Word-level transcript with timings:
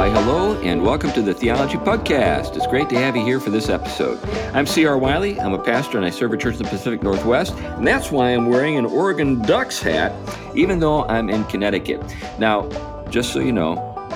Why, 0.00 0.08
hello, 0.08 0.58
and 0.62 0.80
welcome 0.80 1.12
to 1.12 1.20
the 1.20 1.34
Theology 1.34 1.76
Pugcast. 1.76 2.56
It's 2.56 2.66
great 2.66 2.88
to 2.88 2.96
have 2.96 3.16
you 3.16 3.22
here 3.22 3.38
for 3.38 3.50
this 3.50 3.68
episode. 3.68 4.18
I'm 4.54 4.64
C.R. 4.64 4.96
Wiley. 4.96 5.38
I'm 5.38 5.52
a 5.52 5.62
pastor 5.62 5.98
and 5.98 6.06
I 6.06 6.08
serve 6.08 6.32
a 6.32 6.38
church 6.38 6.56
in 6.56 6.62
the 6.62 6.70
Pacific 6.70 7.02
Northwest, 7.02 7.52
and 7.52 7.86
that's 7.86 8.10
why 8.10 8.30
I'm 8.30 8.48
wearing 8.48 8.78
an 8.78 8.86
Oregon 8.86 9.42
Ducks 9.42 9.78
hat, 9.78 10.14
even 10.56 10.80
though 10.80 11.04
I'm 11.04 11.28
in 11.28 11.44
Connecticut. 11.44 12.02
Now, 12.38 12.66
just 13.10 13.34
so 13.34 13.40
you 13.40 13.52
know, 13.52 13.74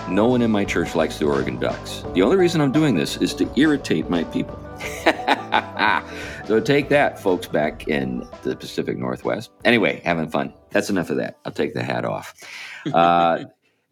no 0.08 0.26
one 0.26 0.40
in 0.40 0.50
my 0.50 0.64
church 0.64 0.94
likes 0.94 1.18
the 1.18 1.26
Oregon 1.26 1.58
Ducks. 1.60 2.02
The 2.14 2.22
only 2.22 2.38
reason 2.38 2.62
I'm 2.62 2.72
doing 2.72 2.94
this 2.94 3.18
is 3.18 3.34
to 3.34 3.50
irritate 3.54 4.08
my 4.08 4.24
people. 4.24 4.58
so 6.46 6.60
take 6.60 6.88
that, 6.88 7.20
folks, 7.20 7.46
back 7.46 7.88
in 7.88 8.26
the 8.42 8.56
Pacific 8.56 8.96
Northwest. 8.96 9.50
Anyway, 9.66 10.00
having 10.02 10.30
fun. 10.30 10.54
That's 10.70 10.88
enough 10.88 11.10
of 11.10 11.18
that. 11.18 11.36
I'll 11.44 11.52
take 11.52 11.74
the 11.74 11.82
hat 11.82 12.06
off. 12.06 12.34
Uh, 12.94 13.44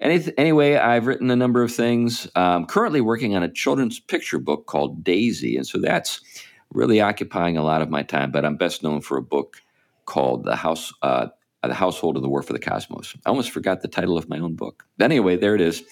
any, 0.03 0.33
anyway, 0.37 0.75
I've 0.77 1.07
written 1.07 1.31
a 1.31 1.37
number 1.37 1.63
of 1.63 1.73
things. 1.73 2.29
Um, 2.35 2.67
currently 2.67 3.01
working 3.01 3.37
on 3.37 3.43
a 3.43 3.51
children's 3.51 4.01
picture 4.01 4.39
book 4.39 4.67
called 4.67 5.05
Daisy, 5.05 5.57
and 5.57 5.67
so 5.67 5.79
that's 5.79 6.21
really 6.71 7.01
occupying 7.01 7.57
a 7.57 7.63
lot 7.63 7.83
of 7.83 7.89
my 7.89 8.03
time. 8.03 8.33
But 8.33 8.45
I'm 8.45 8.57
best 8.57 8.83
known 8.83 9.01
for 9.01 9.17
a 9.17 9.23
book 9.23 9.63
called 10.05 10.45
The 10.45 10.57
House, 10.57 10.93
uh, 11.03 11.29
The 11.63 11.75
Household 11.75 12.17
of 12.17 12.23
the 12.23 12.29
War 12.29 12.43
for 12.43 12.53
the 12.53 12.59
Cosmos. 12.59 13.15
I 13.25 13.29
almost 13.29 13.53
forgot 13.53 13.81
the 13.81 13.89
title 13.89 14.19
of 14.19 14.29
my 14.29 14.39
own 14.39 14.57
book. 14.57 14.85
Anyway, 15.01 15.37
there 15.37 15.55
it 15.55 15.61
is. 15.61 15.83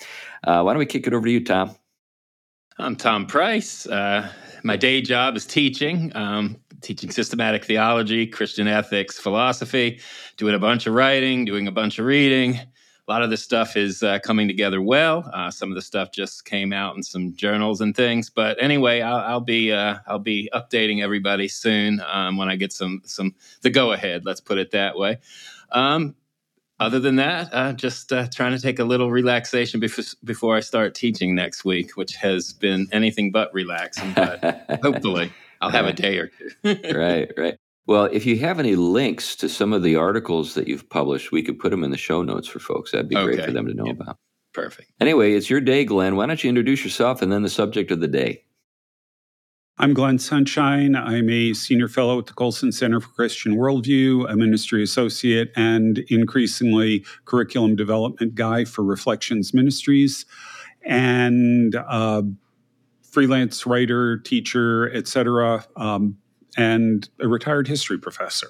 Uh, 0.43 0.63
why 0.63 0.73
don't 0.73 0.81
we 0.81 0.87
kick 0.87 1.07
it 1.07 1.15
over 1.15 1.27
to 1.27 1.33
you, 1.33 1.45
Tom? 1.45 1.77
I'm 2.79 2.97
Tom 2.97 3.27
Price. 3.27 3.87
Uh, 3.87 4.29
my 4.65 4.77
day 4.77 5.03
job 5.03 5.37
is 5.37 5.47
teaching, 5.47 6.11
um, 6.17 6.57
teaching 6.81 7.11
systematic 7.11 7.65
theology, 7.65 8.27
Christian 8.27 8.67
ethics, 8.67 9.21
philosophy, 9.21 10.01
doing 10.37 10.55
a 10.55 10.59
bunch 10.59 10.89
of 10.89 10.95
writing, 10.95 11.45
doing 11.45 11.69
a 11.69 11.73
bunch 11.73 12.01
of 12.01 12.07
reading 12.07 12.59
a 13.11 13.13
lot 13.13 13.23
of 13.23 13.31
this 13.31 13.43
stuff 13.43 13.77
is 13.77 14.05
uh, 14.05 14.21
coming 14.21 14.47
together 14.47 14.81
well. 14.81 15.29
Uh, 15.35 15.51
some 15.51 15.69
of 15.69 15.75
the 15.75 15.83
stuff 15.83 16.13
just 16.13 16.45
came 16.45 16.73
out 16.73 16.95
in 16.95 17.03
some 17.03 17.35
journals 17.35 17.81
and 17.81 17.97
things. 17.97 18.31
But 18.31 18.63
anyway, 18.63 19.01
I'll, 19.01 19.17
I'll 19.17 19.41
be 19.41 19.73
uh, 19.73 19.97
I'll 20.07 20.21
be 20.21 20.49
updating 20.55 21.03
everybody 21.03 21.49
soon 21.49 22.01
um, 22.09 22.37
when 22.37 22.49
I 22.49 22.55
get 22.55 22.73
some 22.73 23.03
some 23.05 23.35
the 23.63 23.71
go 23.71 23.91
ahead. 23.91 24.25
Let's 24.25 24.41
put 24.41 24.59
it 24.59 24.71
that 24.71 24.97
way. 24.97 25.19
Um, 25.73 26.15
other 26.79 27.01
than 27.01 27.17
that, 27.17 27.49
uh, 27.53 27.73
just 27.73 28.13
uh, 28.13 28.29
trying 28.33 28.53
to 28.53 28.63
take 28.63 28.79
a 28.79 28.85
little 28.85 29.11
relaxation 29.11 29.81
before 29.81 30.05
before 30.23 30.57
I 30.57 30.61
start 30.61 30.95
teaching 30.95 31.35
next 31.35 31.65
week, 31.65 31.97
which 31.97 32.15
has 32.15 32.53
been 32.53 32.87
anything 32.93 33.33
but 33.33 33.53
relaxing. 33.53 34.13
But 34.13 34.79
hopefully, 34.85 35.33
I'll 35.61 35.71
have 35.71 35.87
a 35.87 35.93
day 35.93 36.19
or 36.19 36.29
two. 36.29 36.51
right, 36.95 37.29
right. 37.37 37.59
Well, 37.87 38.05
if 38.05 38.27
you 38.27 38.39
have 38.39 38.61
any 38.61 38.77
links 38.77 39.35
to 39.37 39.49
some 39.49 39.73
of 39.73 39.83
the 39.83 39.97
articles 39.97 40.55
that 40.55 40.69
you've 40.69 40.89
published, 40.89 41.33
we 41.33 41.43
could 41.43 41.59
put 41.59 41.71
them 41.71 41.83
in 41.83 41.91
the 41.91 41.97
show 41.97 42.23
notes 42.23 42.47
for 42.47 42.59
folks. 42.59 42.93
That'd 42.93 43.09
be 43.09 43.17
okay. 43.17 43.37
great 43.37 43.45
for 43.45 43.53
them 43.53 43.67
to 43.67 43.75
know 43.75 43.91
about. 43.91 44.17
Perfect. 44.53 44.91
Anyway, 45.01 45.33
it's 45.33 45.49
your 45.49 45.61
day, 45.61 45.85
Glenn. 45.85 46.17
Why 46.17 46.27
don't 46.27 46.43
you 46.43 46.49
introduce 46.49 46.85
yourself 46.85 47.23
and 47.23 47.33
then 47.33 47.43
the 47.43 47.49
subject 47.49 47.91
of 47.91 48.01
the 48.01 48.09
day? 48.09 48.45
I'm 49.79 49.95
Glenn 49.95 50.19
Sunshine. 50.19 50.95
I'm 50.95 51.31
a 51.31 51.55
senior 51.55 51.89
fellow 51.89 52.19
at 52.19 52.27
the 52.27 52.35
Colson 52.35 52.71
Center 52.71 53.01
for 53.01 53.09
Christian 53.09 53.57
Worldview, 53.57 54.31
a 54.31 54.37
ministry 54.37 54.83
associate, 54.83 55.53
and 55.57 56.01
increasingly 56.11 57.03
curriculum 57.25 57.77
development 57.77 58.35
guy 58.35 58.67
for 58.67 58.85
Reflections 58.85 59.55
Ministries, 59.55 60.27
and 60.85 61.77
uh, 61.77 62.23
freelance 63.03 63.65
writer, 63.65 64.19
teacher, 64.19 64.93
etc. 64.93 65.65
Um, 65.77 66.19
and 66.57 67.09
a 67.21 67.29
retired 67.29 67.69
history 67.69 67.99
professor. 67.99 68.49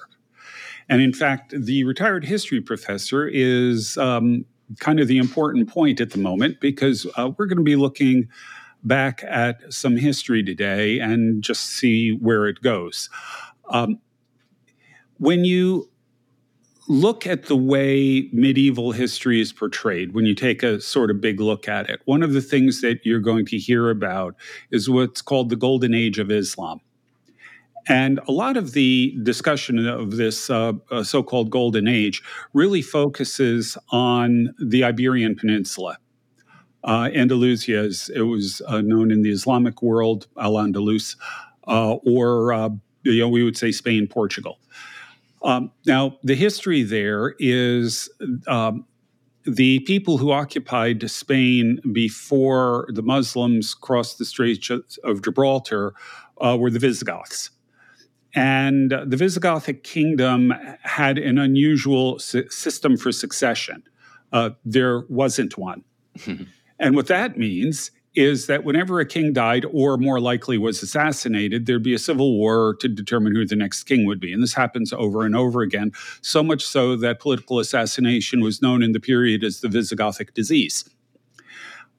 And 0.89 1.01
in 1.01 1.13
fact, 1.13 1.53
the 1.57 1.83
retired 1.83 2.25
history 2.25 2.61
professor 2.61 3.27
is 3.27 3.97
um, 3.97 4.45
kind 4.79 4.99
of 4.99 5.07
the 5.07 5.17
important 5.17 5.69
point 5.69 6.01
at 6.01 6.11
the 6.11 6.17
moment 6.17 6.59
because 6.59 7.05
uh, 7.17 7.31
we're 7.37 7.45
going 7.45 7.57
to 7.57 7.63
be 7.63 7.75
looking 7.75 8.27
back 8.83 9.23
at 9.27 9.71
some 9.71 9.95
history 9.95 10.43
today 10.43 10.99
and 10.99 11.43
just 11.43 11.65
see 11.65 12.11
where 12.11 12.47
it 12.47 12.61
goes. 12.61 13.09
Um, 13.69 13.99
when 15.17 15.45
you 15.45 15.89
look 16.87 17.27
at 17.27 17.45
the 17.45 17.55
way 17.55 18.27
medieval 18.33 18.91
history 18.91 19.39
is 19.39 19.53
portrayed, 19.53 20.13
when 20.13 20.25
you 20.25 20.33
take 20.33 20.63
a 20.63 20.81
sort 20.81 21.11
of 21.11 21.21
big 21.21 21.39
look 21.39 21.67
at 21.67 21.89
it, 21.89 22.01
one 22.05 22.23
of 22.23 22.33
the 22.33 22.41
things 22.41 22.81
that 22.81 23.05
you're 23.05 23.19
going 23.19 23.45
to 23.45 23.57
hear 23.57 23.89
about 23.89 24.35
is 24.71 24.89
what's 24.89 25.21
called 25.21 25.49
the 25.49 25.55
Golden 25.55 25.93
Age 25.93 26.17
of 26.17 26.31
Islam. 26.31 26.81
And 27.87 28.19
a 28.27 28.31
lot 28.31 28.57
of 28.57 28.73
the 28.73 29.17
discussion 29.23 29.85
of 29.87 30.17
this 30.17 30.49
uh, 30.49 30.73
uh, 30.91 31.03
so 31.03 31.23
called 31.23 31.49
Golden 31.49 31.87
Age 31.87 32.21
really 32.53 32.81
focuses 32.81 33.77
on 33.89 34.53
the 34.59 34.83
Iberian 34.83 35.35
Peninsula. 35.35 35.97
Uh, 36.83 37.09
Andalusia, 37.13 37.77
as 37.77 38.09
it 38.15 38.21
was 38.21 38.61
uh, 38.67 38.81
known 38.81 39.11
in 39.11 39.21
the 39.21 39.31
Islamic 39.31 39.81
world, 39.81 40.27
Al 40.39 40.53
Andalus, 40.53 41.15
uh, 41.67 41.93
or 41.93 42.53
uh, 42.53 42.69
you 43.03 43.19
know, 43.19 43.29
we 43.29 43.43
would 43.43 43.57
say 43.57 43.71
Spain, 43.71 44.07
Portugal. 44.07 44.59
Um, 45.43 45.71
now, 45.85 46.17
the 46.23 46.35
history 46.35 46.83
there 46.83 47.35
is 47.39 48.09
um, 48.47 48.85
the 49.43 49.79
people 49.81 50.17
who 50.17 50.31
occupied 50.31 51.09
Spain 51.09 51.79
before 51.91 52.87
the 52.89 53.01
Muslims 53.01 53.73
crossed 53.73 54.19
the 54.19 54.25
Straits 54.25 54.69
of 55.03 55.23
Gibraltar 55.23 55.93
were 56.39 56.69
the 56.69 56.79
Visigoths. 56.79 57.49
And 58.33 58.91
the 58.91 59.17
Visigothic 59.17 59.83
kingdom 59.83 60.53
had 60.83 61.17
an 61.17 61.37
unusual 61.37 62.17
system 62.19 62.97
for 62.97 63.11
succession. 63.11 63.83
Uh, 64.31 64.51
there 64.63 65.01
wasn't 65.09 65.57
one. 65.57 65.83
and 66.79 66.95
what 66.95 67.07
that 67.07 67.37
means 67.37 67.91
is 68.13 68.47
that 68.47 68.63
whenever 68.63 68.99
a 68.99 69.05
king 69.05 69.31
died, 69.31 69.65
or 69.71 69.97
more 69.97 70.19
likely 70.19 70.57
was 70.57 70.83
assassinated, 70.83 71.65
there'd 71.65 71.83
be 71.83 71.93
a 71.93 71.99
civil 71.99 72.37
war 72.37 72.75
to 72.75 72.89
determine 72.89 73.33
who 73.33 73.45
the 73.45 73.55
next 73.55 73.83
king 73.83 74.05
would 74.05 74.19
be. 74.19 74.33
And 74.33 74.43
this 74.43 74.53
happens 74.53 74.91
over 74.91 75.25
and 75.25 75.35
over 75.35 75.61
again, 75.61 75.91
so 76.21 76.43
much 76.43 76.65
so 76.65 76.97
that 76.97 77.19
political 77.19 77.59
assassination 77.59 78.41
was 78.41 78.61
known 78.61 78.83
in 78.83 78.91
the 78.91 78.99
period 78.99 79.43
as 79.43 79.61
the 79.61 79.69
Visigothic 79.69 80.33
disease. 80.33 80.83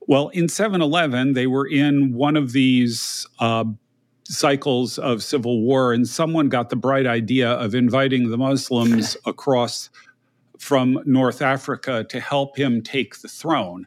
Well, 0.06 0.28
in 0.28 0.48
711, 0.48 1.32
they 1.32 1.46
were 1.46 1.66
in 1.66 2.12
one 2.12 2.36
of 2.36 2.52
these 2.52 3.26
uh, 3.38 3.64
cycles 4.24 4.98
of 4.98 5.22
civil 5.22 5.62
war, 5.62 5.92
and 5.92 6.08
someone 6.08 6.48
got 6.48 6.70
the 6.70 6.76
bright 6.76 7.06
idea 7.06 7.50
of 7.50 7.74
inviting 7.74 8.30
the 8.30 8.38
Muslims 8.38 9.16
across 9.26 9.90
from 10.58 10.98
North 11.04 11.42
Africa 11.42 12.04
to 12.08 12.20
help 12.20 12.56
him 12.56 12.82
take 12.82 13.18
the 13.20 13.28
throne. 13.28 13.86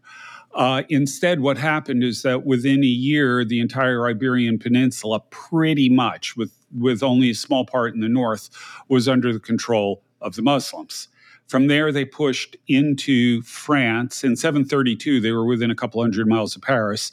Uh, 0.54 0.84
instead, 0.90 1.42
what 1.42 1.58
happened 1.58 2.04
is 2.04 2.22
that 2.22 2.46
within 2.46 2.84
a 2.84 2.88
year, 2.88 3.44
the 3.44 3.60
entire 3.60 4.08
Iberian 4.08 4.58
Peninsula, 4.58 5.22
pretty 5.30 5.90
much, 5.90 6.38
with, 6.38 6.52
with 6.78 7.04
only 7.04 7.30
a 7.30 7.36
small 7.36 7.66
part 7.66 7.94
in 7.94 8.00
the 8.00 8.10
north, 8.10 8.50
was 8.88 9.08
under 9.08 9.34
the 9.34 9.40
control 9.40 10.02
of 10.22 10.36
the 10.36 10.42
Muslims. 10.42 11.10
From 11.48 11.68
there, 11.68 11.92
they 11.92 12.06
pushed 12.06 12.56
into 12.68 13.42
France. 13.44 14.24
In 14.24 14.36
732, 14.36 15.20
they 15.20 15.32
were 15.32 15.46
within 15.46 15.70
a 15.70 15.76
couple 15.76 16.02
hundred 16.02 16.28
miles 16.28 16.56
of 16.56 16.62
Paris 16.62 17.12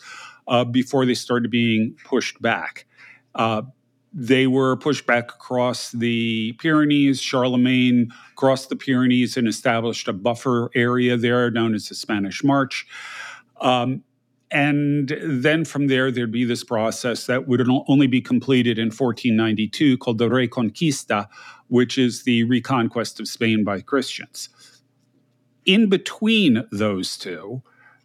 uh, 0.49 0.65
before 0.65 1.05
they 1.05 1.15
started 1.15 1.51
being 1.51 1.97
pushed 2.05 2.41
back. 2.41 2.87
Uh, 3.35 3.63
they 4.15 4.47
were 4.47 4.77
pushed 4.77 5.07
back 5.07 5.33
across 5.33 5.91
the 5.93 6.53
Pyrenees. 6.55 7.21
Charlemagne 7.21 8.13
crossed 8.37 8.69
the 8.69 8.77
Pyrenees 8.77 9.37
and 9.37 9.49
established 9.49 10.07
a 10.07 10.13
buffer 10.13 10.71
area 10.75 11.17
there 11.17 11.51
known 11.51 11.75
as 11.75 11.89
the 11.89 11.95
Spanish 11.95 12.45
March. 12.45 12.87
Um, 13.61 14.05
and 14.51 15.17
then 15.23 15.65
from 15.65 15.87
there, 15.87 16.11
there'd 16.11 16.31
be 16.31 16.45
this 16.45 16.63
process 16.63 17.25
that 17.25 17.49
would 17.49 17.67
only 17.89 18.07
be 18.07 18.21
completed 18.21 18.79
in 18.79 18.89
1492 18.89 19.97
called 19.97 20.19
the 20.19 20.29
Reconquista, 20.29 21.27
which 21.69 21.97
is 21.97 22.25
the 22.25 22.45
reconquest 22.45 23.19
of 23.19 23.27
Spain 23.27 23.65
by 23.65 23.81
Christians. 23.81 24.51
In 25.65 25.89
between 25.89 26.67
those 26.71 27.17
two, 27.17 27.63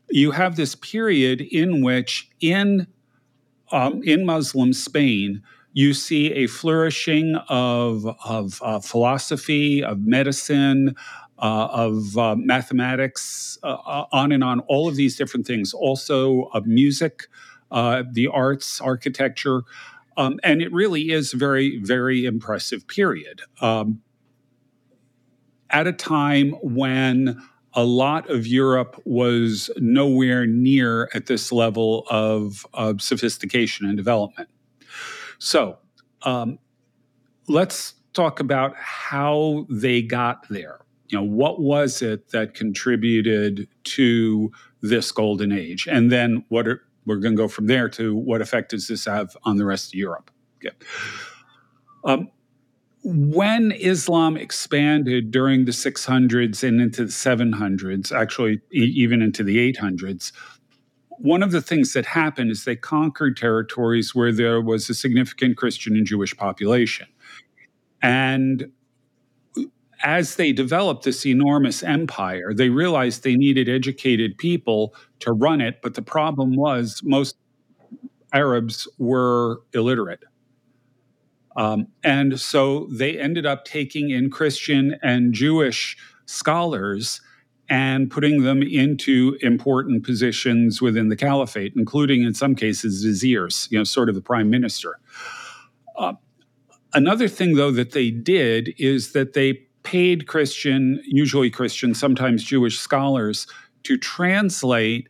you 0.10 0.32
have 0.32 0.56
this 0.56 0.74
period 0.74 1.42
in 1.42 1.84
which, 1.84 2.30
in 2.40 2.88
um, 3.72 4.02
in 4.04 4.26
Muslim 4.26 4.74
Spain, 4.74 5.42
you 5.74 5.94
see 5.94 6.34
a 6.34 6.48
flourishing 6.48 7.36
of, 7.50 8.06
of 8.26 8.60
uh, 8.64 8.80
philosophy, 8.80 9.84
of 9.84 10.00
medicine, 10.00 10.96
uh, 11.40 11.68
of 11.72 12.18
uh, 12.18 12.36
mathematics, 12.36 13.58
uh, 13.64 13.74
uh, 13.86 14.06
on 14.12 14.32
and 14.32 14.44
on, 14.44 14.60
all 14.62 14.88
of 14.88 14.96
these 14.96 15.16
different 15.16 15.46
things. 15.46 15.74
Also, 15.74 16.44
of 16.54 16.66
music, 16.66 17.28
uh, 17.72 18.04
the 18.12 18.28
arts, 18.28 18.82
architecture. 18.82 19.62
Um, 20.16 20.40
and 20.44 20.62
it 20.62 20.74
really 20.74 21.12
is 21.12 21.34
a 21.34 21.38
very, 21.38 21.78
very 21.78 22.26
impressive 22.26 22.88
period. 22.88 23.42
Um, 23.62 24.02
at 25.70 25.86
a 25.86 25.94
time 25.94 26.52
when 26.62 27.42
a 27.78 27.86
lot 27.86 28.28
of 28.30 28.48
Europe 28.48 29.00
was 29.06 29.70
nowhere 29.78 30.48
near 30.48 31.10
at 31.14 31.28
this 31.28 31.52
level 31.52 32.06
of, 32.10 32.66
of 32.74 33.02
sophistication 33.04 33.86
and 33.86 33.96
development. 33.96 34.50
So 35.38 35.78
um, 36.24 36.58
let's 37.48 37.94
talk 38.14 38.40
about 38.40 38.76
how 38.76 39.68
they 39.70 40.02
got 40.02 40.50
there. 40.50 40.80
you 41.10 41.18
know, 41.18 41.24
what 41.24 41.62
was 41.62 42.02
it 42.02 42.30
that 42.30 42.54
contributed 42.54 43.68
to 43.84 44.52
this 44.82 45.12
golden 45.12 45.52
age? 45.52 45.88
And 45.90 46.12
then 46.12 46.44
what 46.50 46.68
are, 46.68 46.82
we're 47.06 47.18
going 47.18 47.36
to 47.36 47.42
go 47.42 47.48
from 47.48 47.68
there 47.68 47.88
to 47.90 48.16
what 48.16 48.42
effect 48.42 48.72
does 48.72 48.88
this 48.88 49.06
have 49.06 49.36
on 49.44 49.58
the 49.58 49.66
rest 49.66 49.94
of 49.94 49.94
Europe? 49.94 50.32
Okay. 50.58 50.76
Um, 52.04 52.30
when 53.04 53.72
Islam 53.74 54.38
expanded 54.38 55.32
during 55.32 55.66
the 55.66 55.72
600s 55.72 56.68
and 56.68 56.82
into 56.82 57.06
the 57.06 57.12
700s, 57.12 58.12
actually 58.12 58.62
e- 58.74 58.94
even 58.96 59.22
into 59.22 59.44
the 59.44 59.72
800s, 59.74 60.32
one 61.20 61.42
of 61.42 61.52
the 61.52 61.62
things 61.62 61.94
that 61.94 62.06
happened 62.06 62.52
is 62.52 62.66
they 62.66 62.76
conquered 62.76 63.38
territories 63.38 64.14
where 64.14 64.32
there 64.32 64.62
was 64.62 64.90
a 64.90 64.94
significant 64.94 65.58
Christian 65.58 65.96
and 65.96 66.06
Jewish 66.06 66.36
population. 66.36 67.08
And 68.02 68.72
as 70.04 70.36
they 70.36 70.52
developed 70.52 71.04
this 71.04 71.26
enormous 71.26 71.82
empire, 71.82 72.54
they 72.54 72.70
realized 72.70 73.24
they 73.24 73.36
needed 73.36 73.68
educated 73.68 74.38
people 74.38 74.94
to 75.20 75.32
run 75.32 75.60
it. 75.60 75.82
But 75.82 75.96
the 75.96 76.04
problem 76.04 76.56
was 76.56 77.02
most 77.04 77.36
Arabs 78.34 78.88
were 79.00 79.62
illiterate. 79.74 80.24
Um, 81.58 81.88
and 82.04 82.40
so 82.40 82.88
they 82.92 83.20
ended 83.20 83.46
up 83.46 83.66
taking 83.66 84.12
in 84.12 84.30
Christian 84.30 84.98
and 85.02 85.34
Jewish 85.34 85.98
scholars 86.26 87.20
and 87.70 88.10
putting 88.10 88.44
them 88.44 88.62
into 88.62 89.38
important 89.42 90.06
positions 90.06 90.82
within 90.82 91.10
the 91.10 91.16
caliphate, 91.16 91.74
including 91.76 92.24
in 92.24 92.34
some 92.34 92.56
cases 92.56 93.04
viziers, 93.04 93.68
you 93.72 93.78
know, 93.78 93.84
sort 93.84 94.08
of 94.08 94.16
the 94.16 94.22
prime 94.22 94.50
minister. 94.50 95.00
Uh, 95.98 96.14
another 96.94 97.28
thing, 97.28 97.56
though, 97.56 97.72
that 97.72 97.92
they 97.92 98.12
did 98.12 98.74
is 98.78 99.12
that 99.12 99.34
they 99.34 99.54
paid 99.84 100.28
Christian, 100.28 101.02
usually 101.06 101.50
Christian, 101.50 101.94
sometimes 101.94 102.44
Jewish 102.44 102.80
scholars 102.80 103.48
to 103.84 103.98
translate 103.98 105.10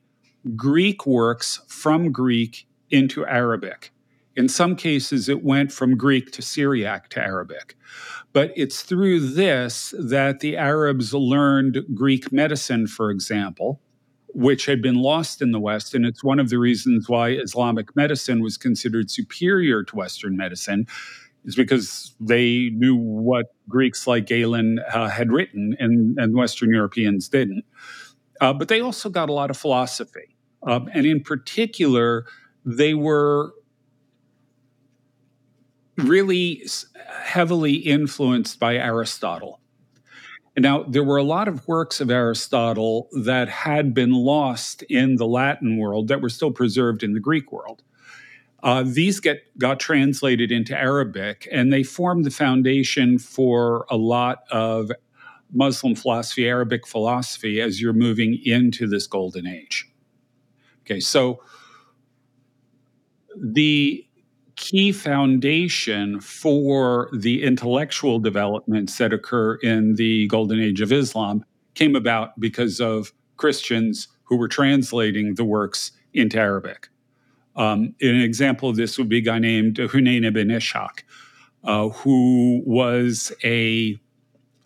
Greek 0.56 1.06
works 1.06 1.62
from 1.68 2.12
Greek 2.12 2.68
into 2.90 3.26
Arabic. 3.26 3.92
In 4.38 4.48
some 4.48 4.76
cases, 4.76 5.28
it 5.28 5.44
went 5.44 5.72
from 5.72 5.98
Greek 5.98 6.32
to 6.34 6.44
Syriac 6.44 7.10
to 7.10 7.20
Arabic. 7.20 7.76
But 8.34 8.54
it's 8.56 8.84
through 8.84 9.32
this 9.32 9.96
that 9.98 10.42
the 10.42 10.56
Arabs 10.56 11.12
learned 11.12 11.84
Greek 11.96 12.32
medicine, 12.32 12.86
for 12.86 13.10
example, 13.10 13.82
which 14.28 14.68
had 14.68 14.80
been 14.80 15.02
lost 15.02 15.42
in 15.42 15.52
the 15.54 15.60
West. 15.60 15.96
And 15.96 16.06
it's 16.06 16.24
one 16.24 16.40
of 16.40 16.50
the 16.50 16.60
reasons 16.60 17.10
why 17.10 17.30
Islamic 17.30 17.96
medicine 17.96 18.44
was 18.44 18.58
considered 18.58 19.10
superior 19.10 19.84
to 19.84 19.96
Western 19.96 20.38
medicine, 20.38 20.86
is 21.44 21.56
because 21.56 22.14
they 22.20 22.70
knew 22.76 22.96
what 22.96 23.56
Greeks 23.68 24.06
like 24.06 24.28
Galen 24.28 24.78
uh, 24.94 25.10
had 25.10 25.32
written 25.32 25.76
and, 25.80 26.16
and 26.20 26.36
Western 26.36 26.70
Europeans 26.70 27.28
didn't. 27.28 27.66
Uh, 28.40 28.54
but 28.54 28.68
they 28.68 28.82
also 28.82 29.10
got 29.10 29.30
a 29.30 29.34
lot 29.34 29.50
of 29.50 29.58
philosophy. 29.58 30.36
Um, 30.62 30.90
and 30.94 31.08
in 31.08 31.24
particular, 31.24 32.28
they 32.64 32.94
were 32.94 33.54
really 35.98 36.68
heavily 37.24 37.74
influenced 37.74 38.60
by 38.60 38.76
Aristotle. 38.76 39.60
Now, 40.58 40.84
there 40.84 41.04
were 41.04 41.18
a 41.18 41.24
lot 41.24 41.48
of 41.48 41.68
works 41.68 42.02
of 42.02 42.10
Aristotle 42.10 43.10
that 43.24 43.48
had 43.48 43.94
been 43.94 44.12
lost 44.12 44.82
in 44.84 45.18
the 45.18 45.28
Latin 45.28 45.78
world 45.78 46.08
that 46.08 46.20
were 46.20 46.30
still 46.30 46.52
preserved 46.52 47.04
in 47.04 47.14
the 47.14 47.20
Greek 47.20 47.52
world. 47.52 47.84
Uh, 48.64 48.84
these 48.84 49.20
get 49.20 49.44
got 49.60 49.80
translated 49.80 50.52
into 50.52 50.76
Arabic, 50.76 51.48
and 51.52 51.72
they 51.72 51.84
formed 51.84 52.26
the 52.26 52.32
foundation 52.32 53.20
for 53.20 53.86
a 53.90 53.98
lot 53.98 54.40
of 54.52 54.92
Muslim 55.54 55.94
philosophy, 55.94 56.48
Arabic 56.48 56.88
philosophy, 56.88 57.62
as 57.62 57.80
you're 57.80 57.94
moving 57.94 58.40
into 58.44 58.88
this 58.88 59.06
golden 59.06 59.46
age. 59.46 59.88
Okay, 60.82 61.00
so 61.00 61.40
the 63.36 64.07
key 64.58 64.92
foundation 64.92 66.20
for 66.20 67.10
the 67.14 67.44
intellectual 67.44 68.20
developments 68.20 68.98
that 68.98 69.14
occur 69.14 69.56
in 69.56 69.96
the 69.96 70.28
golden 70.28 70.60
age 70.60 70.82
of 70.82 70.92
Islam 70.92 71.46
came 71.76 71.96
about 71.96 72.38
because 72.40 72.82
of 72.82 73.14
Christians 73.38 74.08
who 74.24 74.36
were 74.36 74.48
translating 74.48 75.36
the 75.36 75.46
works 75.46 75.92
into 76.14 76.38
Arabic. 76.40 76.90
Um, 77.56 77.96
an 78.02 78.20
example 78.22 78.70
of 78.70 78.76
this 78.76 78.98
would 78.98 79.10
be 79.10 79.20
a 79.20 79.22
guy 79.22 79.40
named 79.40 79.78
Hunayn 79.78 80.26
ibn 80.26 80.50
Ishaq, 80.50 81.04
uh, 81.64 81.90
who 81.90 82.62
was 82.66 83.32
a 83.44 84.00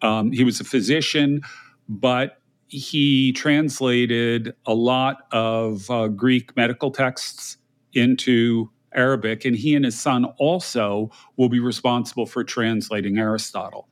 um, 0.01 0.31
he 0.31 0.43
was 0.43 0.59
a 0.59 0.63
physician, 0.63 1.41
but 1.87 2.39
he 2.67 3.33
translated 3.33 4.55
a 4.65 4.73
lot 4.73 5.27
of 5.31 5.91
uh, 5.91 6.07
Greek 6.07 6.55
medical 6.55 6.89
texts 6.89 7.57
into 7.93 8.69
Arabic, 8.93 9.45
and 9.45 9.55
he 9.55 9.75
and 9.75 9.85
his 9.85 9.99
son 9.99 10.25
also 10.37 11.11
will 11.37 11.49
be 11.49 11.59
responsible 11.59 12.25
for 12.25 12.43
translating 12.43 13.17
Aristotle. 13.17 13.87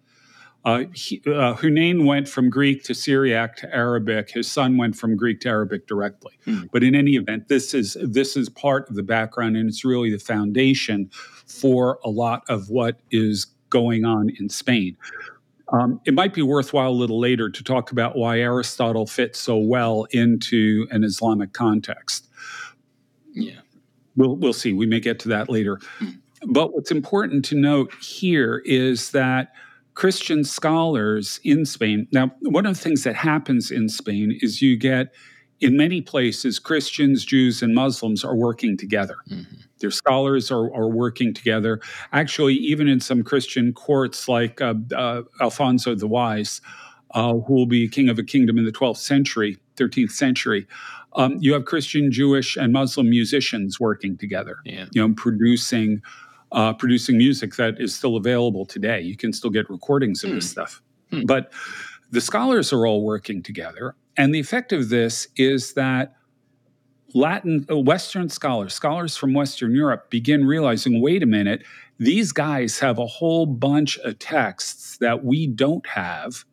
Uh, 0.65 0.83
he, 0.93 1.21
uh, 1.25 1.55
Hunayn 1.55 2.05
went 2.05 2.27
from 2.27 2.49
Greek 2.49 2.83
to 2.83 2.93
Syriac 2.93 3.55
to 3.57 3.73
Arabic. 3.73 4.31
His 4.31 4.51
son 4.51 4.77
went 4.77 4.95
from 4.95 5.15
Greek 5.15 5.39
to 5.41 5.49
Arabic 5.49 5.87
directly. 5.87 6.37
Hmm. 6.43 6.63
But 6.73 6.83
in 6.83 6.95
any 6.95 7.15
event, 7.15 7.47
this 7.47 7.73
is 7.73 7.95
this 8.01 8.35
is 8.35 8.49
part 8.49 8.89
of 8.89 8.95
the 8.95 9.03
background, 9.03 9.55
and 9.55 9.69
it's 9.69 9.85
really 9.85 10.11
the 10.11 10.19
foundation 10.19 11.09
for 11.47 11.99
a 12.03 12.09
lot 12.09 12.43
of 12.49 12.69
what 12.69 12.99
is 13.09 13.45
going 13.69 14.03
on 14.03 14.31
in 14.37 14.49
Spain. 14.49 14.97
Um, 15.71 16.01
it 16.05 16.13
might 16.13 16.33
be 16.33 16.41
worthwhile 16.41 16.89
a 16.89 16.91
little 16.91 17.19
later 17.19 17.49
to 17.49 17.63
talk 17.63 17.91
about 17.91 18.17
why 18.17 18.39
Aristotle 18.39 19.05
fits 19.05 19.39
so 19.39 19.57
well 19.57 20.07
into 20.11 20.87
an 20.91 21.03
Islamic 21.03 21.53
context. 21.53 22.27
Yeah. 23.33 23.59
We'll, 24.19 24.35
we'll 24.35 24.53
see. 24.53 24.73
We 24.73 24.85
may 24.85 24.99
get 24.99 25.17
to 25.19 25.29
that 25.29 25.49
later. 25.49 25.79
But 26.45 26.73
what's 26.73 26.91
important 26.91 27.45
to 27.45 27.55
note 27.55 27.93
here 28.01 28.61
is 28.65 29.11
that 29.11 29.53
Christian 29.93 30.43
scholars 30.43 31.39
in 31.43 31.65
Spain, 31.65 32.07
now, 32.11 32.31
one 32.41 32.65
of 32.65 32.75
the 32.75 32.81
things 32.81 33.03
that 33.03 33.15
happens 33.15 33.71
in 33.71 33.87
Spain 33.87 34.37
is 34.41 34.61
you 34.61 34.77
get, 34.77 35.13
in 35.61 35.75
many 35.77 36.01
places, 36.01 36.59
Christians, 36.59 37.25
Jews, 37.25 37.61
and 37.61 37.73
Muslims 37.73 38.23
are 38.23 38.35
working 38.35 38.77
together. 38.77 39.17
Mm-hmm. 39.29 39.55
Their 39.79 39.91
scholars 39.91 40.51
are, 40.51 40.73
are 40.73 40.89
working 40.89 41.33
together. 41.33 41.79
Actually, 42.11 42.55
even 42.55 42.87
in 42.87 42.99
some 42.99 43.23
Christian 43.23 43.73
courts 43.73 44.27
like 44.27 44.61
uh, 44.61 44.75
uh, 44.95 45.23
Alfonso 45.41 45.95
the 45.95 46.07
Wise, 46.07 46.61
uh, 47.11 47.33
who 47.33 47.53
will 47.53 47.65
be 47.65 47.87
king 47.87 48.09
of 48.09 48.19
a 48.19 48.23
kingdom 48.23 48.57
in 48.57 48.65
the 48.65 48.71
12th 48.71 48.97
century, 48.97 49.57
13th 49.77 50.11
century, 50.11 50.67
um, 51.13 51.37
you 51.39 51.53
have 51.53 51.65
Christian, 51.65 52.11
Jewish, 52.11 52.55
and 52.55 52.71
Muslim 52.71 53.09
musicians 53.09 53.79
working 53.79 54.17
together. 54.17 54.57
Yeah. 54.65 54.85
You 54.91 55.07
know, 55.07 55.13
producing 55.15 56.01
uh, 56.51 56.73
producing 56.73 57.17
music 57.17 57.55
that 57.55 57.79
is 57.79 57.95
still 57.95 58.15
available 58.15 58.65
today. 58.65 59.01
You 59.01 59.15
can 59.15 59.33
still 59.33 59.51
get 59.51 59.69
recordings 59.69 60.23
of 60.23 60.31
mm. 60.31 60.35
this 60.35 60.45
hmm. 60.45 60.51
stuff, 60.51 60.81
mm. 61.11 61.27
but 61.27 61.51
the 62.09 62.21
scholars 62.21 62.73
are 62.73 62.87
all 62.87 63.03
working 63.03 63.43
together, 63.43 63.95
and 64.17 64.33
the 64.33 64.39
effect 64.39 64.73
of 64.73 64.89
this 64.89 65.27
is 65.35 65.73
that 65.73 66.15
Latin, 67.13 67.65
uh, 67.69 67.77
Western 67.77 68.29
scholars, 68.29 68.73
scholars 68.73 69.15
from 69.15 69.33
Western 69.33 69.73
Europe, 69.73 70.09
begin 70.09 70.45
realizing 70.45 71.01
wait 71.01 71.23
a 71.23 71.27
minute, 71.27 71.63
these 71.99 72.31
guys 72.31 72.79
have 72.79 72.97
a 72.97 73.05
whole 73.05 73.45
bunch 73.45 73.97
of 73.99 74.17
texts 74.19 74.97
that 74.97 75.23
we 75.23 75.47
don't 75.47 75.85
have. 75.87 76.45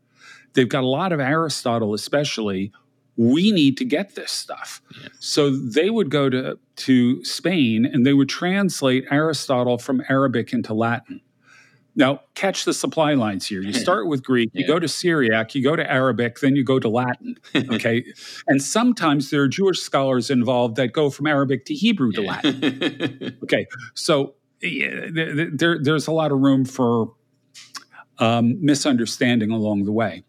They've 0.55 0.69
got 0.69 0.83
a 0.83 0.89
lot 0.89 1.13
of 1.13 1.21
Aristotle, 1.21 1.95
especially 1.95 2.73
we 3.17 3.51
need 3.51 3.77
to 3.79 3.85
get 3.85 4.15
this 4.15 4.31
stuff. 4.31 4.83
Yeah. 5.01 5.09
So 5.19 5.51
they 5.51 5.91
would 5.91 6.11
go 6.11 6.29
to, 6.29 6.59
to 6.77 7.25
Spain 7.25 7.87
and 7.87 8.07
they 8.07 8.13
would 8.13 8.29
translate 8.29 9.05
Aristotle 9.11 9.79
from 9.79 10.03
Arabic 10.09 10.53
into 10.53 10.75
Latin. 10.75 11.21
Now, 11.99 12.21
catch 12.35 12.67
the 12.67 12.75
supply 12.75 13.15
lines 13.15 13.47
here. 13.47 13.63
You 13.63 13.73
start 13.73 14.07
with 14.07 14.23
Greek, 14.23 14.51
you 14.53 14.67
go 14.67 14.79
to 14.79 14.87
Syriac, 14.87 15.55
you 15.55 15.63
go 15.63 15.75
to 15.75 15.91
Arabic, 15.91 16.41
then 16.41 16.55
you 16.55 16.63
go 16.63 16.79
to 16.79 16.89
Latin. 16.89 17.37
Okay. 17.73 18.05
and 18.47 18.63
sometimes 18.63 19.31
there 19.31 19.43
are 19.43 19.49
Jewish 19.49 19.81
scholars 19.81 20.31
involved 20.31 20.77
that 20.77 20.93
go 20.93 21.09
from 21.09 21.27
Arabic 21.27 21.65
to 21.67 21.75
Hebrew 21.75 22.13
to 22.13 22.21
Latin. 22.21 23.39
okay. 23.43 23.67
So 23.95 24.35
yeah, 24.61 25.07
there, 25.11 25.79
there's 25.83 26.07
a 26.07 26.13
lot 26.13 26.33
of 26.33 26.41
room 26.41 26.67
for 26.67 27.15
um, 28.19 28.63
misunderstanding 28.65 29.51
along 29.51 29.85
the 29.85 29.93
way. 29.93 30.23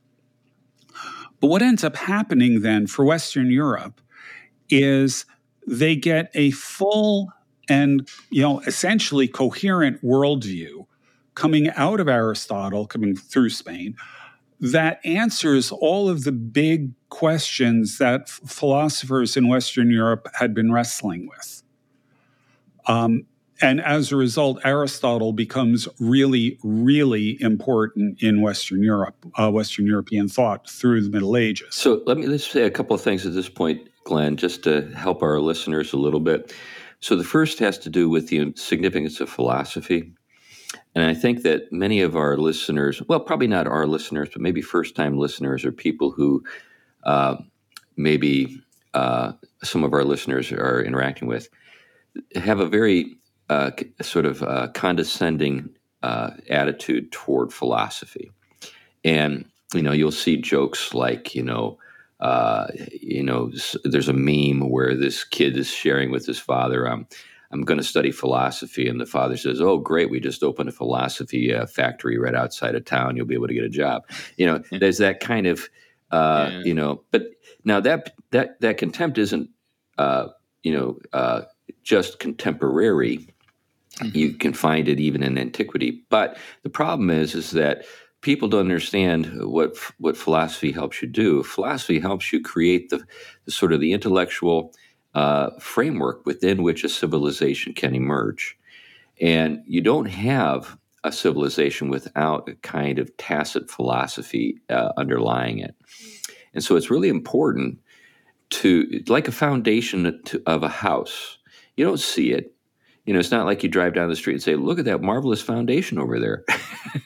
But 1.39 1.47
what 1.47 1.61
ends 1.61 1.83
up 1.83 1.95
happening 1.95 2.61
then 2.61 2.87
for 2.87 3.05
Western 3.05 3.51
Europe 3.51 4.01
is 4.69 5.25
they 5.65 5.95
get 5.95 6.31
a 6.33 6.51
full 6.51 7.31
and 7.69 8.07
you 8.29 8.41
know 8.41 8.59
essentially 8.61 9.27
coherent 9.27 10.03
worldview 10.03 10.85
coming 11.35 11.69
out 11.71 11.99
of 11.99 12.07
Aristotle, 12.07 12.87
coming 12.87 13.15
through 13.15 13.49
Spain, 13.49 13.95
that 14.59 14.99
answers 15.05 15.71
all 15.71 16.09
of 16.09 16.23
the 16.23 16.31
big 16.31 16.91
questions 17.09 17.99
that 17.99 18.27
philosophers 18.27 19.37
in 19.37 19.47
Western 19.47 19.91
Europe 19.91 20.27
had 20.33 20.55
been 20.55 20.71
wrestling 20.71 21.27
with. 21.27 21.61
Um, 22.87 23.27
and 23.61 23.81
as 23.81 24.11
a 24.11 24.15
result, 24.15 24.59
Aristotle 24.63 25.33
becomes 25.33 25.87
really, 25.99 26.59
really 26.63 27.41
important 27.41 28.21
in 28.21 28.41
Western 28.41 28.83
Europe, 28.83 29.15
uh, 29.35 29.49
Western 29.51 29.85
European 29.85 30.27
thought 30.27 30.69
through 30.69 31.01
the 31.01 31.09
Middle 31.09 31.35
Ages. 31.35 31.75
So 31.75 32.01
let 32.05 32.17
me 32.17 32.27
let's 32.27 32.49
say 32.49 32.63
a 32.63 32.71
couple 32.71 32.95
of 32.95 33.01
things 33.01 33.25
at 33.25 33.33
this 33.33 33.49
point, 33.49 33.89
Glenn, 34.03 34.37
just 34.37 34.63
to 34.63 34.89
help 34.95 35.23
our 35.23 35.39
listeners 35.39 35.93
a 35.93 35.97
little 35.97 36.19
bit. 36.19 36.53
So 36.99 37.15
the 37.15 37.23
first 37.23 37.59
has 37.59 37.77
to 37.79 37.89
do 37.89 38.09
with 38.09 38.29
the 38.29 38.53
significance 38.55 39.19
of 39.19 39.29
philosophy. 39.29 40.13
And 40.95 41.05
I 41.05 41.13
think 41.13 41.43
that 41.43 41.71
many 41.71 42.01
of 42.01 42.15
our 42.15 42.37
listeners, 42.37 43.01
well, 43.07 43.19
probably 43.19 43.47
not 43.47 43.67
our 43.67 43.85
listeners, 43.85 44.29
but 44.33 44.41
maybe 44.41 44.61
first 44.61 44.95
time 44.95 45.17
listeners 45.17 45.63
or 45.63 45.71
people 45.71 46.11
who 46.11 46.43
uh, 47.03 47.37
maybe 47.95 48.61
uh, 48.93 49.33
some 49.63 49.83
of 49.83 49.93
our 49.93 50.03
listeners 50.03 50.51
are 50.51 50.81
interacting 50.81 51.27
with, 51.27 51.49
have 52.35 52.59
a 52.59 52.67
very 52.67 53.17
uh, 53.49 53.71
sort 54.01 54.25
of 54.25 54.43
uh, 54.43 54.67
condescending 54.73 55.69
uh, 56.03 56.31
attitude 56.49 57.11
toward 57.11 57.53
philosophy. 57.53 58.31
And, 59.03 59.45
you 59.73 59.81
know, 59.81 59.91
you'll 59.91 60.11
see 60.11 60.37
jokes 60.37 60.93
like, 60.93 61.33
you 61.35 61.43
know, 61.43 61.77
uh, 62.19 62.67
you 62.91 63.23
know, 63.23 63.51
there's 63.83 64.09
a 64.09 64.13
meme 64.13 64.69
where 64.69 64.95
this 64.95 65.23
kid 65.23 65.55
is 65.55 65.69
sharing 65.69 66.11
with 66.11 66.25
his 66.25 66.39
father, 66.39 66.87
um, 66.87 67.07
I'm 67.51 67.61
going 67.61 67.77
to 67.77 67.83
study 67.83 68.11
philosophy. 68.11 68.89
And 68.89 68.99
the 68.99 69.05
father 69.05 69.37
says, 69.37 69.61
Oh, 69.61 69.77
great. 69.77 70.09
We 70.09 70.19
just 70.19 70.43
opened 70.43 70.69
a 70.69 70.73
philosophy 70.73 71.53
uh, 71.53 71.65
factory 71.65 72.17
right 72.17 72.35
outside 72.35 72.75
of 72.75 72.85
town. 72.85 73.15
You'll 73.15 73.25
be 73.25 73.35
able 73.35 73.47
to 73.47 73.53
get 73.53 73.63
a 73.63 73.69
job. 73.69 74.03
You 74.35 74.47
know, 74.47 74.63
there's 74.79 74.97
that 74.97 75.19
kind 75.19 75.47
of, 75.47 75.69
uh, 76.11 76.49
yeah. 76.51 76.61
you 76.63 76.73
know, 76.73 77.03
but 77.11 77.23
now 77.63 77.79
that, 77.79 78.15
that, 78.31 78.59
that 78.61 78.77
contempt 78.77 79.17
isn't, 79.17 79.49
uh, 79.97 80.27
you 80.63 80.73
know, 80.73 80.99
uh, 81.13 81.43
just 81.83 82.19
contemporary. 82.19 83.29
Mm-hmm. 83.99 84.17
You 84.17 84.33
can 84.33 84.53
find 84.53 84.87
it 84.87 84.99
even 84.99 85.23
in 85.23 85.37
antiquity. 85.37 86.03
But 86.09 86.37
the 86.63 86.69
problem 86.69 87.09
is, 87.09 87.35
is 87.35 87.51
that 87.51 87.85
people 88.21 88.47
don't 88.47 88.61
understand 88.61 89.31
what 89.43 89.77
what 89.99 90.17
philosophy 90.17 90.71
helps 90.71 91.01
you 91.01 91.07
do. 91.07 91.43
Philosophy 91.43 91.99
helps 91.99 92.31
you 92.31 92.41
create 92.41 92.89
the, 92.89 93.03
the 93.45 93.51
sort 93.51 93.73
of 93.73 93.79
the 93.79 93.93
intellectual 93.93 94.73
uh, 95.13 95.51
framework 95.59 96.25
within 96.25 96.63
which 96.63 96.83
a 96.83 96.89
civilization 96.89 97.73
can 97.73 97.95
emerge, 97.95 98.57
and 99.19 99.63
you 99.65 99.81
don't 99.81 100.05
have 100.07 100.77
a 101.03 101.11
civilization 101.11 101.89
without 101.89 102.49
a 102.49 102.55
kind 102.55 102.99
of 102.99 103.15
tacit 103.17 103.69
philosophy 103.69 104.59
uh, 104.69 104.91
underlying 104.97 105.59
it. 105.59 105.75
And 106.53 106.63
so 106.63 106.75
it's 106.75 106.89
really 106.89 107.09
important 107.09 107.79
to 108.49 109.03
like 109.07 109.27
a 109.27 109.31
foundation 109.31 110.21
of 110.45 110.63
a 110.63 110.69
house. 110.69 111.37
You 111.75 111.85
don't 111.85 111.99
see 111.99 112.31
it 112.31 112.56
you 113.07 113.13
know, 113.13 113.19
it's 113.19 113.31
not 113.31 113.45
like 113.45 113.63
you 113.63 113.69
drive 113.69 113.93
down 113.93 114.09
the 114.09 114.17
street 114.17 114.33
and 114.33 114.43
say, 114.43 114.55
look 114.55 114.79
at 114.79 114.85
that 114.85 115.01
marvelous 115.01 115.41
foundation 115.41 115.97
over 115.97 116.19
there. 116.19 116.43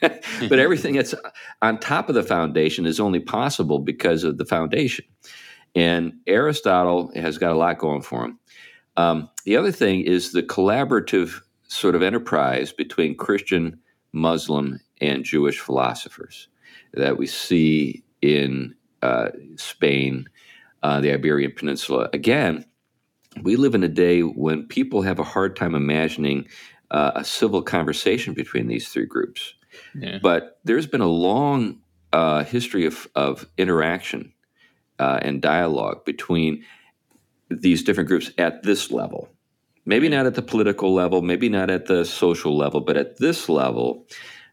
but 0.00 0.58
everything 0.58 0.94
that's 0.96 1.14
on 1.62 1.78
top 1.78 2.08
of 2.08 2.16
the 2.16 2.24
foundation 2.24 2.86
is 2.86 2.98
only 2.98 3.20
possible 3.20 3.78
because 3.78 4.24
of 4.24 4.36
the 4.36 4.44
foundation. 4.44 5.04
And 5.76 6.14
Aristotle 6.26 7.12
has 7.14 7.38
got 7.38 7.52
a 7.52 7.56
lot 7.56 7.78
going 7.78 8.02
for 8.02 8.24
him. 8.24 8.38
Um, 8.96 9.30
the 9.44 9.56
other 9.56 9.70
thing 9.70 10.00
is 10.00 10.32
the 10.32 10.42
collaborative 10.42 11.40
sort 11.68 11.94
of 11.94 12.02
enterprise 12.02 12.72
between 12.72 13.16
Christian, 13.16 13.78
Muslim, 14.10 14.80
and 15.00 15.22
Jewish 15.22 15.60
philosophers 15.60 16.48
that 16.94 17.16
we 17.16 17.28
see 17.28 18.02
in 18.20 18.74
uh, 19.02 19.28
Spain, 19.54 20.28
uh, 20.82 21.00
the 21.00 21.12
Iberian 21.12 21.52
Peninsula. 21.52 22.10
Again, 22.12 22.64
we 23.40 23.56
live 23.56 23.74
in 23.74 23.82
a 23.82 23.88
day 23.88 24.20
when 24.20 24.66
people 24.66 25.02
have 25.02 25.18
a 25.18 25.24
hard 25.24 25.56
time 25.56 25.74
imagining 25.74 26.48
uh, 26.90 27.12
a 27.14 27.24
civil 27.24 27.62
conversation 27.62 28.34
between 28.34 28.66
these 28.66 28.88
three 28.88 29.06
groups. 29.06 29.54
Yeah. 29.94 30.18
But 30.22 30.58
there's 30.64 30.86
been 30.86 31.00
a 31.00 31.06
long 31.06 31.80
uh, 32.12 32.44
history 32.44 32.84
of, 32.84 33.08
of 33.14 33.46
interaction 33.56 34.32
uh, 34.98 35.18
and 35.22 35.40
dialogue 35.40 36.04
between 36.04 36.64
these 37.50 37.82
different 37.82 38.08
groups 38.08 38.30
at 38.38 38.62
this 38.62 38.90
level. 38.90 39.28
Maybe 39.84 40.08
not 40.08 40.26
at 40.26 40.34
the 40.34 40.42
political 40.42 40.94
level, 40.94 41.22
maybe 41.22 41.48
not 41.48 41.70
at 41.70 41.86
the 41.86 42.04
social 42.04 42.56
level, 42.56 42.80
but 42.80 42.96
at 42.96 43.18
this 43.18 43.48
level, 43.48 44.06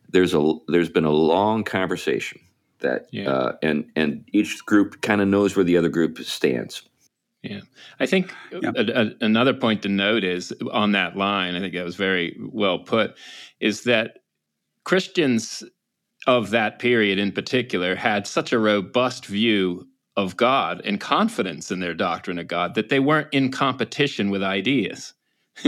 there's 0.09 0.33
a 0.33 0.53
there's 0.67 0.89
been 0.89 1.05
a 1.05 1.11
long 1.11 1.63
conversation 1.63 2.41
that 2.79 3.07
yeah. 3.11 3.29
uh, 3.29 3.51
and 3.61 3.91
and 3.95 4.25
each 4.31 4.65
group 4.65 5.01
kind 5.01 5.21
of 5.21 5.27
knows 5.27 5.55
where 5.55 5.63
the 5.63 5.77
other 5.77 5.89
group 5.89 6.17
stands. 6.19 6.81
Yeah. 7.43 7.61
I 7.99 8.05
think 8.05 8.33
yeah. 8.51 8.71
A, 8.75 9.01
a, 9.01 9.11
another 9.21 9.53
point 9.53 9.83
to 9.83 9.89
note 9.89 10.23
is 10.23 10.53
on 10.71 10.91
that 10.91 11.15
line, 11.15 11.55
I 11.55 11.59
think 11.59 11.73
that 11.73 11.85
was 11.85 11.95
very 11.95 12.37
well 12.39 12.79
put, 12.79 13.15
is 13.59 13.83
that 13.83 14.19
Christians 14.83 15.63
of 16.27 16.49
that 16.49 16.79
period 16.79 17.17
in 17.17 17.31
particular 17.31 17.95
had 17.95 18.27
such 18.27 18.51
a 18.51 18.59
robust 18.59 19.25
view 19.25 19.87
of 20.17 20.35
God 20.35 20.81
and 20.83 20.99
confidence 20.99 21.71
in 21.71 21.79
their 21.79 21.93
doctrine 21.93 22.39
of 22.39 22.47
God 22.47 22.75
that 22.75 22.89
they 22.89 22.99
weren't 22.99 23.33
in 23.33 23.51
competition 23.51 24.29
with 24.29 24.43
ideas. 24.43 25.13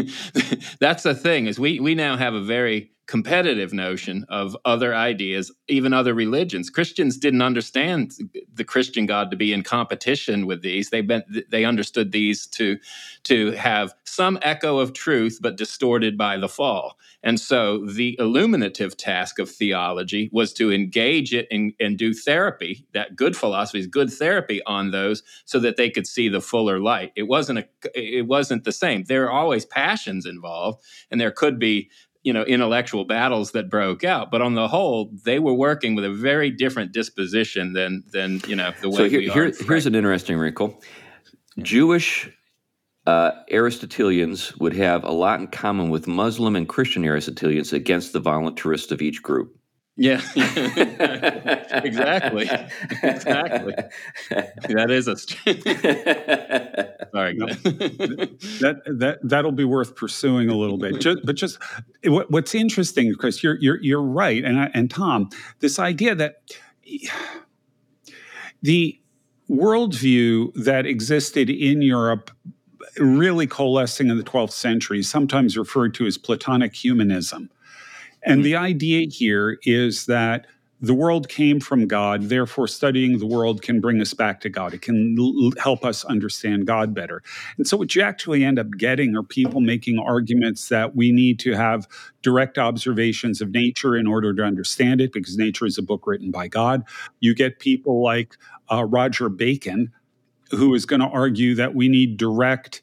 That's 0.80 1.04
the 1.04 1.16
thing 1.16 1.46
is 1.46 1.60
we 1.60 1.80
we 1.80 1.96
now 1.96 2.18
have 2.18 2.34
a 2.34 2.42
very 2.42 2.92
competitive 3.12 3.74
notion 3.74 4.26
of 4.30 4.56
other 4.64 4.96
ideas, 4.96 5.52
even 5.68 5.92
other 5.92 6.14
religions. 6.14 6.70
Christians 6.70 7.18
didn't 7.18 7.42
understand 7.42 8.14
the 8.54 8.64
Christian 8.64 9.06
God 9.06 9.30
to 9.32 9.36
be 9.36 9.52
in 9.52 9.64
competition 9.64 10.46
with 10.46 10.62
these. 10.62 10.92
They 10.92 11.02
been, 11.02 11.22
they 11.50 11.66
understood 11.66 12.14
these 12.14 12.48
to 12.48 12.78
to 13.24 13.52
have 13.52 13.94
some 14.06 14.40
echo 14.42 14.80
of 14.80 14.94
truth, 14.94 15.40
but 15.42 15.58
distorted 15.58 16.18
by 16.18 16.38
the 16.38 16.48
fall. 16.48 16.98
And 17.22 17.38
so 17.38 17.86
the 17.86 18.16
illuminative 18.18 18.96
task 18.96 19.40
of 19.40 19.50
theology 19.50 20.30
was 20.32 20.54
to 20.54 20.72
engage 20.72 21.34
it 21.34 21.48
and, 21.52 21.74
and 21.82 21.98
do 21.98 22.14
therapy. 22.14 22.86
That 22.94 23.18
good 23.18 23.36
philosophy 23.36 23.80
is 23.80 23.88
good 23.88 24.10
therapy 24.12 24.64
on 24.66 24.92
those, 24.92 25.22
so 25.44 25.60
that 25.60 25.76
they 25.76 25.90
could 25.90 26.08
see 26.08 26.30
the 26.30 26.40
fuller 26.40 26.80
light. 26.80 27.12
It 27.18 27.24
wasn't 27.24 27.60
a 27.60 27.66
it 27.94 28.26
wasn't 28.26 28.64
the 28.64 28.72
same. 28.72 29.04
There 29.04 29.26
are 29.26 29.32
always 29.32 29.66
passions 29.66 30.26
involved, 30.26 30.82
and 31.12 31.20
there 31.20 31.32
could 31.32 31.60
be 31.60 31.90
you 32.24 32.34
know 32.34 32.44
intellectual 32.44 33.06
battles 33.06 33.52
that 33.52 33.70
broke 33.70 34.04
out 34.04 34.32
but 34.32 34.42
on 34.42 34.54
the 34.54 34.68
whole 34.68 35.12
they 35.26 35.40
were 35.40 35.54
working 35.54 35.96
with 35.96 36.06
a 36.06 36.12
very 36.12 36.52
different 36.52 36.92
disposition 36.92 37.74
than 37.74 38.04
than 38.12 38.42
you 38.48 38.56
know 38.56 38.72
the 38.82 38.90
way 38.90 38.96
so 38.96 39.10
here, 39.10 39.22
here 39.22 39.52
here's 39.68 39.86
an 39.86 39.96
interesting 39.96 40.38
wrinkle. 40.38 40.82
Jewish 41.60 42.30
uh, 43.08 43.32
aristotelians 43.50 44.56
would 44.58 44.74
have 44.74 45.04
a 45.04 45.12
lot 45.12 45.40
in 45.40 45.48
common 45.48 45.90
with 45.90 46.08
muslim 46.08 46.56
and 46.56 46.70
christian 46.70 47.04
aristotelians 47.04 47.74
against 47.74 48.14
the 48.14 48.22
voluntarist 48.22 48.92
of 48.92 49.02
each 49.02 49.24
group 49.24 49.58
yeah, 49.98 50.22
exactly, 51.84 52.50
exactly. 53.04 53.76
That 54.70 54.88
is 54.90 55.08
a. 55.08 55.18
Sorry, 57.12 57.34
no, 57.34 57.48
that 57.48 58.82
that 58.86 59.20
that'll 59.22 59.52
be 59.52 59.66
worth 59.66 59.96
pursuing 59.96 60.50
a 60.50 60.56
little 60.56 60.78
bit. 60.78 61.02
Just, 61.02 61.20
but 61.26 61.36
just 61.36 61.60
what, 62.06 62.32
what's 62.32 62.56
interesting, 62.56 63.14
Chris, 63.16 63.44
you're 63.44 63.58
you're 63.60 63.82
you're 63.82 64.02
right, 64.02 64.44
and 64.44 64.62
I, 64.62 64.72
and 64.74 64.90
Tom, 64.90 65.30
this 65.60 65.78
idea 65.78 66.16
that 66.16 66.42
the 68.62 68.98
worldview 69.50 70.54
that 70.54 70.86
existed 70.86 71.50
in 71.50 71.82
Europe 71.82 72.32
really 72.98 73.48
coalescing 73.48 74.10
in 74.10 74.18
the 74.18 74.24
12th 74.24 74.52
century, 74.52 75.04
sometimes 75.04 75.58
referred 75.58 75.94
to 75.96 76.06
as 76.06 76.18
Platonic 76.18 76.74
humanism 76.74 77.50
and 78.24 78.38
mm-hmm. 78.38 78.44
the 78.44 78.56
idea 78.56 79.08
here 79.10 79.58
is 79.64 80.06
that 80.06 80.48
the 80.84 80.96
world 80.96 81.30
came 81.30 81.60
from 81.60 81.88
God, 81.88 82.24
therefore, 82.24 82.68
studying 82.68 83.20
the 83.20 83.28
world 83.28 83.62
can 83.62 83.80
bring 83.80 84.02
us 84.02 84.16
back 84.16 84.42
to 84.42 84.50
God. 84.50 84.74
It 84.74 84.82
can 84.82 85.16
l- 85.18 85.52
help 85.62 85.86
us 85.86 86.04
understand 86.04 86.66
God 86.66 86.96
better. 86.96 87.22
And 87.58 87.68
so, 87.68 87.78
what 87.78 87.94
you 87.94 88.02
actually 88.02 88.44
end 88.44 88.58
up 88.58 88.72
getting 88.72 89.16
are 89.16 89.22
people 89.22 89.62
making 89.62 90.00
arguments 90.00 90.70
that 90.70 90.96
we 90.96 91.12
need 91.12 91.38
to 91.42 91.54
have 91.54 91.88
direct 92.24 92.58
observations 92.58 93.42
of 93.42 93.52
nature 93.52 93.96
in 93.96 94.08
order 94.08 94.34
to 94.34 94.44
understand 94.44 95.02
it, 95.02 95.14
because 95.14 95.38
nature 95.38 95.68
is 95.68 95.78
a 95.78 95.84
book 95.84 96.08
written 96.08 96.32
by 96.32 96.48
God. 96.48 96.84
You 97.20 97.36
get 97.36 97.60
people 97.60 98.02
like 98.02 98.36
uh, 98.72 98.84
Roger 98.86 99.30
Bacon, 99.30 99.92
who 100.50 100.74
is 100.74 100.88
going 100.88 101.02
to 101.02 101.08
argue 101.08 101.54
that 101.56 101.76
we 101.76 101.90
need 101.90 102.18
direct 102.18 102.82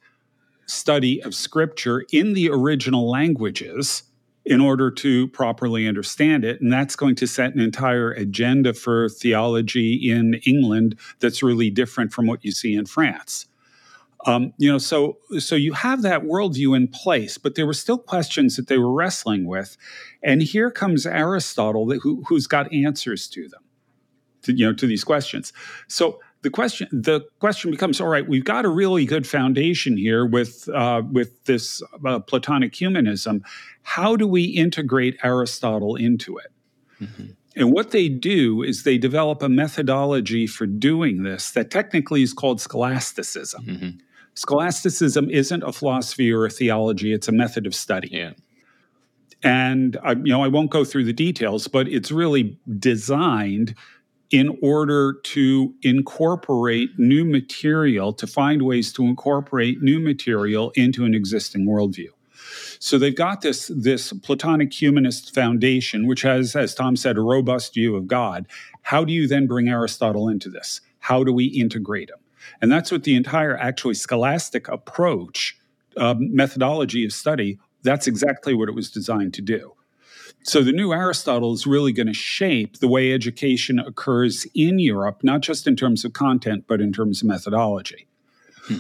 study 0.66 1.20
of 1.22 1.34
scripture 1.34 2.04
in 2.12 2.34
the 2.34 2.48
original 2.48 3.10
languages 3.10 4.04
in 4.48 4.62
order 4.62 4.90
to 4.90 5.28
properly 5.28 5.86
understand 5.86 6.42
it. 6.42 6.58
And 6.58 6.72
that's 6.72 6.96
going 6.96 7.14
to 7.16 7.26
set 7.26 7.54
an 7.54 7.60
entire 7.60 8.12
agenda 8.12 8.72
for 8.72 9.10
theology 9.10 10.10
in 10.10 10.40
England 10.46 10.98
that's 11.20 11.42
really 11.42 11.68
different 11.68 12.14
from 12.14 12.26
what 12.26 12.42
you 12.46 12.50
see 12.50 12.74
in 12.74 12.86
France. 12.86 13.44
Um, 14.24 14.54
you 14.56 14.72
know, 14.72 14.78
so 14.78 15.18
so 15.38 15.54
you 15.54 15.74
have 15.74 16.00
that 16.00 16.22
worldview 16.22 16.74
in 16.74 16.88
place, 16.88 17.36
but 17.36 17.56
there 17.56 17.66
were 17.66 17.74
still 17.74 17.98
questions 17.98 18.56
that 18.56 18.68
they 18.68 18.78
were 18.78 18.90
wrestling 18.90 19.46
with, 19.46 19.76
and 20.22 20.42
here 20.42 20.70
comes 20.70 21.06
Aristotle, 21.06 21.90
who, 22.00 22.24
who's 22.26 22.46
got 22.46 22.72
answers 22.72 23.28
to 23.28 23.48
them, 23.48 23.62
to, 24.42 24.54
you 24.54 24.66
know, 24.66 24.72
to 24.72 24.86
these 24.86 25.04
questions. 25.04 25.52
So 25.88 26.20
the 26.42 26.50
question 26.50 26.88
the 26.92 27.26
question 27.40 27.70
becomes: 27.70 28.00
All 28.00 28.08
right, 28.08 28.26
we've 28.26 28.44
got 28.44 28.64
a 28.64 28.68
really 28.68 29.04
good 29.04 29.26
foundation 29.26 29.96
here 29.96 30.24
with 30.24 30.68
uh, 30.68 31.02
with 31.10 31.44
this 31.44 31.82
uh, 32.06 32.20
Platonic 32.20 32.74
humanism. 32.74 33.42
How 33.82 34.16
do 34.16 34.26
we 34.26 34.44
integrate 34.44 35.16
Aristotle 35.24 35.96
into 35.96 36.38
it? 36.38 36.52
Mm-hmm. 37.00 37.26
And 37.56 37.72
what 37.72 37.90
they 37.90 38.08
do 38.08 38.62
is 38.62 38.84
they 38.84 38.98
develop 38.98 39.42
a 39.42 39.48
methodology 39.48 40.46
for 40.46 40.66
doing 40.66 41.24
this 41.24 41.50
that 41.52 41.70
technically 41.70 42.22
is 42.22 42.32
called 42.32 42.60
scholasticism. 42.60 43.64
Mm-hmm. 43.64 43.88
Scholasticism 44.34 45.28
isn't 45.30 45.64
a 45.64 45.72
philosophy 45.72 46.30
or 46.32 46.44
a 46.44 46.50
theology; 46.50 47.12
it's 47.12 47.26
a 47.26 47.32
method 47.32 47.66
of 47.66 47.74
study. 47.74 48.10
Yeah. 48.12 48.32
And 49.42 49.96
I, 50.02 50.12
you 50.12 50.32
know, 50.32 50.42
I 50.42 50.48
won't 50.48 50.70
go 50.70 50.84
through 50.84 51.04
the 51.04 51.12
details, 51.12 51.68
but 51.68 51.88
it's 51.88 52.10
really 52.10 52.58
designed 52.78 53.74
in 54.30 54.58
order 54.62 55.14
to 55.22 55.74
incorporate 55.82 56.90
new 56.98 57.24
material, 57.24 58.12
to 58.12 58.26
find 58.26 58.62
ways 58.62 58.92
to 58.92 59.04
incorporate 59.04 59.82
new 59.82 59.98
material 59.98 60.70
into 60.74 61.04
an 61.04 61.14
existing 61.14 61.66
worldview. 61.66 62.08
So 62.78 62.98
they've 62.98 63.16
got 63.16 63.40
this, 63.40 63.70
this 63.74 64.12
Platonic 64.12 64.72
humanist 64.72 65.34
foundation, 65.34 66.06
which 66.06 66.22
has, 66.22 66.54
as 66.54 66.74
Tom 66.74 66.96
said, 66.96 67.16
a 67.16 67.22
robust 67.22 67.74
view 67.74 67.96
of 67.96 68.06
God. 68.06 68.46
How 68.82 69.04
do 69.04 69.12
you 69.12 69.26
then 69.26 69.46
bring 69.46 69.68
Aristotle 69.68 70.28
into 70.28 70.48
this? 70.48 70.80
How 71.00 71.24
do 71.24 71.32
we 71.32 71.46
integrate 71.46 72.10
him? 72.10 72.18
And 72.60 72.70
that's 72.70 72.92
what 72.92 73.04
the 73.04 73.16
entire 73.16 73.56
actually 73.56 73.94
scholastic 73.94 74.68
approach, 74.68 75.58
uh, 75.96 76.14
methodology 76.18 77.04
of 77.04 77.12
study, 77.12 77.58
that's 77.82 78.06
exactly 78.06 78.54
what 78.54 78.68
it 78.68 78.74
was 78.74 78.90
designed 78.90 79.34
to 79.34 79.42
do. 79.42 79.72
So 80.42 80.62
the 80.62 80.72
new 80.72 80.92
Aristotle 80.92 81.52
is 81.52 81.66
really 81.66 81.92
going 81.92 82.06
to 82.06 82.14
shape 82.14 82.78
the 82.78 82.88
way 82.88 83.12
education 83.12 83.78
occurs 83.78 84.46
in 84.54 84.78
Europe, 84.78 85.22
not 85.22 85.40
just 85.40 85.66
in 85.66 85.76
terms 85.76 86.04
of 86.04 86.12
content, 86.12 86.64
but 86.66 86.80
in 86.80 86.92
terms 86.92 87.20
of 87.20 87.28
methodology. 87.28 88.06
Hmm. 88.64 88.78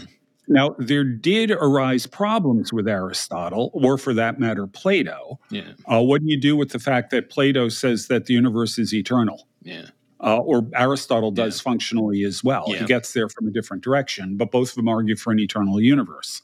Now, 0.48 0.74
there 0.78 1.04
did 1.04 1.50
arise 1.50 2.06
problems 2.06 2.72
with 2.72 2.88
Aristotle, 2.88 3.70
or 3.74 3.98
for 3.98 4.14
that 4.14 4.40
matter, 4.40 4.66
Plato. 4.66 5.38
Yeah. 5.50 5.72
Uh, 5.84 6.00
what 6.02 6.22
do 6.22 6.28
you 6.28 6.40
do 6.40 6.56
with 6.56 6.70
the 6.70 6.78
fact 6.78 7.10
that 7.10 7.28
Plato 7.28 7.68
says 7.68 8.08
that 8.08 8.24
the 8.24 8.34
universe 8.34 8.78
is 8.78 8.94
eternal? 8.94 9.46
Yeah. 9.62 9.86
Uh, 10.20 10.38
or 10.38 10.66
Aristotle 10.74 11.30
does 11.30 11.60
yeah. 11.60 11.62
functionally 11.62 12.24
as 12.24 12.42
well. 12.42 12.64
Yeah. 12.68 12.78
He 12.78 12.86
gets 12.86 13.12
there 13.12 13.28
from 13.28 13.46
a 13.46 13.50
different 13.50 13.84
direction, 13.84 14.36
but 14.36 14.50
both 14.50 14.70
of 14.70 14.74
them 14.76 14.88
argue 14.88 15.16
for 15.16 15.32
an 15.32 15.38
eternal 15.38 15.80
universe. 15.80 16.40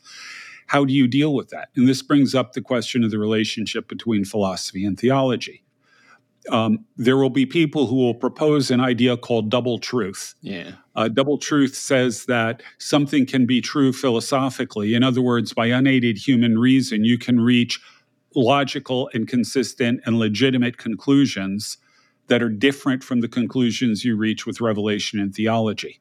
How 0.67 0.85
do 0.85 0.93
you 0.93 1.07
deal 1.07 1.35
with 1.35 1.51
that? 1.51 1.69
And 1.77 1.89
this 1.89 2.03
brings 2.03 2.35
up 2.35 2.53
the 2.53 2.61
question 2.61 3.05
of 3.05 3.11
the 3.11 3.19
relationship 3.19 3.89
between 3.89 4.25
philosophy 4.25 4.85
and 4.85 4.99
theology. 4.99 5.63
Um, 6.51 6.85
there 6.97 7.17
will 7.17 7.31
be 7.31 7.47
people 7.47 7.87
who 7.87 7.97
will 7.97 8.15
propose 8.15 8.71
an 8.71 8.81
idea 8.81 9.17
called 9.17 9.51
double 9.51 9.79
truth. 9.79 10.35
Yeah. 10.43 10.73
Uh, 10.95 11.09
double 11.09 11.39
truth 11.39 11.75
says 11.75 12.27
that 12.27 12.63
something 12.79 13.25
can 13.25 13.47
be 13.47 13.63
true 13.63 13.93
philosophically. 13.93 14.95
In 14.95 15.03
other 15.03 15.23
words, 15.23 15.55
by 15.55 15.67
unaided 15.67 16.19
human 16.19 16.59
reason, 16.59 17.05
you 17.05 17.17
can 17.17 17.41
reach 17.41 17.81
logical 18.35 19.11
and 19.15 19.27
consistent 19.27 20.01
and 20.05 20.19
legitimate 20.19 20.77
conclusions 20.77 21.79
that 22.27 22.43
are 22.43 22.51
different 22.51 23.03
from 23.03 23.21
the 23.21 23.29
conclusions 23.29 24.05
you 24.05 24.17
reach 24.17 24.47
with 24.47 24.61
revelation 24.61 25.21
and 25.21 25.35
theology. 25.35 26.01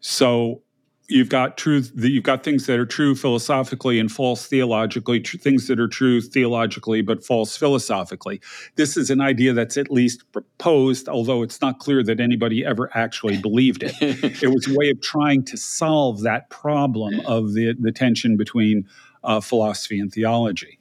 So 0.00 0.62
you've 1.08 1.28
got 1.28 1.56
truth 1.56 1.92
you've 1.94 2.24
got 2.24 2.42
things 2.42 2.66
that 2.66 2.78
are 2.78 2.86
true 2.86 3.14
philosophically 3.14 3.98
and 3.98 4.10
false 4.10 4.46
theologically 4.46 5.20
tr- 5.20 5.36
things 5.36 5.68
that 5.68 5.78
are 5.78 5.88
true 5.88 6.20
theologically 6.20 7.02
but 7.02 7.24
false 7.24 7.56
philosophically. 7.56 8.40
This 8.76 8.96
is 8.96 9.10
an 9.10 9.20
idea 9.20 9.52
that's 9.52 9.76
at 9.76 9.90
least 9.90 10.30
proposed 10.32 11.08
although 11.08 11.42
it's 11.42 11.60
not 11.60 11.78
clear 11.78 12.02
that 12.02 12.20
anybody 12.20 12.64
ever 12.64 12.90
actually 12.94 13.38
believed 13.40 13.82
it. 13.82 13.94
It 14.46 14.48
was 14.48 14.68
a 14.68 14.74
way 14.74 14.90
of 14.90 15.00
trying 15.00 15.44
to 15.44 15.56
solve 15.56 16.22
that 16.22 16.50
problem 16.50 17.20
of 17.26 17.54
the, 17.54 17.74
the 17.78 17.92
tension 17.92 18.36
between 18.36 18.86
uh, 19.24 19.40
philosophy 19.40 19.98
and 19.98 20.12
theology. 20.12 20.78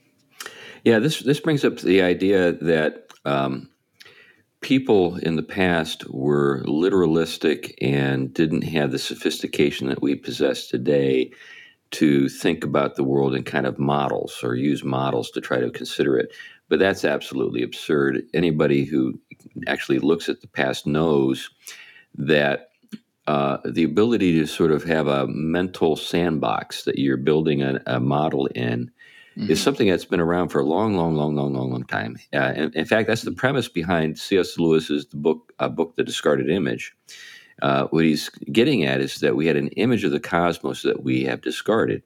Yeah 0.84 1.00
this 1.00 1.20
this 1.20 1.40
brings 1.40 1.64
up 1.64 1.80
the 1.80 2.02
idea 2.02 2.54
that 2.54 3.08
um, 3.26 3.70
people 4.62 5.18
in 5.18 5.36
the 5.36 5.44
past 5.44 6.10
were 6.10 6.64
literalistic 6.64 7.74
and 7.82 8.34
didn't 8.34 8.64
have 8.64 8.92
the 8.92 9.00
sophistication 9.00 9.88
that 9.90 10.02
we 10.02 10.16
possess 10.16 10.68
today 10.68 11.32
to 11.92 12.28
think 12.30 12.64
about 12.64 12.96
the 12.96 13.04
world 13.04 13.36
in 13.36 13.44
kind 13.44 13.66
of 13.66 13.80
models 13.80 14.40
or 14.44 14.56
use 14.56 14.84
models 14.84 15.30
to 15.32 15.40
try 15.40 15.60
to 15.60 15.70
consider 15.70 16.18
it. 16.18 16.34
But 16.68 16.80
that's 16.80 17.06
absolutely 17.06 17.62
absurd. 17.62 18.24
Anybody 18.34 18.86
who 18.86 19.20
actually 19.68 20.00
looks 20.00 20.28
at 20.28 20.42
the 20.42 20.48
past 20.48 20.88
knows 20.88 21.50
that 22.16 22.70
uh, 23.28 23.58
the 23.66 23.84
ability 23.84 24.40
to 24.40 24.46
sort 24.46 24.72
of 24.72 24.84
have 24.84 25.08
a 25.08 25.28
mental 25.28 25.96
sandbox 25.96 26.84
that 26.84 27.00
you're 27.00 27.18
building 27.18 27.62
a, 27.62 27.82
a 27.86 28.00
model 28.00 28.48
in 28.48 28.92
mm-hmm. 29.38 29.52
is 29.52 29.62
something 29.62 29.88
that's 29.88 30.06
been 30.06 30.20
around 30.20 30.50
for 30.50 30.60
a 30.60 30.66
long, 30.66 30.96
long, 30.96 31.16
long, 31.16 31.36
long, 31.36 31.54
long, 31.54 31.72
long 31.72 31.84
time. 31.86 32.18
Uh, 32.34 32.54
in, 32.56 32.72
in, 32.74 32.86
fact, 32.86 33.08
that's 33.08 33.24
the 33.24 33.32
premise 33.32 33.68
behind 33.68 34.18
C.S. 34.18 34.58
Lewis's 34.58 35.08
the 35.08 35.18
book, 35.18 35.54
uh, 35.60 35.70
book, 35.70 35.96
The 35.96 36.04
Discarded 36.04 36.50
Image. 36.50 36.96
Uh, 37.62 37.88
what 37.88 38.04
he's 38.04 38.30
getting 38.52 38.84
at 38.84 39.00
is 39.00 39.20
that 39.20 39.36
we 39.36 39.48
had 39.48 39.56
an 39.56 39.70
image 39.70 40.04
of 40.04 40.12
the 40.12 40.20
cosmos 40.20 40.82
that 40.82 41.04
we 41.04 41.24
have 41.24 41.42
discarded, 41.42 42.04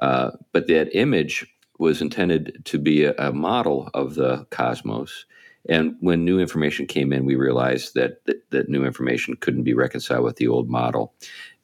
uh, 0.00 0.30
but 0.52 0.68
that 0.68 0.96
image 0.96 1.46
was 1.78 2.00
intended 2.00 2.62
to 2.64 2.78
be 2.78 3.04
a, 3.04 3.14
a, 3.18 3.32
model 3.32 3.90
of 3.94 4.14
the 4.14 4.46
cosmos. 4.50 5.26
And 5.68 5.96
when 6.00 6.24
new 6.24 6.38
information 6.40 6.86
came 6.86 7.12
in, 7.12 7.26
we 7.26 7.36
realized 7.36 7.94
that 7.94 8.24
that, 8.24 8.50
that 8.50 8.68
new 8.70 8.84
information 8.84 9.36
couldn't 9.36 9.64
be 9.64 9.74
reconciled 9.74 10.24
with 10.24 10.36
the 10.36 10.48
old 10.48 10.70
model, 10.70 11.12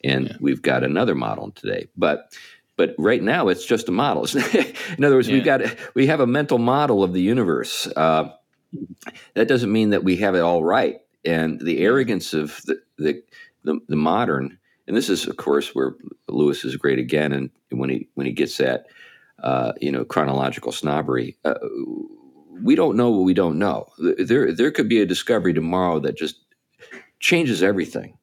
and 0.04 0.28
yeah. 0.28 0.36
we've 0.40 0.60
got 0.60 0.84
another 0.84 1.14
model 1.14 1.52
today. 1.52 1.88
But 1.96 2.36
but 2.76 2.94
right 2.98 3.22
now, 3.22 3.48
it's 3.48 3.64
just 3.64 3.88
a 3.88 3.92
model. 3.92 4.26
In 4.98 5.04
other 5.04 5.16
words, 5.16 5.28
yeah. 5.28 5.34
we've 5.34 5.44
got 5.44 5.62
we 5.94 6.06
have 6.06 6.20
a 6.20 6.26
mental 6.26 6.58
model 6.58 7.02
of 7.02 7.12
the 7.12 7.22
universe. 7.22 7.86
Uh, 7.96 8.30
that 9.34 9.48
doesn't 9.48 9.72
mean 9.72 9.90
that 9.90 10.04
we 10.04 10.16
have 10.16 10.34
it 10.34 10.40
all 10.40 10.62
right. 10.62 11.00
And 11.24 11.60
the 11.60 11.78
arrogance 11.78 12.34
of 12.34 12.60
the, 12.66 12.80
the 12.98 13.22
the, 13.64 13.80
the 13.88 13.96
modern, 13.96 14.58
and 14.86 14.96
this 14.96 15.08
is 15.08 15.26
of 15.26 15.36
course 15.36 15.74
where 15.74 15.96
Lewis 16.28 16.64
is 16.64 16.76
great 16.76 16.98
again, 16.98 17.32
and 17.32 17.50
when 17.70 17.90
he 17.90 18.08
when 18.14 18.26
he 18.26 18.32
gets 18.32 18.60
at 18.60 18.86
uh, 19.42 19.72
you 19.80 19.90
know 19.90 20.04
chronological 20.04 20.72
snobbery. 20.72 21.36
Uh, 21.44 21.54
we 22.62 22.74
don't 22.74 22.96
know 22.96 23.10
what 23.10 23.24
we 23.24 23.34
don't 23.34 23.58
know. 23.58 23.86
There, 23.98 24.50
there 24.52 24.70
could 24.70 24.88
be 24.88 25.02
a 25.02 25.06
discovery 25.06 25.52
tomorrow 25.52 26.00
that 26.00 26.16
just 26.16 26.36
changes 27.20 27.62
everything, 27.62 28.16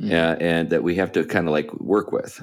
mm. 0.00 0.10
uh, 0.10 0.36
and 0.40 0.70
that 0.70 0.82
we 0.82 0.94
have 0.96 1.12
to 1.12 1.24
kind 1.24 1.46
of 1.46 1.52
like 1.52 1.72
work 1.74 2.12
with. 2.12 2.42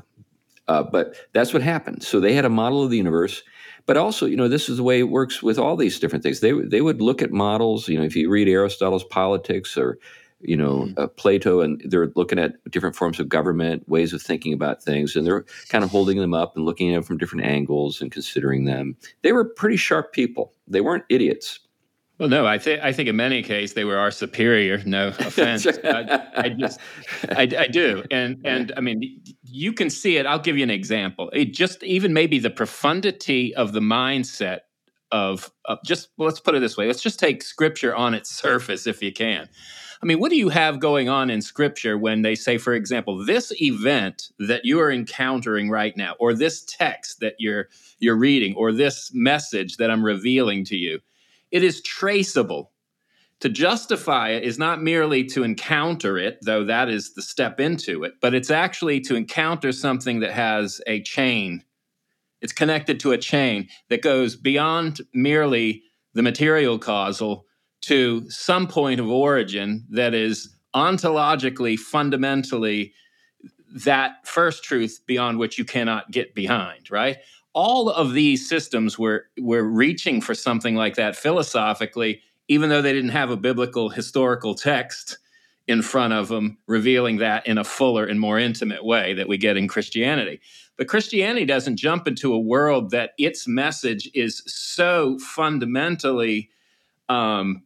Uh, 0.67 0.83
but 0.83 1.15
that's 1.33 1.53
what 1.53 1.61
happened. 1.61 2.03
So 2.03 2.19
they 2.19 2.33
had 2.33 2.45
a 2.45 2.49
model 2.49 2.83
of 2.83 2.89
the 2.89 2.97
universe, 2.97 3.43
but 3.85 3.97
also, 3.97 4.25
you 4.25 4.35
know, 4.35 4.47
this 4.47 4.67
is 4.67 4.77
the 4.77 4.83
way 4.83 4.99
it 4.99 5.09
works 5.09 5.43
with 5.43 5.59
all 5.59 5.75
these 5.75 5.99
different 5.99 6.23
things. 6.23 6.39
They 6.39 6.53
they 6.53 6.81
would 6.81 7.01
look 7.01 7.21
at 7.21 7.31
models. 7.31 7.87
You 7.87 7.99
know, 7.99 8.05
if 8.05 8.15
you 8.15 8.29
read 8.29 8.47
Aristotle's 8.47 9.03
Politics 9.03 9.77
or 9.77 9.99
you 10.41 10.57
know 10.57 10.85
mm-hmm. 10.85 10.99
uh, 11.01 11.07
Plato, 11.07 11.61
and 11.61 11.81
they're 11.85 12.11
looking 12.15 12.39
at 12.39 12.53
different 12.71 12.95
forms 12.95 13.19
of 13.19 13.29
government, 13.29 13.87
ways 13.87 14.11
of 14.11 14.21
thinking 14.21 14.53
about 14.53 14.81
things, 14.81 15.15
and 15.15 15.25
they're 15.25 15.45
kind 15.69 15.83
of 15.83 15.91
holding 15.91 16.17
them 16.17 16.33
up 16.33 16.55
and 16.55 16.65
looking 16.65 16.89
at 16.91 16.95
them 16.95 17.03
from 17.03 17.17
different 17.17 17.45
angles 17.45 18.01
and 18.01 18.11
considering 18.11 18.65
them. 18.65 18.97
They 19.21 19.33
were 19.33 19.45
pretty 19.45 19.77
sharp 19.77 20.13
people. 20.13 20.53
They 20.67 20.81
weren't 20.81 21.05
idiots. 21.09 21.59
Well, 22.17 22.29
no, 22.29 22.45
I 22.45 22.57
think 22.57 22.81
I 22.81 22.93
think 22.93 23.09
in 23.09 23.15
many 23.17 23.43
cases 23.43 23.73
they 23.73 23.83
were 23.83 23.97
our 23.97 24.11
superior. 24.11 24.81
No 24.85 25.07
offense, 25.19 25.67
I, 25.67 26.29
I, 26.35 26.49
just 26.49 26.79
I, 27.29 27.41
I, 27.41 27.67
do, 27.67 28.03
and 28.09 28.39
and 28.45 28.71
I 28.77 28.81
mean 28.81 29.21
you 29.43 29.73
can 29.73 29.89
see 29.89 30.17
it. 30.17 30.25
I'll 30.25 30.39
give 30.39 30.57
you 30.57 30.63
an 30.63 30.69
example. 30.69 31.29
It 31.33 31.53
just 31.53 31.83
even 31.83 32.13
maybe 32.13 32.39
the 32.39 32.49
profundity 32.49 33.53
of 33.55 33.73
the 33.73 33.81
mindset 33.81 34.59
of, 35.11 35.51
of 35.65 35.79
just 35.85 36.09
well, 36.17 36.27
let's 36.27 36.39
put 36.39 36.55
it 36.55 36.59
this 36.59 36.77
way. 36.77 36.87
Let's 36.87 37.01
just 37.01 37.19
take 37.19 37.43
Scripture 37.43 37.95
on 37.95 38.13
its 38.13 38.29
surface, 38.29 38.87
if 38.87 39.01
you 39.03 39.11
can. 39.11 39.49
I 40.01 40.05
mean, 40.05 40.19
what 40.19 40.29
do 40.29 40.37
you 40.37 40.49
have 40.49 40.79
going 40.79 41.09
on 41.09 41.29
in 41.29 41.41
Scripture 41.41 41.97
when 41.97 42.21
they 42.21 42.35
say, 42.35 42.57
for 42.57 42.73
example, 42.73 43.25
this 43.25 43.51
event 43.61 44.29
that 44.39 44.65
you 44.65 44.79
are 44.79 44.91
encountering 44.91 45.69
right 45.69 45.95
now, 45.95 46.15
or 46.19 46.33
this 46.33 46.63
text 46.63 47.19
that 47.19 47.35
you're 47.39 47.67
you're 47.99 48.17
reading, 48.17 48.55
or 48.55 48.71
this 48.71 49.11
message 49.13 49.77
that 49.77 49.91
I'm 49.91 50.03
revealing 50.03 50.63
to 50.65 50.75
you? 50.75 50.99
It 51.55 51.63
is 51.63 51.81
traceable. 51.81 52.73
To 53.39 53.47
justify 53.47 54.31
it 54.31 54.43
is 54.43 54.59
not 54.59 54.83
merely 54.83 55.23
to 55.27 55.43
encounter 55.43 56.17
it, 56.17 56.37
though 56.41 56.65
that 56.65 56.89
is 56.89 57.13
the 57.13 57.21
step 57.21 57.61
into 57.61 58.03
it, 58.03 58.15
but 58.21 58.33
it's 58.33 58.51
actually 58.51 58.99
to 59.01 59.15
encounter 59.15 59.71
something 59.71 60.19
that 60.19 60.33
has 60.33 60.81
a 60.85 61.01
chain. 61.03 61.63
It's 62.41 62.51
connected 62.51 62.99
to 62.99 63.13
a 63.13 63.17
chain 63.17 63.69
that 63.87 64.01
goes 64.01 64.35
beyond 64.35 64.99
merely 65.13 65.83
the 66.13 66.21
material 66.21 66.77
causal 66.77 67.45
to 67.83 68.29
some 68.29 68.67
point 68.67 68.99
of 68.99 69.07
origin 69.07 69.85
that 69.91 70.13
is 70.13 70.53
ontologically, 70.75 71.79
fundamentally 71.79 72.91
that 73.75 74.27
first 74.27 74.65
truth 74.65 74.99
beyond 75.05 75.39
which 75.39 75.57
you 75.57 75.63
cannot 75.63 76.11
get 76.11 76.35
behind, 76.35 76.91
right? 76.91 77.19
All 77.55 77.89
of 77.89 78.13
these 78.13 78.47
systems 78.47 78.99
were 78.99 79.27
were 79.39 79.63
reaching 79.63 80.21
for 80.21 80.35
something 80.35 80.75
like 80.75 80.95
that 80.95 81.15
philosophically, 81.15 82.21
even 82.47 82.69
though 82.69 82.81
they 82.81 82.93
didn't 82.93 83.09
have 83.09 83.31
a 83.31 83.37
biblical 83.37 83.89
historical 83.89 84.53
text 84.53 85.17
in 85.67 85.81
front 85.81 86.13
of 86.13 86.27
them, 86.27 86.59
revealing 86.67 87.17
that 87.17 87.47
in 87.47 87.57
a 87.57 87.63
fuller 87.63 88.05
and 88.05 88.19
more 88.19 88.37
intimate 88.37 88.85
way 88.85 89.15
that 89.15 89.27
we 89.27 89.37
get 89.37 89.57
in 89.57 89.67
Christianity. 89.67 90.39
But 90.77 90.89
Christianity 90.89 91.45
doesn't 91.45 91.77
jump 91.77 92.07
into 92.07 92.33
a 92.33 92.39
world 92.39 92.91
that 92.91 93.11
its 93.17 93.47
message 93.47 94.11
is 94.13 94.43
so 94.45 95.17
fundamentally 95.17 96.51
um, 97.07 97.63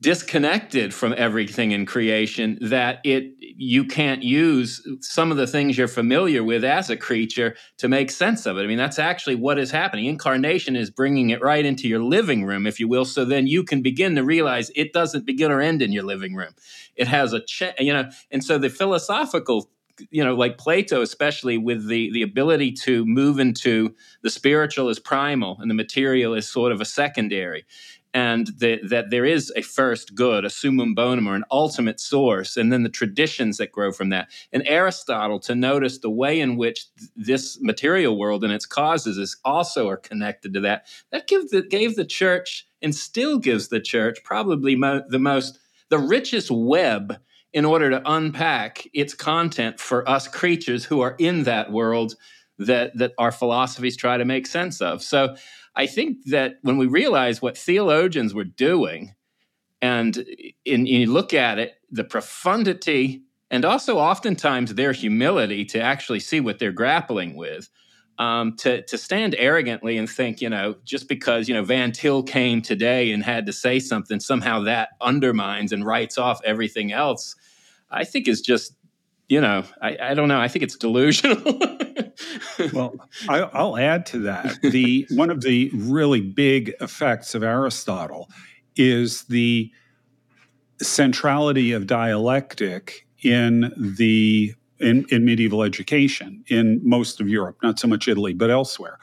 disconnected 0.00 0.94
from 0.94 1.14
everything 1.16 1.72
in 1.72 1.84
creation 1.84 2.58
that 2.62 3.00
it 3.04 3.34
you 3.38 3.84
can't 3.84 4.22
use 4.22 4.86
some 5.00 5.30
of 5.30 5.36
the 5.36 5.46
things 5.46 5.76
you're 5.76 5.88
familiar 5.88 6.42
with 6.42 6.64
as 6.64 6.88
a 6.88 6.96
creature 6.96 7.54
to 7.76 7.88
make 7.88 8.10
sense 8.10 8.46
of 8.46 8.56
it. 8.56 8.62
I 8.62 8.66
mean, 8.66 8.78
that's 8.78 8.98
actually 8.98 9.34
what 9.34 9.58
is 9.58 9.70
happening. 9.70 10.06
Incarnation 10.06 10.76
is 10.76 10.90
bringing 10.90 11.28
it 11.28 11.42
right 11.42 11.64
into 11.66 11.86
your 11.86 12.02
living 12.02 12.46
room, 12.46 12.66
if 12.66 12.80
you 12.80 12.88
will, 12.88 13.04
so 13.04 13.26
then 13.26 13.46
you 13.46 13.62
can 13.62 13.82
begin 13.82 14.14
to 14.16 14.24
realize 14.24 14.70
it 14.74 14.94
doesn't 14.94 15.26
begin 15.26 15.52
or 15.52 15.60
end 15.60 15.82
in 15.82 15.92
your 15.92 16.04
living 16.04 16.34
room. 16.34 16.54
It 16.96 17.06
has 17.06 17.34
a, 17.34 17.42
you 17.78 17.92
know, 17.92 18.08
and 18.30 18.42
so 18.42 18.56
the 18.56 18.70
philosophical 18.70 19.70
you 20.10 20.24
know 20.24 20.34
like 20.34 20.56
plato 20.56 21.02
especially 21.02 21.58
with 21.58 21.86
the 21.86 22.10
the 22.12 22.22
ability 22.22 22.72
to 22.72 23.04
move 23.04 23.38
into 23.38 23.94
the 24.22 24.30
spiritual 24.30 24.88
as 24.88 24.98
primal 24.98 25.58
and 25.60 25.70
the 25.70 25.74
material 25.74 26.32
is 26.32 26.48
sort 26.48 26.72
of 26.72 26.80
a 26.80 26.86
secondary 26.86 27.66
and 28.12 28.48
the, 28.58 28.80
that 28.88 29.10
there 29.10 29.24
is 29.24 29.52
a 29.54 29.62
first 29.62 30.14
good, 30.14 30.44
a 30.44 30.50
summum 30.50 30.94
bonum, 30.94 31.28
or 31.28 31.36
an 31.36 31.44
ultimate 31.50 32.00
source, 32.00 32.56
and 32.56 32.72
then 32.72 32.82
the 32.82 32.88
traditions 32.88 33.58
that 33.58 33.70
grow 33.70 33.92
from 33.92 34.08
that. 34.08 34.28
And 34.52 34.62
Aristotle, 34.66 35.38
to 35.40 35.54
notice 35.54 35.98
the 35.98 36.10
way 36.10 36.40
in 36.40 36.56
which 36.56 36.92
th- 36.96 37.10
this 37.14 37.60
material 37.60 38.18
world 38.18 38.42
and 38.42 38.52
its 38.52 38.66
causes 38.66 39.16
is 39.16 39.36
also 39.44 39.88
are 39.88 39.96
connected 39.96 40.54
to 40.54 40.60
that, 40.60 40.86
that 41.12 41.28
the, 41.28 41.66
gave 41.68 41.94
the 41.94 42.04
church 42.04 42.66
and 42.82 42.94
still 42.94 43.38
gives 43.38 43.68
the 43.68 43.80
church 43.80 44.18
probably 44.24 44.74
mo- 44.74 45.04
the 45.08 45.18
most, 45.18 45.58
the 45.88 45.98
richest 45.98 46.50
web 46.50 47.18
in 47.52 47.64
order 47.64 47.90
to 47.90 48.02
unpack 48.04 48.88
its 48.92 49.14
content 49.14 49.78
for 49.78 50.08
us 50.08 50.26
creatures 50.28 50.84
who 50.84 51.00
are 51.00 51.16
in 51.18 51.44
that 51.44 51.70
world 51.70 52.14
that 52.58 52.96
that 52.98 53.12
our 53.18 53.32
philosophies 53.32 53.96
try 53.96 54.16
to 54.18 54.24
make 54.24 54.46
sense 54.46 54.80
of. 54.80 55.02
So 55.02 55.34
I 55.80 55.86
think 55.86 56.26
that 56.26 56.58
when 56.60 56.76
we 56.76 56.86
realize 56.86 57.40
what 57.40 57.56
theologians 57.56 58.34
were 58.34 58.44
doing, 58.44 59.14
and 59.80 60.26
in, 60.66 60.84
you 60.84 61.10
look 61.10 61.32
at 61.32 61.58
it, 61.58 61.72
the 61.90 62.04
profundity 62.04 63.22
and 63.50 63.64
also 63.64 63.96
oftentimes 63.96 64.74
their 64.74 64.92
humility 64.92 65.64
to 65.64 65.80
actually 65.80 66.20
see 66.20 66.38
what 66.38 66.58
they're 66.58 66.70
grappling 66.82 67.34
with. 67.34 67.70
Um, 68.18 68.56
to 68.56 68.82
to 68.82 68.98
stand 68.98 69.34
arrogantly 69.38 69.96
and 69.96 70.06
think, 70.06 70.42
you 70.42 70.50
know, 70.50 70.74
just 70.84 71.08
because 71.08 71.48
you 71.48 71.54
know 71.54 71.64
Van 71.64 71.92
Til 71.92 72.22
came 72.22 72.60
today 72.60 73.12
and 73.12 73.24
had 73.24 73.46
to 73.46 73.52
say 73.52 73.80
something, 73.80 74.20
somehow 74.20 74.60
that 74.64 74.90
undermines 75.00 75.72
and 75.72 75.86
writes 75.86 76.18
off 76.18 76.42
everything 76.44 76.92
else. 76.92 77.34
I 77.90 78.04
think 78.04 78.28
is 78.28 78.42
just, 78.42 78.76
you 79.30 79.40
know, 79.40 79.62
I, 79.80 79.96
I 80.02 80.14
don't 80.14 80.26
know. 80.26 80.40
I 80.40 80.48
think 80.48 80.64
it's 80.64 80.76
delusional. 80.76 81.40
well, 82.72 82.94
I, 83.28 83.62
will 83.62 83.76
add 83.76 84.04
to 84.06 84.18
that. 84.22 84.58
The 84.60 85.06
one 85.10 85.30
of 85.30 85.40
the 85.42 85.70
really 85.72 86.20
big 86.20 86.74
effects 86.80 87.36
of 87.36 87.44
Aristotle 87.44 88.28
is 88.74 89.22
the 89.24 89.70
centrality 90.82 91.70
of 91.70 91.86
dialectic 91.86 93.06
in 93.22 93.72
the 93.76 94.52
in, 94.80 95.06
in 95.10 95.24
medieval 95.24 95.62
education 95.62 96.42
in 96.48 96.80
most 96.82 97.20
of 97.20 97.28
Europe, 97.28 97.56
not 97.62 97.78
so 97.78 97.86
much 97.86 98.08
Italy, 98.08 98.34
but 98.34 98.50
elsewhere. 98.50 98.98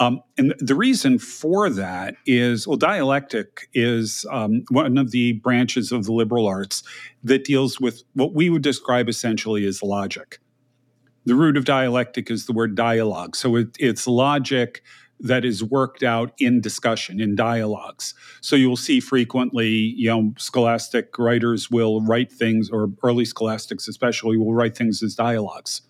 Um, 0.00 0.22
and 0.36 0.54
the 0.58 0.74
reason 0.74 1.18
for 1.18 1.68
that 1.70 2.14
is 2.24 2.66
well, 2.66 2.76
dialectic 2.76 3.68
is 3.74 4.24
um, 4.30 4.64
one 4.70 4.96
of 4.96 5.10
the 5.10 5.32
branches 5.32 5.90
of 5.90 6.04
the 6.04 6.12
liberal 6.12 6.46
arts 6.46 6.82
that 7.24 7.44
deals 7.44 7.80
with 7.80 8.02
what 8.14 8.32
we 8.32 8.48
would 8.48 8.62
describe 8.62 9.08
essentially 9.08 9.66
as 9.66 9.82
logic. 9.82 10.38
The 11.26 11.34
root 11.34 11.56
of 11.56 11.64
dialectic 11.64 12.30
is 12.30 12.46
the 12.46 12.52
word 12.52 12.74
dialogue. 12.74 13.36
So 13.36 13.56
it, 13.56 13.76
it's 13.78 14.06
logic 14.06 14.82
that 15.20 15.44
is 15.44 15.64
worked 15.64 16.02
out 16.02 16.32
in 16.38 16.60
discussion, 16.60 17.20
in 17.20 17.34
dialogues. 17.34 18.14
So 18.40 18.54
you'll 18.56 18.76
see 18.76 19.00
frequently, 19.00 19.68
you 19.68 20.08
know, 20.08 20.32
scholastic 20.38 21.18
writers 21.18 21.70
will 21.70 22.00
write 22.02 22.30
things, 22.30 22.70
or 22.70 22.88
early 23.02 23.24
scholastics 23.24 23.88
especially, 23.88 24.36
will 24.36 24.54
write 24.54 24.76
things 24.76 25.02
as 25.02 25.14
dialogues. 25.16 25.82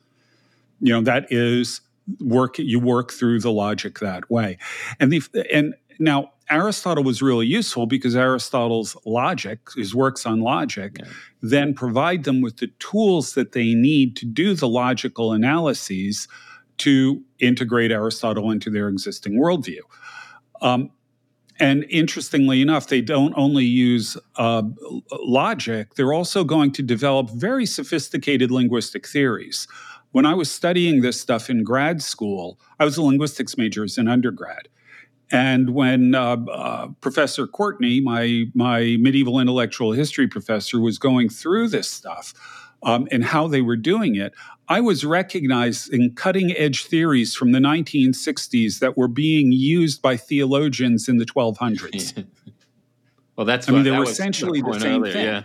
You 0.80 0.94
know, 0.94 1.02
that 1.02 1.30
is 1.30 1.82
work, 2.20 2.58
you 2.58 2.80
work 2.80 3.12
through 3.12 3.40
the 3.40 3.52
logic 3.52 3.98
that 4.00 4.30
way. 4.30 4.58
And 5.00 5.12
the, 5.12 5.22
and 5.52 5.74
now 5.98 6.32
Aristotle 6.50 7.04
was 7.04 7.20
really 7.20 7.46
useful 7.46 7.86
because 7.86 8.16
Aristotle's 8.16 8.96
logic, 9.04 9.60
his 9.76 9.94
works 9.94 10.24
on 10.24 10.40
logic, 10.40 10.96
yeah. 10.98 11.06
then 11.42 11.74
provide 11.74 12.24
them 12.24 12.40
with 12.40 12.58
the 12.58 12.68
tools 12.78 13.34
that 13.34 13.52
they 13.52 13.74
need 13.74 14.16
to 14.16 14.26
do 14.26 14.54
the 14.54 14.68
logical 14.68 15.32
analyses 15.32 16.28
to 16.78 17.22
integrate 17.38 17.90
Aristotle 17.90 18.50
into 18.50 18.70
their 18.70 18.88
existing 18.88 19.34
worldview. 19.34 19.80
Um, 20.60 20.90
and 21.60 21.84
interestingly 21.90 22.62
enough, 22.62 22.86
they 22.86 23.00
don't 23.00 23.34
only 23.36 23.64
use 23.64 24.16
uh, 24.36 24.62
logic, 25.20 25.94
they're 25.94 26.12
also 26.12 26.44
going 26.44 26.72
to 26.72 26.82
develop 26.82 27.30
very 27.30 27.66
sophisticated 27.66 28.50
linguistic 28.50 29.06
theories. 29.06 29.66
When 30.12 30.26
I 30.26 30.34
was 30.34 30.50
studying 30.50 31.02
this 31.02 31.20
stuff 31.20 31.50
in 31.50 31.64
grad 31.64 32.02
school, 32.02 32.58
I 32.78 32.84
was 32.84 32.96
a 32.96 33.02
linguistics 33.02 33.56
major 33.56 33.84
as 33.84 33.98
an 33.98 34.08
undergrad. 34.08 34.68
And 35.30 35.74
when 35.74 36.14
uh, 36.14 36.36
uh, 36.50 36.88
Professor 37.00 37.46
Courtenay, 37.46 38.00
my 38.00 38.44
my 38.54 38.96
medieval 38.98 39.38
intellectual 39.38 39.92
history 39.92 40.26
professor, 40.26 40.80
was 40.80 40.98
going 40.98 41.28
through 41.28 41.68
this 41.68 41.90
stuff 41.90 42.32
um, 42.82 43.06
and 43.10 43.24
how 43.24 43.46
they 43.46 43.60
were 43.60 43.76
doing 43.76 44.14
it, 44.16 44.32
I 44.68 44.80
was 44.80 45.04
recognizing 45.04 46.14
cutting 46.14 46.56
edge 46.56 46.86
theories 46.86 47.34
from 47.34 47.52
the 47.52 47.58
1960s 47.58 48.78
that 48.78 48.96
were 48.96 49.08
being 49.08 49.52
used 49.52 50.00
by 50.00 50.16
theologians 50.16 51.08
in 51.08 51.18
the 51.18 51.26
1200s. 51.26 52.24
well, 53.36 53.44
that's 53.44 53.68
I 53.68 53.72
mean, 53.72 53.82
they 53.82 53.90
were 53.90 54.04
essentially 54.04 54.62
the 54.62 54.80
same 54.80 55.02
earlier. 55.02 55.12
thing. 55.12 55.24
Yeah, 55.24 55.42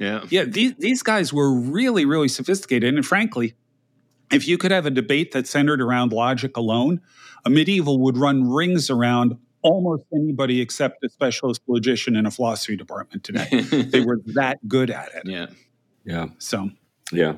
yeah, 0.00 0.24
yeah. 0.28 0.44
These 0.44 0.74
these 0.78 1.02
guys 1.04 1.32
were 1.32 1.54
really 1.54 2.04
really 2.04 2.28
sophisticated, 2.28 2.92
and 2.92 3.06
frankly, 3.06 3.54
if 4.32 4.46
you 4.46 4.58
could 4.58 4.70
have 4.70 4.86
a 4.86 4.90
debate 4.90 5.32
that 5.32 5.46
centered 5.46 5.80
around 5.80 6.12
logic 6.12 6.56
alone 6.56 7.00
a 7.44 7.50
medieval 7.50 7.98
would 8.00 8.16
run 8.16 8.48
rings 8.48 8.90
around 8.90 9.36
almost 9.62 10.04
anybody 10.14 10.60
except 10.60 11.04
a 11.04 11.08
specialist 11.08 11.60
logician 11.66 12.16
in 12.16 12.26
a 12.26 12.30
philosophy 12.30 12.76
department 12.76 13.24
today. 13.24 13.48
they 13.70 14.00
were 14.00 14.20
that 14.26 14.66
good 14.66 14.90
at 14.90 15.14
it. 15.14 15.22
Yeah. 15.26 15.46
Yeah. 16.04 16.26
So, 16.38 16.70
yeah. 17.12 17.34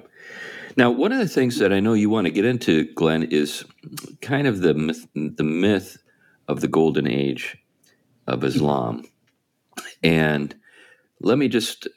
Now, 0.77 0.91
one 0.91 1.13
of 1.13 1.19
the 1.19 1.29
things 1.29 1.59
that 1.59 1.73
I 1.73 1.81
know 1.81 1.93
you 1.93 2.09
want 2.09 2.27
to 2.27 2.31
get 2.31 2.45
into, 2.45 2.93
Glenn, 2.95 3.25
is 3.25 3.65
kind 4.23 4.47
of 4.47 4.61
the 4.61 4.75
myth, 4.75 5.07
the 5.15 5.45
myth 5.45 5.99
of 6.49 6.61
the 6.61 6.69
golden 6.69 7.07
age 7.07 7.59
of 8.27 8.45
Islam. 8.45 9.05
And 10.03 10.55
let 11.21 11.39
me 11.39 11.49
just 11.49 11.89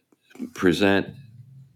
present 0.53 1.07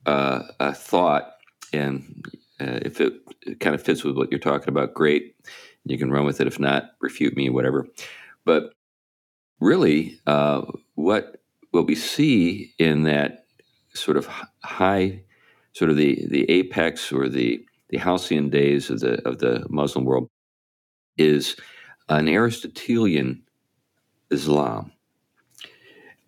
uh, 0.05 0.43
a 0.60 0.73
thought, 0.73 1.34
and 1.71 2.25
uh, 2.60 2.80
if 2.84 3.00
it, 3.00 3.13
it 3.43 3.60
kind 3.60 3.76
of 3.76 3.82
fits 3.82 4.04
with 4.04 4.15
what 4.15 4.32
you're 4.32 4.39
talking 4.39 4.69
about, 4.69 4.93
great. 4.93 5.36
You 5.86 5.98
can 5.98 6.12
run 6.12 6.26
with 6.26 6.41
it. 6.41 6.48
If 6.48 6.60
not, 6.60 6.91
refute 7.00 7.36
me, 7.36 7.50
whatever. 7.50 7.88
But 8.45 8.74
really, 9.60 10.19
uh, 10.28 10.63
what 10.95 11.38
what 11.72 11.88
we 11.88 11.95
see 11.95 12.74
in 12.80 13.04
that 13.04 13.45
sort 13.93 14.17
of 14.17 14.28
high, 14.63 15.24
sort 15.74 15.91
of 15.91 15.98
the 15.98 16.26
the 16.28 16.50
apex 16.50 17.12
or 17.12 17.30
the 17.30 17.65
the 17.89 17.98
halcyon 17.98 18.50
days 18.50 18.89
of 18.89 19.00
the 19.00 19.28
of 19.28 19.39
the 19.39 19.65
Muslim 19.69 20.06
world 20.06 20.30
is 21.17 21.56
an 22.08 22.28
Aristotelian 22.28 23.43
Islam. 24.32 24.91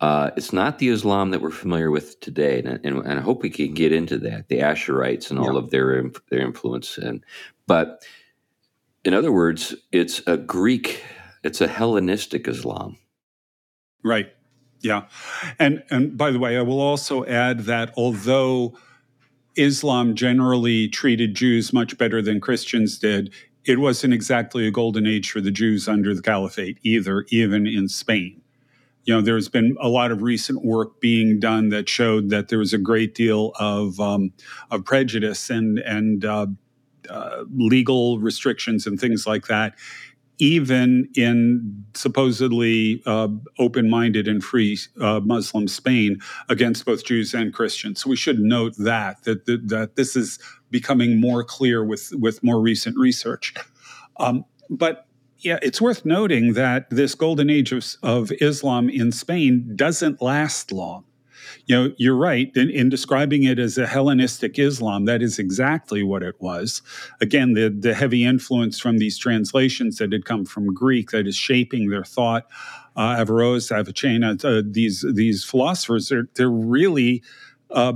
Uh, 0.02 0.32
it's 0.36 0.52
not 0.52 0.80
the 0.80 0.88
Islam 0.88 1.30
that 1.30 1.40
we're 1.40 1.50
familiar 1.50 1.88
with 1.88 2.18
today, 2.18 2.58
and, 2.58 2.80
and, 2.84 3.06
and, 3.06 3.20
I 3.20 3.22
hope 3.22 3.40
we 3.40 3.50
can 3.50 3.72
get 3.72 3.92
into 3.92 4.18
that, 4.18 4.48
the 4.48 4.58
Ash'arites 4.58 5.30
and 5.30 5.38
all 5.38 5.52
yeah. 5.52 5.60
of 5.60 5.70
their 5.70 6.10
their 6.28 6.40
influence. 6.40 6.98
And 6.98 7.24
but 7.68 8.04
in 9.04 9.14
other 9.14 9.30
words, 9.30 9.76
it's 9.92 10.20
a 10.26 10.36
Greek, 10.36 11.04
it's 11.44 11.60
a 11.60 11.68
Hellenistic 11.68 12.48
Islam. 12.48 12.98
Right. 14.02 14.32
Yeah. 14.80 15.04
And 15.60 15.84
and 15.88 16.18
by 16.18 16.32
the 16.32 16.40
way, 16.40 16.58
I 16.58 16.62
will 16.62 16.80
also 16.80 17.24
add 17.24 17.60
that 17.60 17.94
although 17.96 18.76
Islam 19.54 20.16
generally 20.16 20.88
treated 20.88 21.36
Jews 21.36 21.72
much 21.72 21.96
better 21.96 22.20
than 22.20 22.40
Christians 22.40 22.98
did, 22.98 23.32
it 23.64 23.78
wasn't 23.78 24.14
exactly 24.14 24.66
a 24.66 24.72
golden 24.72 25.06
age 25.06 25.30
for 25.30 25.40
the 25.40 25.52
Jews 25.52 25.86
under 25.86 26.12
the 26.12 26.22
caliphate 26.22 26.78
either, 26.82 27.24
even 27.28 27.68
in 27.68 27.88
Spain. 27.88 28.41
You 29.04 29.14
know, 29.14 29.20
there's 29.20 29.48
been 29.48 29.76
a 29.80 29.88
lot 29.88 30.12
of 30.12 30.22
recent 30.22 30.64
work 30.64 31.00
being 31.00 31.40
done 31.40 31.70
that 31.70 31.88
showed 31.88 32.30
that 32.30 32.48
there 32.48 32.58
was 32.58 32.72
a 32.72 32.78
great 32.78 33.14
deal 33.14 33.52
of 33.58 33.98
um, 33.98 34.32
of 34.70 34.84
prejudice 34.84 35.50
and 35.50 35.78
and 35.80 36.24
uh, 36.24 36.46
uh, 37.10 37.44
legal 37.54 38.18
restrictions 38.18 38.86
and 38.86 39.00
things 39.00 39.26
like 39.26 39.46
that 39.46 39.74
even 40.38 41.08
in 41.14 41.84
supposedly 41.94 43.00
uh, 43.06 43.28
open 43.60 43.88
minded 43.88 44.26
and 44.26 44.42
free 44.42 44.76
uh, 45.00 45.20
Muslim 45.20 45.68
Spain 45.68 46.18
against 46.48 46.84
both 46.84 47.04
Jews 47.04 47.32
and 47.32 47.54
Christians. 47.54 48.02
So 48.02 48.10
we 48.10 48.16
should 48.16 48.40
note 48.40 48.74
that, 48.78 49.22
that, 49.22 49.46
that, 49.46 49.68
that 49.68 49.94
this 49.94 50.16
is 50.16 50.40
becoming 50.70 51.20
more 51.20 51.44
clear 51.44 51.84
with, 51.84 52.10
with 52.14 52.42
more 52.42 52.60
recent 52.60 52.96
research. 52.98 53.54
Um, 54.18 54.44
but 54.68 55.06
yeah, 55.42 55.58
it's 55.62 55.80
worth 55.80 56.04
noting 56.04 56.54
that 56.54 56.88
this 56.90 57.14
golden 57.14 57.50
age 57.50 57.72
of, 57.72 57.84
of 58.02 58.32
Islam 58.40 58.88
in 58.88 59.12
Spain 59.12 59.72
doesn't 59.76 60.22
last 60.22 60.72
long 60.72 61.04
you 61.66 61.76
know, 61.76 61.94
you're 61.96 62.16
right 62.16 62.50
in, 62.56 62.70
in, 62.70 62.88
describing 62.88 63.44
it 63.44 63.58
as 63.58 63.78
a 63.78 63.86
Hellenistic 63.86 64.58
Islam. 64.58 65.04
That 65.04 65.22
is 65.22 65.38
exactly 65.38 66.02
what 66.02 66.22
it 66.22 66.40
was. 66.40 66.82
Again, 67.20 67.54
the, 67.54 67.68
the 67.68 67.94
heavy 67.94 68.24
influence 68.24 68.80
from 68.80 68.98
these 68.98 69.16
translations 69.18 69.98
that 69.98 70.12
had 70.12 70.24
come 70.24 70.44
from 70.44 70.74
Greek 70.74 71.10
that 71.10 71.26
is 71.26 71.36
shaping 71.36 71.90
their 71.90 72.04
thought. 72.04 72.46
Uh, 72.96 73.16
Averroes, 73.18 73.70
Avicenna, 73.70 74.36
uh, 74.44 74.62
these 74.64 75.04
these 75.14 75.44
philosophers, 75.44 76.08
they're, 76.08 76.28
they're 76.34 76.50
really 76.50 77.22
uh, 77.70 77.94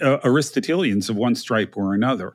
Aristotelians 0.00 1.10
of 1.10 1.16
one 1.16 1.34
stripe 1.34 1.76
or 1.76 1.94
another. 1.94 2.34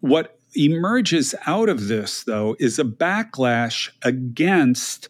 What 0.00 0.37
emerges 0.54 1.34
out 1.46 1.68
of 1.68 1.88
this, 1.88 2.24
though, 2.24 2.56
is 2.58 2.78
a 2.78 2.84
backlash 2.84 3.90
against 4.02 5.08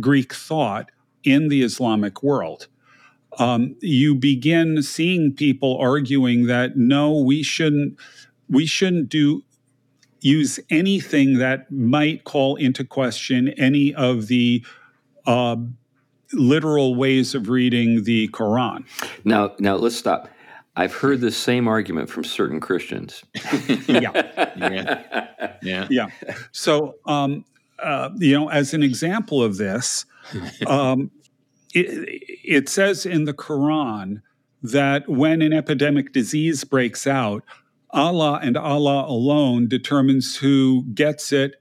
Greek 0.00 0.34
thought 0.34 0.90
in 1.24 1.48
the 1.48 1.62
Islamic 1.62 2.22
world 2.22 2.68
um, 3.38 3.76
you 3.80 4.14
begin 4.14 4.82
seeing 4.82 5.32
people 5.32 5.76
arguing 5.78 6.46
that 6.46 6.76
no, 6.76 7.18
we 7.18 7.42
shouldn't 7.42 7.98
we 8.48 8.66
shouldn't 8.66 9.08
do 9.08 9.42
use 10.20 10.58
anything 10.70 11.38
that 11.38 11.70
might 11.70 12.24
call 12.24 12.56
into 12.56 12.84
question 12.84 13.48
any 13.50 13.94
of 13.94 14.28
the 14.28 14.64
uh, 15.26 15.56
literal 16.32 16.94
ways 16.94 17.34
of 17.34 17.48
reading 17.48 18.04
the 18.04 18.28
Quran. 18.28 18.84
Now, 19.24 19.54
now 19.58 19.76
let's 19.76 19.96
stop. 19.96 20.28
I've 20.76 20.92
heard 20.92 21.20
the 21.20 21.30
same 21.30 21.68
argument 21.68 22.10
from 22.10 22.24
certain 22.24 22.60
Christians. 22.60 23.24
yeah. 23.88 24.10
yeah, 24.56 25.56
yeah, 25.62 25.86
yeah. 25.90 26.06
So, 26.52 26.96
um, 27.06 27.44
uh, 27.78 28.10
you 28.16 28.38
know, 28.38 28.48
as 28.50 28.74
an 28.74 28.82
example 28.82 29.42
of 29.42 29.56
this, 29.56 30.04
um, 30.66 31.10
it, 31.74 32.22
it 32.44 32.68
says 32.68 33.06
in 33.06 33.24
the 33.24 33.34
Quran 33.34 34.20
that 34.62 35.08
when 35.08 35.42
an 35.42 35.52
epidemic 35.52 36.12
disease 36.12 36.64
breaks 36.64 37.06
out, 37.06 37.42
Allah 37.90 38.40
and 38.42 38.56
Allah 38.56 39.06
alone 39.08 39.68
determines 39.68 40.36
who 40.36 40.84
gets 40.94 41.32
it, 41.32 41.56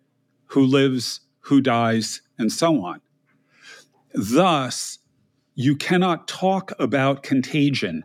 who 0.48 0.64
lives, 0.66 1.22
who 1.42 1.62
dies, 1.62 2.22
and 2.38 2.52
so 2.52 2.84
on. 2.84 3.02
Thus, 4.14 5.00
you 5.54 5.76
cannot 5.76 6.28
talk 6.28 6.72
about 6.80 7.24
contagion. 7.24 8.04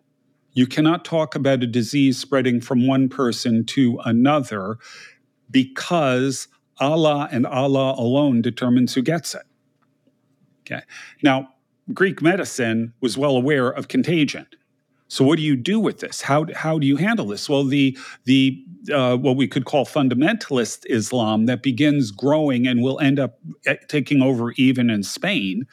You 0.52 0.66
cannot 0.66 1.04
talk 1.04 1.34
about 1.34 1.62
a 1.62 1.66
disease 1.66 2.18
spreading 2.18 2.60
from 2.60 2.86
one 2.86 3.08
person 3.08 3.64
to 3.66 4.00
another 4.04 4.78
because 5.50 6.48
Allah 6.78 7.28
and 7.30 7.46
Allah 7.46 7.94
alone 7.96 8.42
determines 8.42 8.94
who 8.94 9.02
gets 9.02 9.34
it. 9.34 9.42
Okay. 10.62 10.82
Now, 11.22 11.50
Greek 11.92 12.22
medicine 12.22 12.92
was 13.00 13.18
well 13.18 13.36
aware 13.36 13.68
of 13.68 13.88
contagion. 13.88 14.46
So 15.08 15.24
what 15.24 15.36
do 15.38 15.42
you 15.42 15.56
do 15.56 15.80
with 15.80 15.98
this? 15.98 16.20
How, 16.20 16.46
how 16.54 16.78
do 16.78 16.86
you 16.86 16.96
handle 16.96 17.26
this? 17.26 17.48
Well, 17.48 17.64
the 17.64 17.98
the 18.24 18.64
uh, 18.92 19.16
what 19.16 19.36
we 19.36 19.48
could 19.48 19.64
call 19.64 19.84
fundamentalist 19.84 20.86
Islam 20.88 21.46
that 21.46 21.62
begins 21.62 22.12
growing 22.12 22.66
and 22.66 22.80
will 22.80 22.98
end 23.00 23.18
up 23.18 23.38
eh, 23.66 23.74
taking 23.88 24.22
over 24.22 24.52
even 24.52 24.88
in 24.88 25.02
Spain 25.02 25.66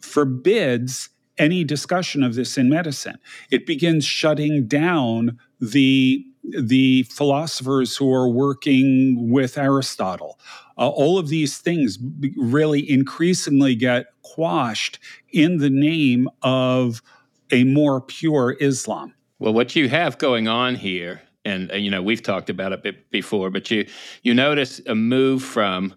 forbids 0.00 1.10
any 1.40 1.64
discussion 1.64 2.22
of 2.22 2.34
this 2.34 2.56
in 2.56 2.68
medicine. 2.68 3.18
It 3.50 3.66
begins 3.66 4.04
shutting 4.04 4.68
down 4.68 5.38
the 5.58 6.24
the 6.58 7.02
philosophers 7.04 7.96
who 7.96 8.12
are 8.12 8.28
working 8.28 9.30
with 9.30 9.58
Aristotle. 9.58 10.38
Uh, 10.78 10.88
all 10.88 11.18
of 11.18 11.28
these 11.28 11.58
things 11.58 11.98
really 12.36 12.88
increasingly 12.90 13.74
get 13.74 14.06
quashed 14.22 14.98
in 15.32 15.58
the 15.58 15.68
name 15.68 16.28
of 16.42 17.02
a 17.50 17.64
more 17.64 18.00
pure 18.00 18.56
Islam. 18.60 19.14
Well, 19.38 19.52
what 19.52 19.76
you 19.76 19.88
have 19.90 20.16
going 20.16 20.48
on 20.48 20.76
here, 20.76 21.20
and 21.44 21.70
uh, 21.72 21.76
you 21.76 21.90
know 21.90 22.02
we've 22.02 22.22
talked 22.22 22.48
about 22.48 22.72
it 22.72 23.10
before, 23.10 23.50
but 23.50 23.70
you 23.70 23.86
you 24.22 24.34
notice 24.34 24.80
a 24.86 24.94
move 24.94 25.42
from 25.42 25.94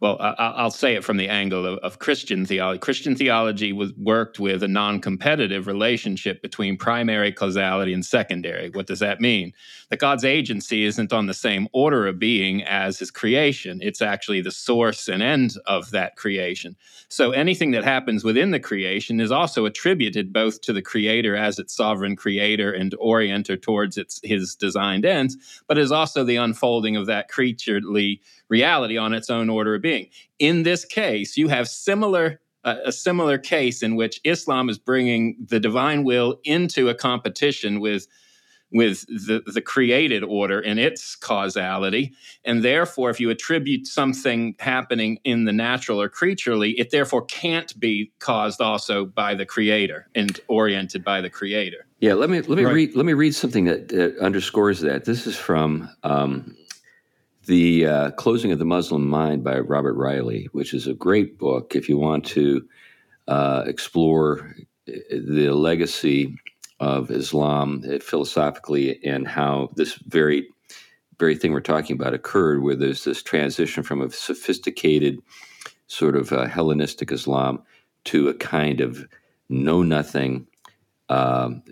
well, 0.00 0.16
I, 0.18 0.62
will 0.62 0.70
say 0.70 0.94
it 0.94 1.04
from 1.04 1.18
the 1.18 1.28
angle 1.28 1.66
of, 1.66 1.78
of, 1.80 1.98
Christian 1.98 2.46
theology. 2.46 2.78
Christian 2.78 3.14
theology 3.14 3.74
was 3.74 3.92
worked 3.98 4.40
with 4.40 4.62
a 4.62 4.68
non-competitive 4.68 5.66
relationship 5.66 6.40
between 6.40 6.78
primary 6.78 7.32
causality 7.32 7.92
and 7.92 8.04
secondary. 8.04 8.70
What 8.70 8.86
does 8.86 9.00
that 9.00 9.20
mean? 9.20 9.52
That 9.90 9.98
God's 9.98 10.24
agency 10.24 10.84
isn't 10.84 11.12
on 11.12 11.26
the 11.26 11.34
same 11.34 11.68
order 11.74 12.06
of 12.06 12.18
being 12.18 12.62
as 12.62 12.98
His 12.98 13.10
creation. 13.10 13.80
It's 13.82 14.00
actually 14.00 14.40
the 14.40 14.50
source 14.50 15.06
and 15.06 15.22
end 15.22 15.52
of 15.66 15.90
that 15.90 16.16
creation. 16.16 16.76
So 17.08 17.32
anything 17.32 17.72
that 17.72 17.84
happens 17.84 18.24
within 18.24 18.52
the 18.52 18.60
creation 18.60 19.20
is 19.20 19.30
also 19.30 19.66
attributed 19.66 20.32
both 20.32 20.62
to 20.62 20.72
the 20.72 20.80
Creator 20.80 21.36
as 21.36 21.58
its 21.58 21.76
sovereign 21.76 22.16
Creator 22.16 22.72
and 22.72 22.92
orienter 22.92 23.60
towards 23.60 23.98
its 23.98 24.18
His 24.22 24.54
designed 24.54 25.04
ends, 25.04 25.36
but 25.68 25.76
is 25.76 25.92
also 25.92 26.24
the 26.24 26.36
unfolding 26.36 26.96
of 26.96 27.04
that 27.06 27.28
creaturely 27.28 28.22
reality 28.48 28.96
on 28.96 29.12
its 29.12 29.28
own 29.28 29.50
order 29.50 29.74
of 29.74 29.82
being. 29.82 29.89
In 30.38 30.62
this 30.62 30.84
case, 30.84 31.36
you 31.36 31.48
have 31.48 31.68
similar 31.68 32.40
uh, 32.62 32.76
a 32.84 32.92
similar 32.92 33.38
case 33.38 33.82
in 33.82 33.96
which 33.96 34.20
Islam 34.24 34.68
is 34.68 34.78
bringing 34.78 35.34
the 35.48 35.58
divine 35.58 36.04
will 36.04 36.40
into 36.44 36.90
a 36.90 36.94
competition 36.94 37.80
with 37.80 38.06
with 38.72 39.04
the, 39.08 39.42
the 39.46 39.60
created 39.60 40.22
order 40.22 40.60
and 40.60 40.78
its 40.78 41.16
causality. 41.16 42.12
And 42.44 42.62
therefore, 42.62 43.10
if 43.10 43.18
you 43.18 43.30
attribute 43.30 43.86
something 43.86 44.54
happening 44.60 45.18
in 45.24 45.44
the 45.44 45.52
natural 45.52 46.00
or 46.00 46.08
creaturely, 46.08 46.78
it 46.78 46.90
therefore 46.90 47.24
can't 47.24 47.78
be 47.80 48.12
caused 48.20 48.60
also 48.60 49.06
by 49.06 49.34
the 49.34 49.44
creator 49.44 50.08
and 50.14 50.38
oriented 50.48 51.04
by 51.04 51.20
the 51.20 51.30
creator. 51.30 51.86
Yeah, 51.98 52.14
let 52.14 52.30
me 52.30 52.40
let 52.42 52.56
me 52.56 52.64
right. 52.64 52.74
read 52.74 52.96
let 52.96 53.06
me 53.06 53.12
read 53.12 53.34
something 53.34 53.64
that 53.64 53.92
uh, 53.92 54.24
underscores 54.24 54.80
that. 54.80 55.04
This 55.04 55.26
is 55.26 55.36
from 55.36 55.90
um, 56.02 56.56
the 57.50 57.84
uh, 57.84 58.10
Closing 58.12 58.52
of 58.52 58.60
the 58.60 58.64
Muslim 58.64 59.08
Mind 59.08 59.42
by 59.42 59.58
Robert 59.58 59.94
Reilly, 59.94 60.48
which 60.52 60.72
is 60.72 60.86
a 60.86 60.94
great 60.94 61.36
book 61.36 61.74
if 61.74 61.88
you 61.88 61.98
want 61.98 62.24
to 62.26 62.64
uh, 63.26 63.64
explore 63.66 64.54
uh, 64.88 64.92
the 65.10 65.50
legacy 65.50 66.36
of 66.78 67.10
Islam 67.10 67.82
uh, 67.90 67.98
philosophically 67.98 69.04
and 69.04 69.26
how 69.26 69.68
this 69.74 69.94
very 69.94 70.46
very 71.18 71.36
thing 71.36 71.50
we're 71.50 71.60
talking 71.60 71.96
about 71.96 72.14
occurred, 72.14 72.62
where 72.62 72.76
there's 72.76 73.02
this 73.02 73.20
transition 73.20 73.82
from 73.82 74.00
a 74.00 74.10
sophisticated 74.10 75.18
sort 75.88 76.14
of 76.14 76.32
uh, 76.32 76.46
Hellenistic 76.46 77.10
Islam 77.10 77.64
to 78.04 78.28
a 78.28 78.34
kind 78.34 78.80
of 78.80 79.08
know 79.48 79.82
nothing 79.82 80.46
um, 81.08 81.64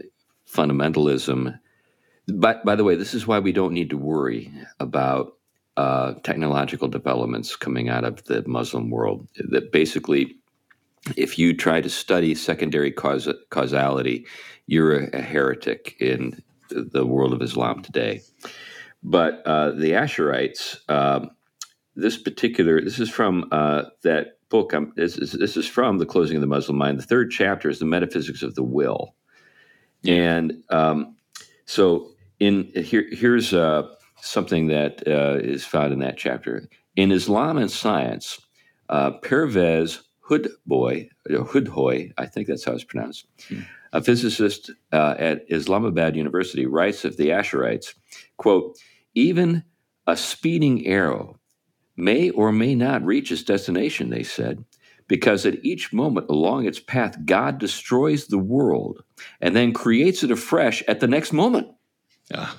fundamentalism. 0.44 1.56
But 2.26 2.64
by 2.64 2.74
the 2.74 2.82
way, 2.82 2.96
this 2.96 3.14
is 3.14 3.28
why 3.28 3.38
we 3.38 3.52
don't 3.52 3.72
need 3.72 3.90
to 3.90 3.96
worry 3.96 4.52
about 4.80 5.37
uh, 5.78 6.14
technological 6.24 6.88
developments 6.88 7.54
coming 7.54 7.88
out 7.88 8.02
of 8.02 8.24
the 8.24 8.42
Muslim 8.48 8.90
world. 8.90 9.28
That 9.36 9.70
basically, 9.70 10.34
if 11.16 11.38
you 11.38 11.56
try 11.56 11.80
to 11.80 11.88
study 11.88 12.34
secondary 12.34 12.90
causality, 12.90 14.26
you're 14.66 15.04
a, 15.04 15.18
a, 15.18 15.20
heretic 15.20 15.94
in 16.00 16.42
the 16.68 17.06
world 17.06 17.32
of 17.32 17.42
Islam 17.42 17.80
today. 17.80 18.22
But 19.04 19.40
uh, 19.46 19.70
the 19.70 19.92
Ash'arites, 19.92 20.78
um, 20.88 21.30
this 21.94 22.16
particular, 22.16 22.80
this 22.80 22.98
is 22.98 23.08
from 23.08 23.46
uh, 23.52 23.84
that 24.02 24.40
book. 24.48 24.74
Um, 24.74 24.92
this, 24.96 25.16
is, 25.16 25.30
this 25.30 25.56
is 25.56 25.68
from 25.68 25.98
the 25.98 26.06
Closing 26.06 26.36
of 26.36 26.40
the 26.40 26.48
Muslim 26.48 26.76
Mind. 26.76 26.98
The 26.98 27.04
third 27.04 27.30
chapter 27.30 27.70
is 27.70 27.78
the 27.78 27.84
metaphysics 27.84 28.42
of 28.42 28.56
the 28.56 28.64
will, 28.64 29.14
and 30.04 30.60
um, 30.70 31.14
so 31.66 32.10
in 32.40 32.72
here, 32.74 33.06
here's. 33.12 33.54
Uh, 33.54 33.94
something 34.20 34.66
that 34.68 35.06
uh, 35.06 35.38
is 35.40 35.64
found 35.64 35.92
in 35.92 35.98
that 36.00 36.16
chapter. 36.16 36.68
In 36.96 37.12
Islam 37.12 37.58
and 37.58 37.70
Science, 37.70 38.40
uh, 38.88 39.12
Pervez 39.22 40.02
Hoodbhoy, 40.28 41.08
Hoodhoy, 41.28 42.12
I 42.18 42.26
think 42.26 42.48
that's 42.48 42.64
how 42.64 42.72
it's 42.72 42.84
pronounced, 42.84 43.26
hmm. 43.48 43.60
a 43.92 44.02
physicist 44.02 44.70
uh, 44.92 45.14
at 45.18 45.44
Islamabad 45.48 46.16
University, 46.16 46.66
writes 46.66 47.04
of 47.04 47.16
the 47.16 47.28
Ash'arites, 47.28 47.94
quote, 48.36 48.76
even 49.14 49.64
a 50.06 50.16
speeding 50.16 50.86
arrow 50.86 51.38
may 51.96 52.30
or 52.30 52.52
may 52.52 52.74
not 52.74 53.04
reach 53.04 53.32
its 53.32 53.42
destination, 53.42 54.10
they 54.10 54.22
said, 54.22 54.64
because 55.08 55.46
at 55.46 55.64
each 55.64 55.92
moment 55.92 56.28
along 56.28 56.66
its 56.66 56.78
path, 56.78 57.16
God 57.24 57.58
destroys 57.58 58.26
the 58.26 58.38
world 58.38 59.02
and 59.40 59.56
then 59.56 59.72
creates 59.72 60.22
it 60.22 60.30
afresh 60.30 60.82
at 60.86 61.00
the 61.00 61.08
next 61.08 61.32
moment. 61.32 61.68
Ah. 62.34 62.56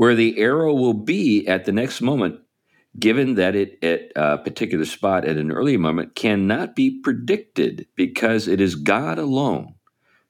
Where 0.00 0.14
the 0.14 0.38
arrow 0.38 0.72
will 0.72 0.94
be 0.94 1.46
at 1.46 1.66
the 1.66 1.72
next 1.72 2.00
moment 2.00 2.40
given 2.98 3.34
that 3.34 3.54
it 3.54 3.84
at 3.84 4.10
a 4.16 4.38
particular 4.38 4.86
spot 4.86 5.26
at 5.26 5.36
an 5.36 5.52
earlier 5.52 5.78
moment 5.78 6.14
cannot 6.14 6.74
be 6.74 7.02
predicted 7.02 7.86
because 7.96 8.48
it 8.48 8.62
is 8.62 8.76
God 8.76 9.18
alone 9.18 9.74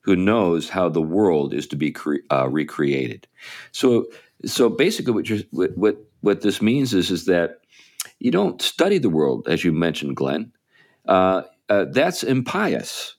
who 0.00 0.16
knows 0.16 0.70
how 0.70 0.88
the 0.88 1.00
world 1.00 1.54
is 1.54 1.68
to 1.68 1.76
be 1.76 1.92
cre- 1.92 2.26
uh, 2.32 2.48
recreated. 2.48 3.28
So, 3.70 4.06
so 4.44 4.68
basically, 4.70 5.12
what, 5.12 5.28
what, 5.52 5.78
what 5.78 5.96
what 6.22 6.40
this 6.40 6.60
means 6.60 6.92
is 6.92 7.12
is 7.12 7.26
that 7.26 7.60
you 8.18 8.32
don't 8.32 8.60
study 8.60 8.98
the 8.98 9.08
world, 9.08 9.46
as 9.46 9.62
you 9.62 9.70
mentioned, 9.70 10.16
Glenn. 10.16 10.50
Uh, 11.06 11.42
uh, 11.68 11.84
that's 11.92 12.24
impious. 12.24 13.14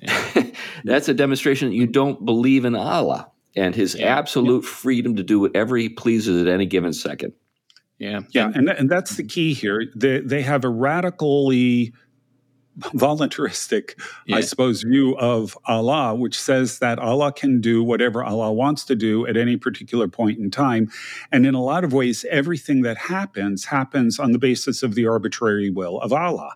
Yeah. 0.00 0.46
that's 0.84 1.10
a 1.10 1.14
demonstration 1.14 1.68
that 1.68 1.76
you 1.76 1.86
don't 1.86 2.24
believe 2.24 2.64
in 2.64 2.74
Allah 2.74 3.30
and 3.56 3.74
His 3.74 3.94
yeah. 3.94 4.16
absolute 4.16 4.64
yeah. 4.64 4.70
freedom 4.70 5.16
to 5.16 5.22
do 5.22 5.40
whatever 5.40 5.76
He 5.76 5.88
pleases 5.88 6.42
at 6.42 6.48
any 6.48 6.66
given 6.66 6.92
second. 6.92 7.32
Yeah, 7.98 8.22
yeah, 8.30 8.50
and 8.54 8.68
and 8.68 8.90
that's 8.90 9.16
the 9.16 9.22
key 9.22 9.54
here. 9.54 9.84
They 9.94 10.20
they 10.20 10.42
have 10.42 10.64
a 10.64 10.68
radically 10.68 11.92
voluntaristic, 12.78 14.00
yeah. 14.26 14.36
I 14.36 14.40
suppose, 14.40 14.82
view 14.82 15.16
of 15.18 15.56
Allah, 15.66 16.14
which 16.14 16.38
says 16.38 16.78
that 16.78 16.98
Allah 16.98 17.32
can 17.32 17.60
do 17.60 17.82
whatever 17.82 18.24
Allah 18.24 18.52
wants 18.52 18.84
to 18.86 18.94
do 18.94 19.26
at 19.26 19.36
any 19.36 19.56
particular 19.56 20.08
point 20.08 20.38
in 20.38 20.50
time. 20.50 20.90
And 21.30 21.44
in 21.44 21.54
a 21.54 21.62
lot 21.62 21.84
of 21.84 21.92
ways, 21.92 22.24
everything 22.30 22.82
that 22.82 22.96
happens 22.96 23.66
happens 23.66 24.18
on 24.18 24.32
the 24.32 24.38
basis 24.38 24.82
of 24.82 24.94
the 24.94 25.06
arbitrary 25.06 25.70
will 25.70 26.00
of 26.00 26.12
Allah. 26.12 26.54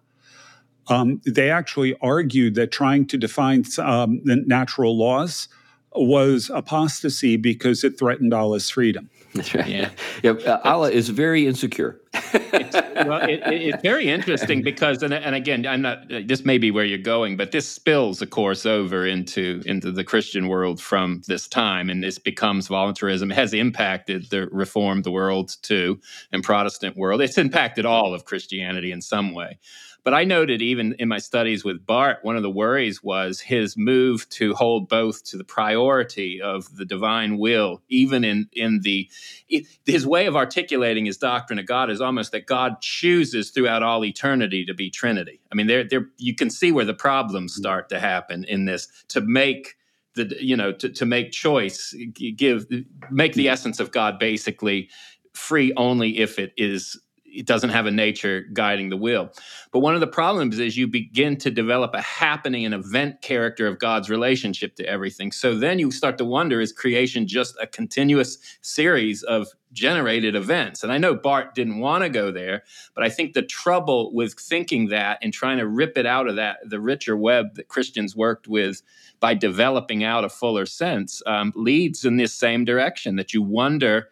Um, 0.88 1.20
they 1.26 1.50
actually 1.50 1.96
argued 2.00 2.54
that 2.54 2.70
trying 2.70 3.06
to 3.08 3.18
define 3.18 3.64
um, 3.78 4.20
the 4.24 4.36
natural 4.46 4.96
laws 4.96 5.48
was 5.96 6.50
apostasy 6.52 7.36
because 7.36 7.84
it 7.84 7.98
threatened 7.98 8.34
Allah's 8.34 8.70
freedom. 8.70 9.10
That's 9.36 9.54
right. 9.54 9.66
Yeah. 9.66 9.90
yeah. 10.22 10.30
Uh, 10.32 10.60
Allah 10.64 10.90
is 10.90 11.08
very 11.10 11.46
insecure. 11.46 12.00
it's, 12.32 12.74
well, 12.74 13.22
it, 13.22 13.40
it, 13.46 13.62
it's 13.62 13.82
very 13.82 14.08
interesting 14.08 14.62
because, 14.62 15.02
and, 15.02 15.12
and 15.12 15.34
again, 15.34 15.66
I'm 15.66 15.82
not. 15.82 16.08
This 16.08 16.44
may 16.44 16.58
be 16.58 16.70
where 16.70 16.84
you're 16.84 16.98
going, 16.98 17.36
but 17.36 17.52
this 17.52 17.68
spills, 17.68 18.22
of 18.22 18.30
course, 18.30 18.64
over 18.64 19.06
into 19.06 19.62
into 19.66 19.92
the 19.92 20.04
Christian 20.04 20.48
world 20.48 20.80
from 20.80 21.22
this 21.26 21.46
time, 21.46 21.90
and 21.90 22.02
this 22.02 22.18
becomes 22.18 22.68
voluntarism. 22.68 23.30
It 23.30 23.34
has 23.34 23.52
impacted 23.52 24.30
the 24.30 24.48
Reformed 24.48 25.06
world 25.06 25.56
too, 25.62 26.00
and 26.32 26.42
Protestant 26.42 26.96
world. 26.96 27.20
It's 27.20 27.38
impacted 27.38 27.84
all 27.84 28.14
of 28.14 28.24
Christianity 28.24 28.92
in 28.92 29.02
some 29.02 29.34
way. 29.34 29.58
But 30.06 30.14
I 30.14 30.22
noted 30.22 30.62
even 30.62 30.94
in 31.00 31.08
my 31.08 31.18
studies 31.18 31.64
with 31.64 31.84
Barth, 31.84 32.18
one 32.22 32.36
of 32.36 32.44
the 32.44 32.48
worries 32.48 33.02
was 33.02 33.40
his 33.40 33.76
move 33.76 34.28
to 34.28 34.54
hold 34.54 34.88
both 34.88 35.24
to 35.24 35.36
the 35.36 35.42
priority 35.42 36.40
of 36.40 36.76
the 36.76 36.84
divine 36.84 37.38
will, 37.38 37.82
even 37.88 38.22
in 38.22 38.48
in 38.52 38.82
the 38.82 39.10
it, 39.48 39.66
his 39.84 40.06
way 40.06 40.26
of 40.26 40.36
articulating 40.36 41.06
his 41.06 41.16
doctrine 41.16 41.58
of 41.58 41.66
God 41.66 41.90
is 41.90 42.00
almost 42.00 42.30
that 42.30 42.46
God 42.46 42.80
chooses 42.80 43.50
throughout 43.50 43.82
all 43.82 44.04
eternity 44.04 44.64
to 44.66 44.74
be 44.74 44.90
Trinity. 44.90 45.40
I 45.50 45.56
mean, 45.56 45.66
there 45.66 45.82
there 45.82 46.06
you 46.18 46.36
can 46.36 46.50
see 46.50 46.70
where 46.70 46.84
the 46.84 46.94
problems 46.94 47.54
mm. 47.54 47.58
start 47.58 47.88
to 47.88 47.98
happen 47.98 48.44
in 48.44 48.64
this 48.64 48.86
to 49.08 49.20
make 49.20 49.74
the 50.14 50.36
you 50.40 50.56
know 50.56 50.70
to, 50.70 50.88
to 50.88 51.04
make 51.04 51.32
choice 51.32 51.92
give 52.36 52.66
make 53.10 53.34
the 53.34 53.48
essence 53.48 53.80
of 53.80 53.90
god 53.90 54.18
basically 54.20 54.88
free 55.34 55.72
only 55.76 56.18
if 56.18 56.38
it 56.38 56.54
is 56.56 56.98
it 57.36 57.46
doesn't 57.46 57.70
have 57.70 57.86
a 57.86 57.90
nature 57.90 58.44
guiding 58.52 58.88
the 58.88 58.96
will. 58.96 59.30
But 59.72 59.80
one 59.80 59.94
of 59.94 60.00
the 60.00 60.06
problems 60.06 60.58
is 60.58 60.76
you 60.76 60.86
begin 60.86 61.36
to 61.38 61.50
develop 61.50 61.94
a 61.94 62.00
happening 62.00 62.64
and 62.64 62.74
event 62.74 63.20
character 63.22 63.66
of 63.66 63.78
God's 63.78 64.08
relationship 64.08 64.76
to 64.76 64.86
everything. 64.86 65.32
So 65.32 65.54
then 65.54 65.78
you 65.78 65.90
start 65.90 66.18
to 66.18 66.24
wonder 66.24 66.60
is 66.60 66.72
creation 66.72 67.26
just 67.26 67.56
a 67.60 67.66
continuous 67.66 68.38
series 68.62 69.22
of 69.22 69.48
generated 69.72 70.34
events? 70.34 70.82
And 70.82 70.90
I 70.90 70.98
know 70.98 71.14
Barth 71.14 71.54
didn't 71.54 71.78
want 71.78 72.02
to 72.02 72.08
go 72.08 72.30
there, 72.30 72.62
but 72.94 73.04
I 73.04 73.10
think 73.10 73.34
the 73.34 73.42
trouble 73.42 74.12
with 74.14 74.34
thinking 74.34 74.88
that 74.88 75.18
and 75.22 75.32
trying 75.32 75.58
to 75.58 75.66
rip 75.66 75.98
it 75.98 76.06
out 76.06 76.28
of 76.28 76.36
that, 76.36 76.58
the 76.64 76.80
richer 76.80 77.16
web 77.16 77.54
that 77.56 77.68
Christians 77.68 78.16
worked 78.16 78.48
with 78.48 78.82
by 79.20 79.34
developing 79.34 80.04
out 80.04 80.24
a 80.24 80.28
fuller 80.28 80.66
sense, 80.66 81.22
um, 81.26 81.52
leads 81.54 82.04
in 82.04 82.16
this 82.16 82.32
same 82.32 82.64
direction 82.64 83.16
that 83.16 83.34
you 83.34 83.42
wonder 83.42 84.08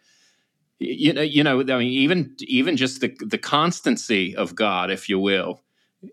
you 0.79 1.13
know, 1.13 1.21
you 1.21 1.43
know, 1.43 1.61
I 1.61 1.77
mean, 1.79 1.81
even 1.83 2.35
even 2.39 2.77
just 2.77 3.01
the 3.01 3.15
the 3.25 3.37
constancy 3.37 4.35
of 4.35 4.55
God, 4.55 4.91
if 4.91 5.07
you 5.07 5.19
will, 5.19 5.63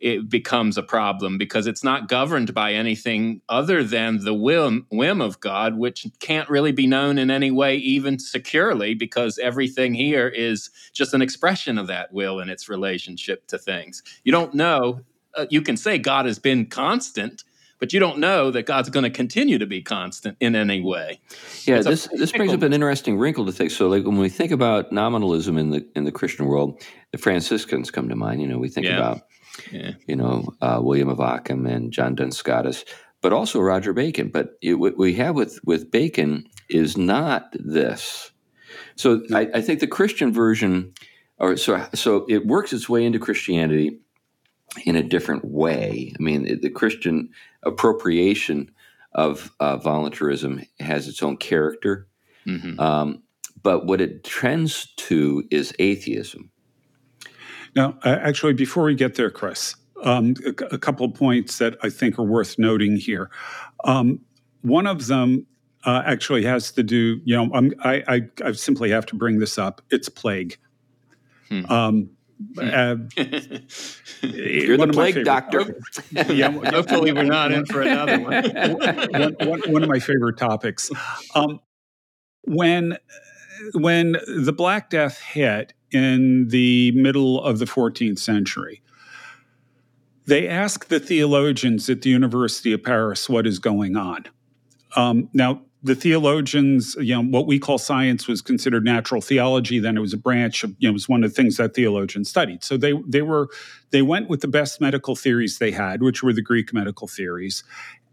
it 0.01 0.29
becomes 0.29 0.79
a 0.79 0.83
problem 0.83 1.39
because 1.39 1.67
it's 1.67 1.85
not 1.85 2.09
governed 2.09 2.55
by 2.55 2.73
anything 2.73 3.41
other 3.49 3.83
than 3.83 4.25
the 4.25 4.35
whim 4.35 4.87
whim 4.91 5.21
of 5.21 5.41
God, 5.41 5.77
which 5.77 6.07
can't 6.21 6.49
really 6.49 6.73
be 6.73 6.87
known 6.87 7.19
in 7.19 7.31
any 7.31 7.51
way, 7.51 7.77
even 7.77 8.19
securely, 8.19 8.95
because 8.95 9.39
everything 9.39 9.95
here 9.95 10.29
is 10.29 10.71
just 10.93 11.15
an 11.15 11.23
expression 11.23 11.79
of 11.79 11.89
that 11.89 12.13
will 12.13 12.41
and 12.41 12.51
its 12.51 12.69
relationship 12.69 13.47
to 13.49 13.59
things. 13.59 14.03
You 14.25 14.33
don't 14.33 14.55
know. 14.55 15.01
Uh, 15.35 15.47
you 15.51 15.63
can 15.63 15.77
say 15.77 15.99
God 15.99 16.27
has 16.27 16.39
been 16.39 16.67
constant, 16.67 17.43
but 17.83 17.93
you 17.93 17.99
don't 17.99 18.19
know 18.19 18.53
that 18.53 18.63
God's 18.63 18.91
going 18.91 19.03
to 19.03 19.11
continue 19.11 19.59
to 19.59 19.67
be 19.67 19.83
constant 19.83 20.37
in 20.39 20.55
any 20.55 20.81
way. 20.81 21.19
Yeah, 21.65 21.79
it's 21.79 21.87
this 21.89 22.09
this 22.13 22.31
brings 22.31 22.53
up 22.53 22.63
an 22.63 22.73
interesting 22.73 23.19
wrinkle 23.19 23.45
to 23.47 23.51
think. 23.51 23.73
So, 23.73 23.89
like 23.89 24.05
when 24.05 24.19
we 24.19 24.29
think 24.29 24.53
about 24.53 24.93
nominalism 24.93 25.59
in 25.59 25.71
the 25.71 25.85
in 25.97 26.05
the 26.05 26.13
Christian 26.13 26.47
world, 26.47 26.81
the 27.11 27.19
Franciscans 27.19 27.91
come 27.91 28.09
to 28.09 28.15
mind. 28.15 28.41
You 28.41 28.47
know, 28.47 28.59
we 28.59 28.69
think 28.69 28.87
yeah. 28.87 28.99
about 28.99 29.23
yeah. 29.73 29.95
you 30.07 30.15
know 30.15 30.55
uh, 30.61 30.79
William 30.81 31.09
of 31.09 31.19
Ockham 31.19 31.67
and 31.67 31.93
John 31.93 32.15
Duns 32.15 32.37
Scotus, 32.37 32.85
but 33.21 33.33
also 33.33 33.59
Roger 33.59 33.93
Bacon. 33.93 34.29
But 34.29 34.51
it, 34.63 34.75
what 34.75 34.97
we 34.97 35.15
have 35.15 35.35
with 35.35 35.59
with 35.65 35.91
Bacon 35.91 36.49
is 36.69 36.97
not 36.97 37.49
this. 37.53 38.31
So 38.95 39.25
I, 39.35 39.51
I 39.55 39.61
think 39.61 39.81
the 39.81 39.89
Christian 39.89 40.33
version, 40.33 40.95
or 41.39 41.57
so 41.57 41.85
so 41.95 42.27
it 42.29 42.47
works 42.47 42.73
its 42.73 42.89
way 42.89 43.05
into 43.05 43.19
Christianity 43.19 43.99
in 44.85 44.97
a 44.97 45.03
different 45.03 45.45
way. 45.45 46.13
I 46.19 46.23
mean, 46.23 46.61
the 46.61 46.71
Christian 46.71 47.31
appropriation 47.63 48.71
of 49.15 49.53
uh, 49.61 49.77
voluntarism 49.77 50.63
has 50.81 51.09
its 51.09 51.23
own 51.23 51.37
character. 51.37 52.09
Mm-hmm. 52.47 52.81
Um, 52.81 53.23
but 53.63 53.87
what 53.87 54.01
it 54.01 54.25
trends 54.25 54.93
to 54.97 55.45
is 55.51 55.73
atheism. 55.79 56.51
Now, 57.75 57.99
uh, 58.05 58.19
actually, 58.21 58.55
before 58.55 58.85
we 58.85 58.95
get 58.95 59.15
there, 59.15 59.31
Chris, 59.31 59.77
um, 60.03 60.35
a, 60.45 60.75
a, 60.75 60.79
couple 60.79 61.07
of 61.07 61.15
points 61.15 61.59
that 61.59 61.77
I 61.83 61.89
think 61.89 62.19
are 62.19 62.25
worth 62.25 62.59
noting 62.59 62.97
here. 62.97 63.31
Um, 63.85 64.21
one 64.63 64.87
of 64.87 65.07
them 65.07 65.47
uh, 65.85 66.03
actually 66.05 66.45
has 66.45 66.73
to 66.73 66.83
do, 66.83 67.21
you 67.25 67.37
know, 67.37 67.71
I, 67.85 68.03
I, 68.09 68.21
I, 68.45 68.53
simply 68.53 68.91
have 68.91 69.07
to 69.07 69.17
bring 69.17 69.39
this 69.39 69.59
up. 69.59 69.81
It's 69.91 70.09
plague. 70.09 70.57
Hmm. 71.49 71.65
Um, 71.67 72.11
uh, 72.59 72.97
You're 74.23 74.77
the 74.77 74.91
plague 74.93 75.25
doctor. 75.25 75.81
yeah, 76.33 76.51
hopefully 76.71 77.13
we're 77.13 77.25
not 77.25 77.53
in 77.53 77.67
for 77.67 77.83
another 77.83 78.21
one. 78.21 78.43
one, 79.13 79.37
one, 79.49 79.61
one 79.73 79.83
of 79.83 79.89
my 79.89 79.99
favorite 79.99 80.39
topics. 80.39 80.91
Um, 81.35 81.61
when 82.43 82.99
when 83.75 84.17
the 84.27 84.53
Black 84.53 84.91
Death 84.91 85.21
hit 85.21 85.73
in 85.93 86.49
the 86.49 86.91
middle 86.93 87.43
of 87.43 87.59
the 87.59 87.65
14th 87.65 88.19
century, 88.19 88.83
they 90.27 90.49
asked 90.49 90.89
the 90.89 91.01
theologians 91.01 91.89
at 91.89 92.03
the 92.03 92.11
University 92.11 92.73
of 92.73 92.83
Paris 92.83 93.29
what 93.29 93.47
is 93.47 93.59
going 93.59 93.97
on. 93.97 94.25
Um, 94.97 95.29
now, 95.33 95.63
the 95.83 95.95
theologians, 95.95 96.97
you 97.01 97.15
know, 97.15 97.23
what 97.23 97.47
we 97.47 97.59
call 97.59 97.77
science 97.77 98.29
was 98.29 98.41
considered 98.41 98.85
natural 98.85 99.21
theology. 99.21 99.81
Then 99.81 99.97
it 99.97 100.01
was 100.01 100.13
a 100.13 100.19
branch 100.19 100.63
of, 100.63 100.75
you 100.79 100.89
know, 100.89 100.91
it 100.91 100.95
was 100.95 101.09
one 101.09 101.25
of 101.25 101.31
the 101.31 101.35
things 101.35 101.57
that 101.57 101.75
theologians 101.75 102.29
studied. 102.29 102.63
So 102.63 102.77
they 102.77 102.93
they 103.07 103.23
were 103.23 103.49
they 103.91 104.03
went 104.03 104.29
with 104.29 104.41
the 104.41 104.49
best 104.49 104.81
medical 104.81 105.17
theories 105.17 105.59
they 105.59 105.73
had, 105.73 106.03
which 106.03 106.23
were 106.23 106.33
the 106.33 106.43
Greek 106.43 106.73
medical 106.73 107.09
theories, 107.09 107.65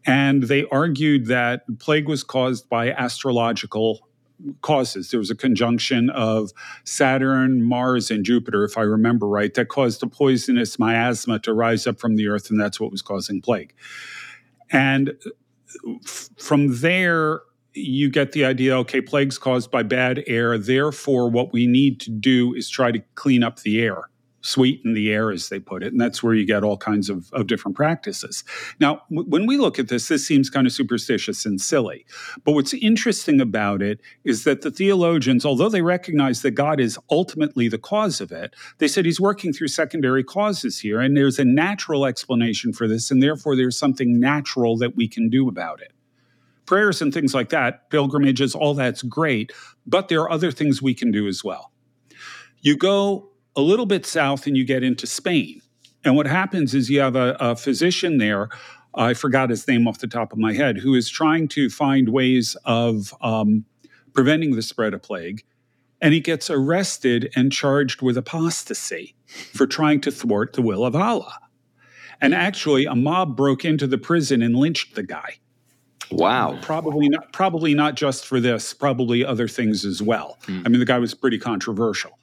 and 0.05 0.43
they 0.43 0.65
argued 0.71 1.27
that 1.27 1.61
plague 1.79 2.07
was 2.07 2.23
caused 2.23 2.69
by 2.69 2.91
astrological 2.91 4.09
causes. 4.61 5.11
There 5.11 5.19
was 5.19 5.29
a 5.29 5.35
conjunction 5.35 6.09
of 6.09 6.51
Saturn, 6.85 7.61
Mars, 7.61 8.09
and 8.09 8.23
Jupiter, 8.23 8.63
if 8.63 8.77
I 8.77 8.81
remember 8.81 9.27
right, 9.27 9.53
that 9.53 9.67
caused 9.67 10.01
a 10.01 10.07
poisonous 10.07 10.79
miasma 10.79 11.39
to 11.39 11.53
rise 11.53 11.85
up 11.85 11.99
from 11.99 12.15
the 12.15 12.29
earth, 12.29 12.49
and 12.49 12.59
that's 12.59 12.79
what 12.79 12.89
was 12.89 13.01
causing 13.01 13.41
plague. 13.41 13.73
And 14.71 15.09
uh, 15.85 15.91
from 16.37 16.79
there, 16.79 17.41
you 17.73 18.09
get 18.09 18.31
the 18.31 18.45
idea 18.45 18.77
okay, 18.77 19.01
plagues 19.01 19.37
caused 19.37 19.71
by 19.71 19.83
bad 19.83 20.23
air. 20.27 20.57
Therefore, 20.57 21.29
what 21.29 21.53
we 21.53 21.67
need 21.67 21.99
to 22.01 22.09
do 22.09 22.53
is 22.53 22.69
try 22.69 22.91
to 22.91 22.99
clean 23.15 23.43
up 23.43 23.59
the 23.59 23.81
air, 23.81 24.09
sweeten 24.41 24.93
the 24.93 25.11
air, 25.11 25.31
as 25.31 25.49
they 25.49 25.59
put 25.59 25.83
it. 25.83 25.91
And 25.91 26.01
that's 26.01 26.23
where 26.23 26.33
you 26.33 26.45
get 26.45 26.63
all 26.63 26.77
kinds 26.77 27.09
of, 27.09 27.31
of 27.31 27.45
different 27.45 27.77
practices. 27.77 28.43
Now, 28.79 29.03
w- 29.11 29.29
when 29.29 29.45
we 29.45 29.57
look 29.57 29.77
at 29.77 29.87
this, 29.87 30.07
this 30.07 30.25
seems 30.25 30.49
kind 30.49 30.65
of 30.65 30.73
superstitious 30.73 31.45
and 31.45 31.61
silly. 31.61 32.05
But 32.43 32.53
what's 32.53 32.73
interesting 32.73 33.39
about 33.39 33.81
it 33.83 34.01
is 34.23 34.45
that 34.45 34.61
the 34.61 34.71
theologians, 34.71 35.45
although 35.45 35.69
they 35.69 35.83
recognize 35.83 36.41
that 36.41 36.51
God 36.51 36.79
is 36.79 36.97
ultimately 37.11 37.67
the 37.67 37.77
cause 37.77 38.19
of 38.19 38.31
it, 38.31 38.55
they 38.79 38.87
said 38.87 39.05
he's 39.05 39.21
working 39.21 39.53
through 39.53 39.67
secondary 39.67 40.23
causes 40.23 40.79
here. 40.79 40.99
And 40.99 41.15
there's 41.15 41.37
a 41.37 41.45
natural 41.45 42.05
explanation 42.05 42.73
for 42.73 42.87
this. 42.87 43.11
And 43.11 43.21
therefore, 43.21 43.55
there's 43.55 43.77
something 43.77 44.19
natural 44.19 44.75
that 44.77 44.95
we 44.95 45.07
can 45.07 45.29
do 45.29 45.47
about 45.47 45.81
it 45.81 45.93
prayers 46.69 47.01
and 47.01 47.11
things 47.11 47.33
like 47.33 47.49
that, 47.49 47.89
pilgrimages, 47.89 48.53
all 48.53 48.75
that's 48.75 49.01
great, 49.01 49.51
but 49.87 50.07
there 50.07 50.21
are 50.21 50.31
other 50.31 50.51
things 50.51 50.83
we 50.83 50.93
can 50.93 51.11
do 51.11 51.27
as 51.27 51.43
well. 51.43 51.71
You 52.61 52.77
go 52.77 53.31
a 53.55 53.61
little 53.61 53.87
bit 53.87 54.05
south 54.05 54.45
and 54.45 54.55
you 54.55 54.63
get 54.63 54.83
into 54.83 55.07
Spain. 55.07 55.63
And 56.05 56.15
what 56.15 56.27
happens 56.27 56.75
is 56.75 56.87
you 56.87 56.99
have 56.99 57.15
a, 57.15 57.35
a 57.39 57.55
physician 57.55 58.19
there, 58.19 58.49
I 58.93 59.15
forgot 59.15 59.49
his 59.49 59.67
name 59.67 59.87
off 59.87 59.97
the 59.97 60.05
top 60.05 60.31
of 60.31 60.37
my 60.37 60.53
head, 60.53 60.77
who 60.77 60.93
is 60.93 61.09
trying 61.09 61.47
to 61.49 61.71
find 61.71 62.09
ways 62.09 62.55
of 62.65 63.15
um, 63.21 63.65
preventing 64.13 64.55
the 64.55 64.61
spread 64.61 64.93
of 64.93 65.01
plague. 65.01 65.43
And 66.01 66.13
he 66.13 66.19
gets 66.19 66.51
arrested 66.51 67.31
and 67.35 67.51
charged 67.51 68.03
with 68.03 68.15
apostasy 68.15 69.15
for 69.53 69.65
trying 69.65 70.01
to 70.01 70.11
thwart 70.11 70.53
the 70.53 70.61
will 70.61 70.85
of 70.85 70.95
Allah. 70.95 71.39
And 72.21 72.35
actually, 72.35 72.85
a 72.85 72.95
mob 72.95 73.35
broke 73.35 73.65
into 73.65 73.87
the 73.87 73.97
prison 73.97 74.43
and 74.43 74.55
lynched 74.55 74.93
the 74.93 75.03
guy. 75.03 75.39
Wow. 76.11 76.57
Probably 76.61 77.09
not 77.09 77.31
probably 77.33 77.73
not 77.73 77.95
just 77.95 78.25
for 78.25 78.39
this, 78.39 78.73
probably 78.73 79.23
other 79.23 79.47
things 79.47 79.85
as 79.85 80.01
well. 80.01 80.37
Mm. 80.47 80.65
I 80.65 80.69
mean, 80.69 80.79
the 80.79 80.85
guy 80.85 80.99
was 80.99 81.13
pretty 81.13 81.37
controversial. 81.37 82.17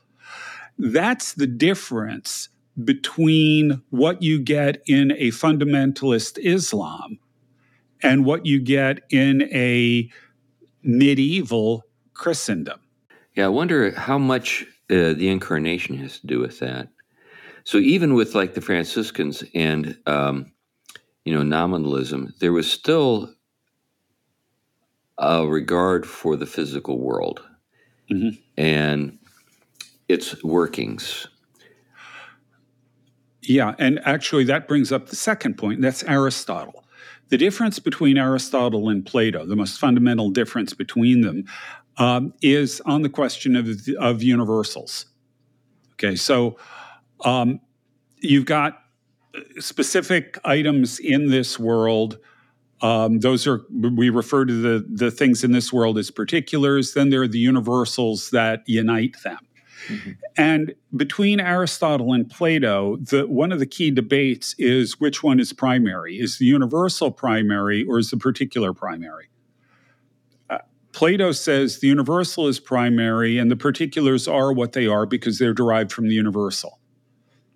That's 0.78 1.34
the 1.34 1.46
difference 1.46 2.48
between 2.84 3.82
what 3.90 4.22
you 4.22 4.38
get 4.38 4.82
in 4.86 5.12
a 5.12 5.28
fundamentalist 5.28 6.38
Islam 6.38 7.18
and 8.02 8.24
what 8.24 8.44
you 8.44 8.60
get 8.60 9.00
in 9.10 9.42
a 9.52 10.10
medieval 10.82 11.84
Christendom. 12.12 12.80
Yeah, 13.34 13.46
I 13.46 13.48
wonder 13.48 13.92
how 13.92 14.18
much 14.18 14.66
uh, 14.90 15.14
the 15.14 15.28
incarnation 15.28 15.96
has 15.98 16.20
to 16.20 16.26
do 16.26 16.40
with 16.40 16.58
that. 16.60 16.88
So 17.64 17.78
even 17.78 18.14
with 18.14 18.34
like 18.34 18.54
the 18.54 18.60
Franciscans 18.60 19.42
and 19.54 19.98
um, 20.06 20.52
you 21.24 21.34
know 21.34 21.42
nominalism, 21.42 22.34
there 22.40 22.52
was 22.52 22.70
still 22.70 23.34
a 25.18 25.46
regard 25.46 26.06
for 26.06 26.36
the 26.36 26.46
physical 26.46 26.98
world 26.98 27.42
mm-hmm. 28.10 28.36
and 28.56 29.18
its 30.08 30.42
workings. 30.44 31.26
Yeah, 33.42 33.74
and 33.78 34.00
actually, 34.04 34.44
that 34.44 34.66
brings 34.66 34.90
up 34.90 35.08
the 35.08 35.16
second 35.16 35.56
point. 35.56 35.80
That's 35.80 36.02
Aristotle. 36.04 36.84
The 37.28 37.38
difference 37.38 37.78
between 37.78 38.18
Aristotle 38.18 38.88
and 38.88 39.04
Plato, 39.04 39.46
the 39.46 39.56
most 39.56 39.78
fundamental 39.78 40.30
difference 40.30 40.74
between 40.74 41.20
them, 41.22 41.44
um, 41.98 42.34
is 42.42 42.80
on 42.86 43.02
the 43.02 43.08
question 43.08 43.56
of, 43.56 43.68
of 43.98 44.22
universals. 44.22 45.06
Okay, 45.94 46.16
so 46.16 46.56
um, 47.24 47.60
you've 48.20 48.44
got 48.44 48.82
specific 49.58 50.38
items 50.44 50.98
in 50.98 51.30
this 51.30 51.58
world 51.58 52.18
um, 52.82 53.20
those 53.20 53.46
are 53.46 53.62
we 53.70 54.10
refer 54.10 54.44
to 54.44 54.52
the 54.52 54.86
the 54.88 55.10
things 55.10 55.42
in 55.42 55.52
this 55.52 55.72
world 55.72 55.98
as 55.98 56.10
particulars. 56.10 56.94
Then 56.94 57.10
there 57.10 57.22
are 57.22 57.28
the 57.28 57.38
universals 57.38 58.30
that 58.30 58.62
unite 58.66 59.16
them. 59.24 59.38
Mm-hmm. 59.88 60.10
And 60.36 60.74
between 60.96 61.38
Aristotle 61.40 62.12
and 62.12 62.28
Plato, 62.28 62.96
the, 62.96 63.26
one 63.26 63.52
of 63.52 63.60
the 63.60 63.66
key 63.66 63.90
debates 63.90 64.54
is 64.58 64.98
which 65.00 65.22
one 65.22 65.38
is 65.38 65.52
primary? 65.52 66.18
Is 66.18 66.38
the 66.38 66.44
universal 66.44 67.10
primary 67.10 67.84
or 67.84 67.98
is 67.98 68.10
the 68.10 68.16
particular 68.16 68.72
primary? 68.72 69.28
Uh, 70.50 70.58
Plato 70.92 71.30
says 71.32 71.78
the 71.78 71.86
universal 71.86 72.48
is 72.48 72.58
primary 72.58 73.38
and 73.38 73.50
the 73.50 73.56
particulars 73.56 74.26
are 74.26 74.52
what 74.52 74.72
they 74.72 74.86
are 74.86 75.06
because 75.06 75.38
they're 75.38 75.54
derived 75.54 75.92
from 75.92 76.08
the 76.08 76.14
universal. 76.14 76.80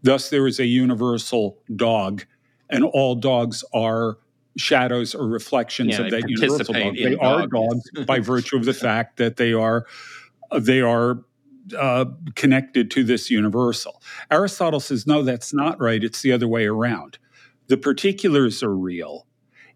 Thus, 0.03 0.31
there 0.31 0.47
is 0.47 0.59
a 0.59 0.67
universal 0.67 1.59
dog, 1.75 2.25
and 2.71 2.85
all 2.85 3.15
dogs 3.17 3.65
are 3.75 4.19
shadows 4.57 5.15
or 5.15 5.27
reflections 5.27 5.99
yeah, 5.99 6.05
of 6.05 6.11
that 6.11 6.29
universal 6.29 6.75
dog. 6.75 6.97
They 6.97 7.17
are 7.17 7.47
dogs 7.47 7.91
by 8.07 8.21
virtue 8.21 8.57
of 8.57 8.65
the 8.65 8.75
fact 8.75 9.17
that 9.19 9.37
they 9.37 9.53
are 9.53 9.87
they 10.59 10.81
are 10.81 11.23
uh, 11.79 12.07
connected 12.35 12.91
to 12.93 13.05
this 13.05 13.31
universal. 13.31 14.03
Aristotle 14.31 14.81
says 14.81 15.07
no, 15.07 15.23
that's 15.23 15.55
not 15.55 15.81
right. 15.81 16.03
It's 16.03 16.23
the 16.23 16.33
other 16.33 16.49
way 16.49 16.67
around. 16.67 17.19
The 17.69 17.77
particulars 17.77 18.63
are 18.63 18.75
real, 18.75 19.27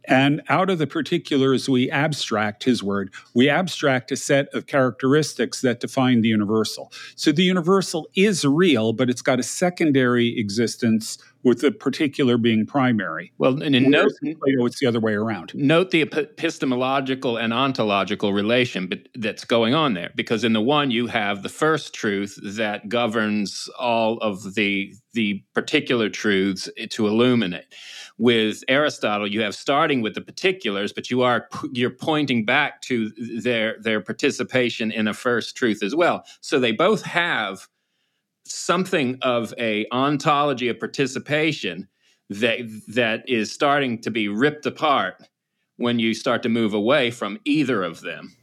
and 0.07 0.43
out 0.49 0.69
of 0.69 0.79
the 0.79 0.87
particulars, 0.87 1.69
we 1.69 1.91
abstract 1.91 2.65
his 2.65 2.83
word, 2.83 3.13
we 3.35 3.49
abstract 3.49 4.13
a 4.13 4.17
set 4.17 4.53
of 4.55 4.67
characteristics 4.67 5.61
that 5.63 5.81
define 5.81 6.21
the 6.21 6.29
universal. 6.29 6.93
So 7.17 7.33
the 7.33 7.43
universal 7.43 8.09
is 8.15 8.45
real, 8.45 8.93
but 8.93 9.09
it's 9.09 9.23
got 9.23 9.41
a 9.41 9.45
secondary 9.45 10.39
existence 10.39 11.19
with 11.45 11.61
the 11.61 11.71
particular 11.71 12.39
being 12.39 12.67
primary. 12.67 13.33
Well, 13.39 13.63
and 13.63 13.77
in 13.77 13.91
note, 13.91 14.13
Plato, 14.21 14.67
it's 14.67 14.81
the 14.81 14.87
other 14.87 15.01
way 15.01 15.13
around. 15.13 15.53
Note 15.55 15.91
the 15.91 16.03
epistemological 16.03 17.37
and 17.37 17.53
ontological 17.53 18.33
relation 18.33 18.91
that's 19.15 19.45
going 19.45 19.75
on 19.75 19.95
there, 19.95 20.11
because 20.17 20.43
in 20.43 20.55
the 20.55 20.61
one 20.61 20.91
you 20.91 21.07
have 21.07 21.43
the 21.43 21.49
first 21.49 21.95
truth 21.95 22.39
that 22.43 22.89
governs 22.89 23.69
all 23.79 24.19
of 24.19 24.55
the 24.55 24.93
the 25.13 25.45
particular 25.55 26.09
truths 26.09 26.69
to 26.91 27.07
illuminate 27.07 27.67
with 28.19 28.65
Aristotle, 28.69 29.27
you 29.27 29.43
have 29.43 29.55
starting 29.55 30.01
with 30.01 30.15
the 30.15 30.21
particulars, 30.21 30.93
but 30.93 31.11
you 31.11 31.23
are 31.23 31.49
you're 31.73 31.91
pointing 31.91 32.45
back 32.45 32.81
to 32.83 33.11
their 33.43 33.77
their 33.81 34.01
participation 34.01 34.91
in 34.91 35.07
a 35.09 35.15
first 35.15 35.57
truth 35.57 35.83
as 35.83 35.95
well. 35.95 36.25
So 36.41 36.59
they 36.59 36.73
both 36.73 37.03
have 37.03 37.69
something 38.47 39.19
of 39.23 39.55
a 39.59 39.87
ontology 39.93 40.69
of 40.69 40.79
participation 40.79 41.89
that 42.31 42.59
that 42.89 43.29
is 43.29 43.53
starting 43.53 44.01
to 44.03 44.11
be 44.11 44.29
ripped 44.29 44.67
apart 44.67 45.23
when 45.77 45.99
you 45.99 46.15
start 46.15 46.43
to 46.43 46.49
move 46.49 46.75
away 46.75 47.11
from 47.11 47.39
either 47.45 47.83
of 47.83 48.01
them. 48.01 48.37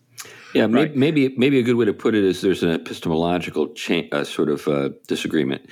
Yeah, 0.54 0.68
right. 0.70 0.94
maybe, 0.96 1.34
maybe 1.38 1.60
a 1.60 1.64
good 1.64 1.76
way 1.76 1.86
to 1.86 1.94
put 1.94 2.14
it 2.14 2.26
is 2.26 2.42
there's 2.42 2.62
an 2.62 2.72
epistemological 2.72 3.70
cha- 3.74 4.10
uh, 4.12 4.26
sort 4.26 4.50
of 4.50 4.68
uh, 4.68 4.90
disagreement. 5.08 5.70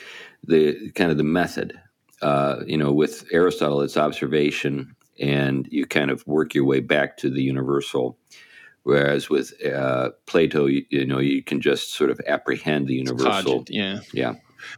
The 0.48 0.90
kind 0.92 1.12
of 1.12 1.18
the 1.18 1.24
method 1.26 1.78
uh, 2.22 2.58
you 2.66 2.78
know, 2.78 2.92
with 2.92 3.26
Aristotle, 3.32 3.82
it's 3.82 3.98
observation, 3.98 4.96
and 5.20 5.68
you 5.72 5.86
kind 5.86 6.12
of 6.12 6.26
work 6.28 6.54
your 6.54 6.66
way 6.66 6.80
back 6.80 7.18
to 7.18 7.30
the 7.30 7.42
universal. 7.42 8.18
Whereas 8.84 9.30
with 9.30 9.54
uh, 9.66 10.12
Plato, 10.26 10.66
you, 10.66 10.86
you, 10.90 11.06
know, 11.06 11.20
you 11.20 11.44
can 11.44 11.62
just 11.62 11.94
sort 11.94 12.10
of 12.10 12.20
apprehend 12.28 12.88
the 12.88 12.96
universal. 12.96 13.60
Cogent, 13.60 13.70
yeah, 13.70 14.00
yeah, 14.14 14.34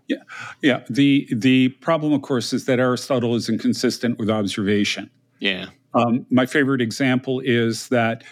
yeah, 0.08 0.24
yeah. 0.62 0.84
The 0.90 1.28
the 1.32 1.70
problem, 1.70 2.14
of 2.14 2.22
course, 2.22 2.52
is 2.54 2.66
that 2.66 2.80
Aristotle 2.80 3.36
is 3.36 3.48
inconsistent 3.48 4.18
with 4.18 4.30
observation. 4.30 5.10
Yeah. 5.40 5.68
Um, 5.94 6.26
my 6.30 6.46
favorite 6.46 6.82
example 6.82 7.42
is 7.44 7.90
that 7.90 8.24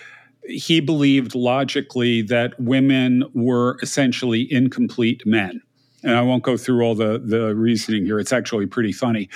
he 0.45 0.79
believed 0.79 1.35
logically 1.35 2.21
that 2.23 2.59
women 2.59 3.23
were 3.33 3.77
essentially 3.81 4.51
incomplete 4.51 5.23
men 5.25 5.61
and 6.03 6.15
I 6.15 6.21
won't 6.21 6.43
go 6.43 6.57
through 6.57 6.83
all 6.83 6.95
the, 6.95 7.19
the 7.19 7.55
reasoning 7.55 8.05
here. 8.05 8.19
It's 8.19 8.31
actually 8.33 8.65
pretty 8.65 8.91
funny. 8.91 9.29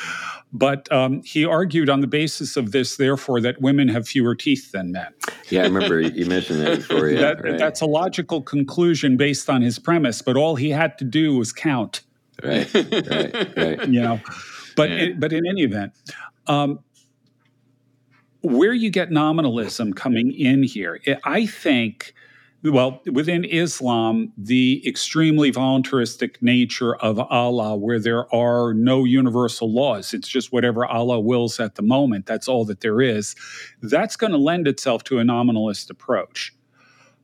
But 0.51 0.89
um, 0.91 1.21
he 1.23 1.45
argued 1.45 1.89
on 1.89 2.01
the 2.01 2.07
basis 2.07 2.55
of 2.55 2.71
this, 2.71 2.97
therefore, 2.97 3.41
that 3.41 3.59
women 3.59 3.87
have 3.89 4.07
fewer 4.07 4.35
teeth 4.35 4.71
than 4.71 4.91
men. 4.91 5.07
Yeah, 5.49 5.61
I 5.61 5.65
remember 5.65 5.99
you 5.99 6.25
mentioned 6.25 6.61
that 6.61 6.77
before. 6.77 7.09
Yeah, 7.09 7.21
that, 7.21 7.43
right. 7.43 7.57
That's 7.57 7.81
a 7.81 7.85
logical 7.85 8.41
conclusion 8.41 9.17
based 9.17 9.49
on 9.49 9.61
his 9.61 9.79
premise, 9.79 10.21
but 10.21 10.37
all 10.37 10.55
he 10.55 10.69
had 10.69 10.97
to 10.99 11.05
do 11.05 11.37
was 11.37 11.51
count. 11.51 12.01
Right, 12.43 12.71
right, 12.73 13.57
right. 13.57 13.87
You 13.89 14.01
know, 14.01 14.19
but 14.75 14.89
yeah. 14.89 14.95
it, 14.97 15.19
but 15.19 15.33
in 15.33 15.45
any 15.47 15.63
event, 15.63 15.93
um, 16.47 16.79
where 18.41 18.73
you 18.73 18.89
get 18.89 19.11
nominalism 19.11 19.93
coming 19.93 20.31
in 20.33 20.63
here, 20.63 20.99
I 21.23 21.45
think 21.45 22.13
well, 22.63 23.01
within 23.11 23.43
Islam, 23.43 24.31
the 24.37 24.81
extremely 24.87 25.51
voluntaristic 25.51 26.41
nature 26.41 26.95
of 26.95 27.19
Allah, 27.19 27.75
where 27.75 27.99
there 27.99 28.33
are 28.33 28.73
no 28.73 29.03
universal 29.03 29.71
laws, 29.71 30.13
it's 30.13 30.27
just 30.27 30.53
whatever 30.53 30.85
Allah 30.85 31.19
wills 31.19 31.59
at 31.59 31.75
the 31.75 31.81
moment, 31.81 32.25
that's 32.25 32.47
all 32.47 32.63
that 32.65 32.79
there 32.79 33.01
is, 33.01 33.35
that's 33.81 34.15
going 34.15 34.31
to 34.31 34.37
lend 34.37 34.67
itself 34.67 35.03
to 35.05 35.19
a 35.19 35.23
nominalist 35.23 35.89
approach. 35.89 36.53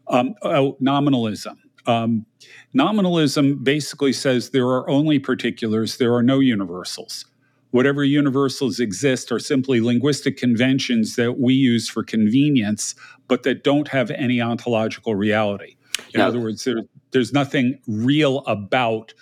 Um, 0.08 0.36
oh, 0.42 0.76
nominalism. 0.80 1.58
Um, 1.86 2.26
nominalism 2.74 3.64
basically 3.64 4.12
says 4.12 4.50
there 4.50 4.68
are 4.68 4.90
only 4.90 5.20
particulars, 5.20 5.98
there 5.98 6.14
are 6.14 6.24
no 6.24 6.40
universals 6.40 7.26
whatever 7.72 8.04
universals 8.04 8.80
exist 8.80 9.32
are 9.32 9.40
simply 9.40 9.80
linguistic 9.80 10.38
conventions 10.38 11.16
that 11.16 11.40
we 11.40 11.54
use 11.54 11.88
for 11.88 12.04
convenience, 12.04 12.96
but 13.30 13.44
that 13.44 13.64
don't 13.64 13.88
have 13.88 14.12
any 14.12 14.42
ontological 14.42 15.16
reality. 15.16 15.78
In 16.14 16.20
other 16.20 16.40
words, 16.40 16.64
there, 16.66 16.82
there's 17.12 17.32
nothing 17.32 17.80
real 17.88 18.40
about 18.40 19.14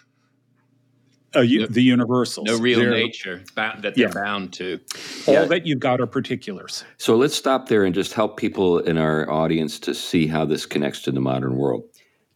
uh, 1.36 1.42
no, 1.42 1.68
the 1.68 1.84
universals. 1.84 2.48
No 2.48 2.58
real 2.58 2.80
they're, 2.80 2.92
nature 2.92 3.44
that 3.56 3.82
they're 3.82 3.94
yeah. 3.96 4.08
bound 4.08 4.54
to. 4.54 4.80
All 5.28 5.34
yeah. 5.34 5.46
that 5.46 5.68
you've 5.68 5.80
got 5.80 6.00
are 6.00 6.08
particulars. 6.08 6.84
So 6.98 7.16
let's 7.16 7.36
stop 7.36 7.68
there 7.68 7.84
and 7.84 7.94
just 7.94 8.14
help 8.14 8.38
people 8.38 8.80
in 8.80 8.98
our 8.98 9.30
audience 9.30 9.78
to 9.80 9.94
see 9.94 10.26
how 10.26 10.46
this 10.46 10.66
connects 10.66 11.02
to 11.04 11.12
the 11.12 11.20
modern 11.20 11.58
world. 11.58 11.84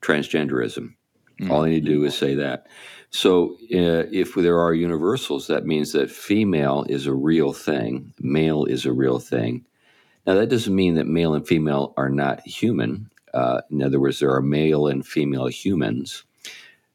Transgenderism. 0.01 0.93
Mm-hmm. 1.39 1.51
All 1.51 1.63
I 1.63 1.69
need 1.69 1.85
to 1.85 1.91
do 1.91 2.03
is 2.03 2.15
say 2.15 2.35
that. 2.35 2.67
So, 3.13 3.57
uh, 3.73 4.07
if 4.11 4.35
there 4.35 4.59
are 4.59 4.73
universals, 4.73 5.47
that 5.47 5.65
means 5.65 5.91
that 5.91 6.09
female 6.09 6.85
is 6.87 7.07
a 7.07 7.13
real 7.13 7.51
thing, 7.51 8.13
male 8.21 8.63
is 8.63 8.85
a 8.85 8.93
real 8.93 9.19
thing. 9.19 9.65
Now, 10.25 10.35
that 10.35 10.49
doesn't 10.49 10.75
mean 10.75 10.95
that 10.95 11.07
male 11.07 11.33
and 11.33 11.47
female 11.47 11.93
are 11.97 12.09
not 12.09 12.45
human. 12.45 13.09
Uh, 13.33 13.61
in 13.71 13.81
other 13.81 13.99
words, 13.99 14.19
there 14.19 14.33
are 14.33 14.41
male 14.41 14.87
and 14.87 15.05
female 15.05 15.47
humans. 15.47 16.23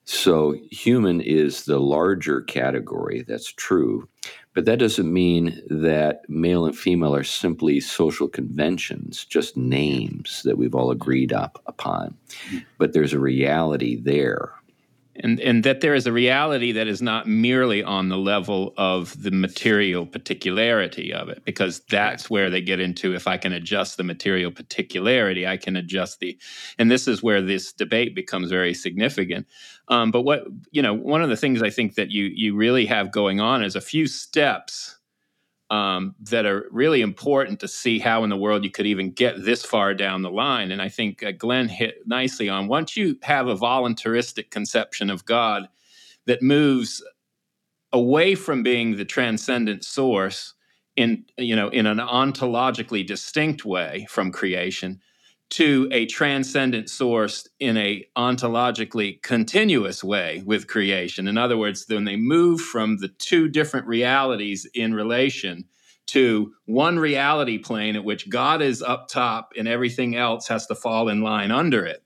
So, 0.05 0.55
human 0.71 1.21
is 1.21 1.65
the 1.65 1.81
larger 1.81 2.41
category, 2.43 3.23
that's 3.23 3.53
true. 3.53 4.09
But 4.55 4.65
that 4.65 4.79
doesn't 4.79 5.13
mean 5.13 5.61
that 5.69 6.23
male 6.29 6.65
and 6.65 6.77
female 6.77 7.15
are 7.15 7.25
simply 7.25 7.81
social 7.81 8.29
conventions, 8.29 9.25
just 9.25 9.57
names 9.57 10.43
that 10.45 10.57
we've 10.57 10.75
all 10.75 10.91
agreed 10.91 11.33
up 11.33 11.61
upon. 11.67 12.17
But 12.79 12.93
there's 12.93 13.13
a 13.13 13.19
reality 13.19 14.01
there 14.01 14.53
and 15.21 15.41
and 15.41 15.65
that 15.65 15.81
there 15.81 15.95
is 15.95 16.07
a 16.07 16.13
reality 16.13 16.73
that 16.73 16.87
is 16.87 17.03
not 17.03 17.27
merely 17.27 17.83
on 17.83 18.09
the 18.09 18.19
level 18.19 18.75
of 18.77 19.23
the 19.23 19.31
material 19.31 20.07
particularity 20.07 21.13
of 21.13 21.29
it 21.29 21.45
because 21.45 21.81
that's 21.89 22.29
where 22.31 22.51
they 22.51 22.61
get 22.61 22.81
into 22.81 23.15
if 23.15 23.27
i 23.27 23.37
can 23.37 23.53
adjust 23.53 23.97
the 23.97 24.05
material 24.05 24.51
particularity 24.51 25.47
i 25.47 25.57
can 25.57 25.77
adjust 25.77 26.21
the 26.21 26.39
and 26.79 26.91
this 26.91 27.09
is 27.09 27.23
where 27.23 27.41
this 27.41 27.73
debate 27.73 28.15
becomes 28.15 28.51
very 28.51 28.75
significant. 28.75 29.47
Um, 29.89 30.11
but 30.11 30.23
what 30.23 30.45
you 30.73 30.83
know 30.83 30.95
one 30.95 31.23
of 31.23 31.29
the 31.29 31.37
things 31.37 31.63
i 31.63 31.71
think 31.71 31.95
that 31.95 32.11
you 32.11 32.25
you 32.25 32.57
really 32.57 32.87
have 32.87 33.13
going 33.13 33.41
on 33.41 33.63
is 33.63 33.77
a 33.77 33.81
few 33.81 34.07
steps 34.07 34.96
um, 35.71 36.15
that 36.21 36.47
are 36.47 36.67
really 36.71 37.01
important 37.01 37.61
to 37.61 37.69
see 37.69 37.99
how 37.99 38.23
in 38.23 38.31
the 38.31 38.37
world 38.37 38.65
you 38.65 38.71
could 38.71 38.87
even 38.87 39.11
get 39.11 39.45
this 39.45 39.65
far 39.65 39.95
down 39.95 40.23
the 40.23 40.31
line. 40.31 40.71
And 40.71 40.81
I 40.81 40.89
think 40.89 41.23
uh, 41.23 41.33
Glenn 41.33 41.69
hit 41.69 42.07
nicely 42.07 42.49
on 42.49 42.69
once 42.69 42.97
you 42.97 43.19
have 43.23 43.49
a 43.49 43.57
voluntaristic 43.57 44.51
conception 44.51 45.11
of 45.11 45.25
God 45.25 45.69
that 46.27 46.43
moves 46.43 47.03
away 47.93 48.35
from 48.35 48.63
being 48.63 48.97
the 48.97 49.05
transcendent 49.05 49.85
source 49.85 50.55
in 50.97 51.25
you 51.37 51.55
know 51.55 51.69
in 51.69 51.87
an 51.87 51.99
ontologically 51.99 53.07
distinct 53.07 53.65
way 53.65 54.07
from 54.09 54.33
creation 54.33 55.01
to 55.49 55.89
a 55.93 56.07
transcendent 56.07 56.91
source 56.91 57.47
in 57.61 57.77
a 57.77 58.05
ontologically 58.17 59.23
continuous 59.23 60.03
way 60.03 60.43
with 60.45 60.67
creation. 60.67 61.29
In 61.29 61.39
other 61.39 61.57
words, 61.57 61.87
when 61.89 62.05
they 62.05 62.17
move 62.17 62.61
from 62.61 62.99
the 62.99 63.09
two 63.09 63.49
different 63.49 63.87
realities 63.87 64.67
in 64.75 64.95
relation 64.95 65.65
to 66.07 66.53
one 66.67 66.99
reality 66.99 67.59
plane 67.59 67.97
at 67.97 68.05
which 68.05 68.29
God 68.29 68.63
is 68.63 68.83
up 68.83 69.09
top 69.09 69.53
and 69.57 69.67
everything 69.67 70.17
else 70.17 70.49
has 70.49 70.67
to 70.67 70.75
fall 70.75 71.09
in 71.09 71.21
line 71.21 71.51
under 71.51 71.85
it. 71.85 72.03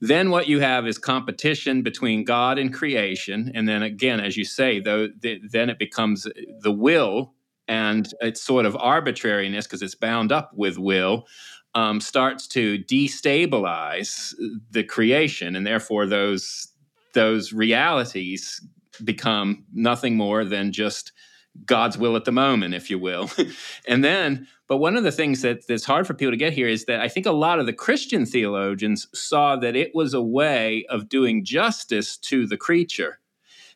Then 0.00 0.30
what 0.30 0.48
you 0.48 0.58
have 0.58 0.86
is 0.86 0.98
competition 0.98 1.82
between 1.82 2.24
God 2.24 2.58
and 2.58 2.74
creation. 2.74 3.52
And 3.54 3.68
then 3.68 3.82
again, 3.82 4.18
as 4.18 4.36
you 4.36 4.44
say, 4.44 4.80
though, 4.80 5.08
then 5.20 5.70
it 5.70 5.78
becomes 5.78 6.26
the 6.60 6.72
will 6.72 7.34
and 7.68 8.12
it's 8.20 8.42
sort 8.42 8.66
of 8.66 8.76
arbitrariness 8.76 9.66
because 9.66 9.82
it's 9.82 9.94
bound 9.94 10.32
up 10.32 10.50
with 10.54 10.76
will 10.76 11.26
um, 11.74 12.00
starts 12.00 12.46
to 12.48 12.78
destabilize 12.78 14.34
the 14.70 14.84
creation, 14.84 15.56
and 15.56 15.66
therefore 15.66 16.06
those 16.06 16.68
those 17.14 17.52
realities 17.52 18.64
become 19.04 19.64
nothing 19.72 20.16
more 20.16 20.44
than 20.44 20.72
just 20.72 21.12
God's 21.66 21.98
will 21.98 22.16
at 22.16 22.24
the 22.24 22.32
moment, 22.32 22.74
if 22.74 22.90
you 22.90 22.98
will. 22.98 23.30
and 23.86 24.02
then, 24.02 24.46
but 24.68 24.78
one 24.78 24.96
of 24.96 25.04
the 25.04 25.12
things 25.12 25.42
that, 25.42 25.66
that's 25.66 25.84
hard 25.84 26.06
for 26.06 26.14
people 26.14 26.32
to 26.32 26.36
get 26.38 26.54
here 26.54 26.68
is 26.68 26.86
that 26.86 27.00
I 27.00 27.08
think 27.08 27.26
a 27.26 27.32
lot 27.32 27.58
of 27.58 27.66
the 27.66 27.72
Christian 27.72 28.24
theologians 28.24 29.06
saw 29.12 29.56
that 29.56 29.76
it 29.76 29.94
was 29.94 30.14
a 30.14 30.22
way 30.22 30.86
of 30.88 31.08
doing 31.08 31.44
justice 31.44 32.16
to 32.18 32.46
the 32.46 32.56
creature 32.56 33.18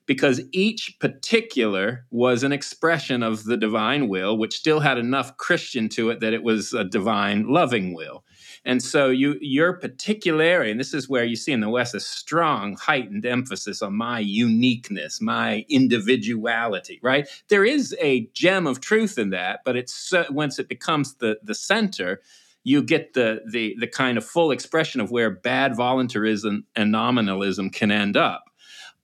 because 0.06 0.40
each 0.52 0.96
particular 1.00 2.06
was 2.10 2.42
an 2.42 2.52
expression 2.52 3.22
of 3.22 3.44
the 3.44 3.56
divine 3.56 4.08
will, 4.08 4.38
which 4.38 4.56
still 4.56 4.80
had 4.80 4.98
enough 4.98 5.36
Christian 5.36 5.88
to 5.90 6.10
it 6.10 6.20
that 6.20 6.32
it 6.32 6.42
was 6.42 6.72
a 6.72 6.84
divine 6.84 7.48
loving 7.48 7.92
will. 7.92 8.24
And 8.64 8.82
so 8.82 9.10
you 9.10 9.36
your 9.40 9.74
particularity, 9.74 10.70
and 10.70 10.80
this 10.80 10.94
is 10.94 11.08
where 11.08 11.24
you 11.24 11.36
see 11.36 11.52
in 11.52 11.60
the 11.60 11.68
West 11.68 11.94
a 11.94 12.00
strong, 12.00 12.76
heightened 12.76 13.26
emphasis 13.26 13.82
on 13.82 13.94
my 13.94 14.20
uniqueness, 14.20 15.20
my 15.20 15.64
individuality, 15.68 16.98
right? 17.02 17.28
There 17.48 17.64
is 17.64 17.94
a 18.00 18.28
gem 18.32 18.66
of 18.66 18.80
truth 18.80 19.18
in 19.18 19.30
that, 19.30 19.60
but 19.64 19.76
it's 19.76 20.12
once 20.30 20.58
it 20.58 20.68
becomes 20.68 21.14
the 21.16 21.38
the 21.42 21.54
center, 21.54 22.20
you 22.64 22.82
get 22.82 23.14
the 23.14 23.42
the 23.50 23.76
the 23.78 23.86
kind 23.86 24.18
of 24.18 24.24
full 24.24 24.50
expression 24.50 25.00
of 25.00 25.10
where 25.10 25.30
bad 25.30 25.76
voluntarism 25.76 26.64
and 26.74 26.90
nominalism 26.92 27.70
can 27.70 27.90
end 27.90 28.16
up 28.16 28.44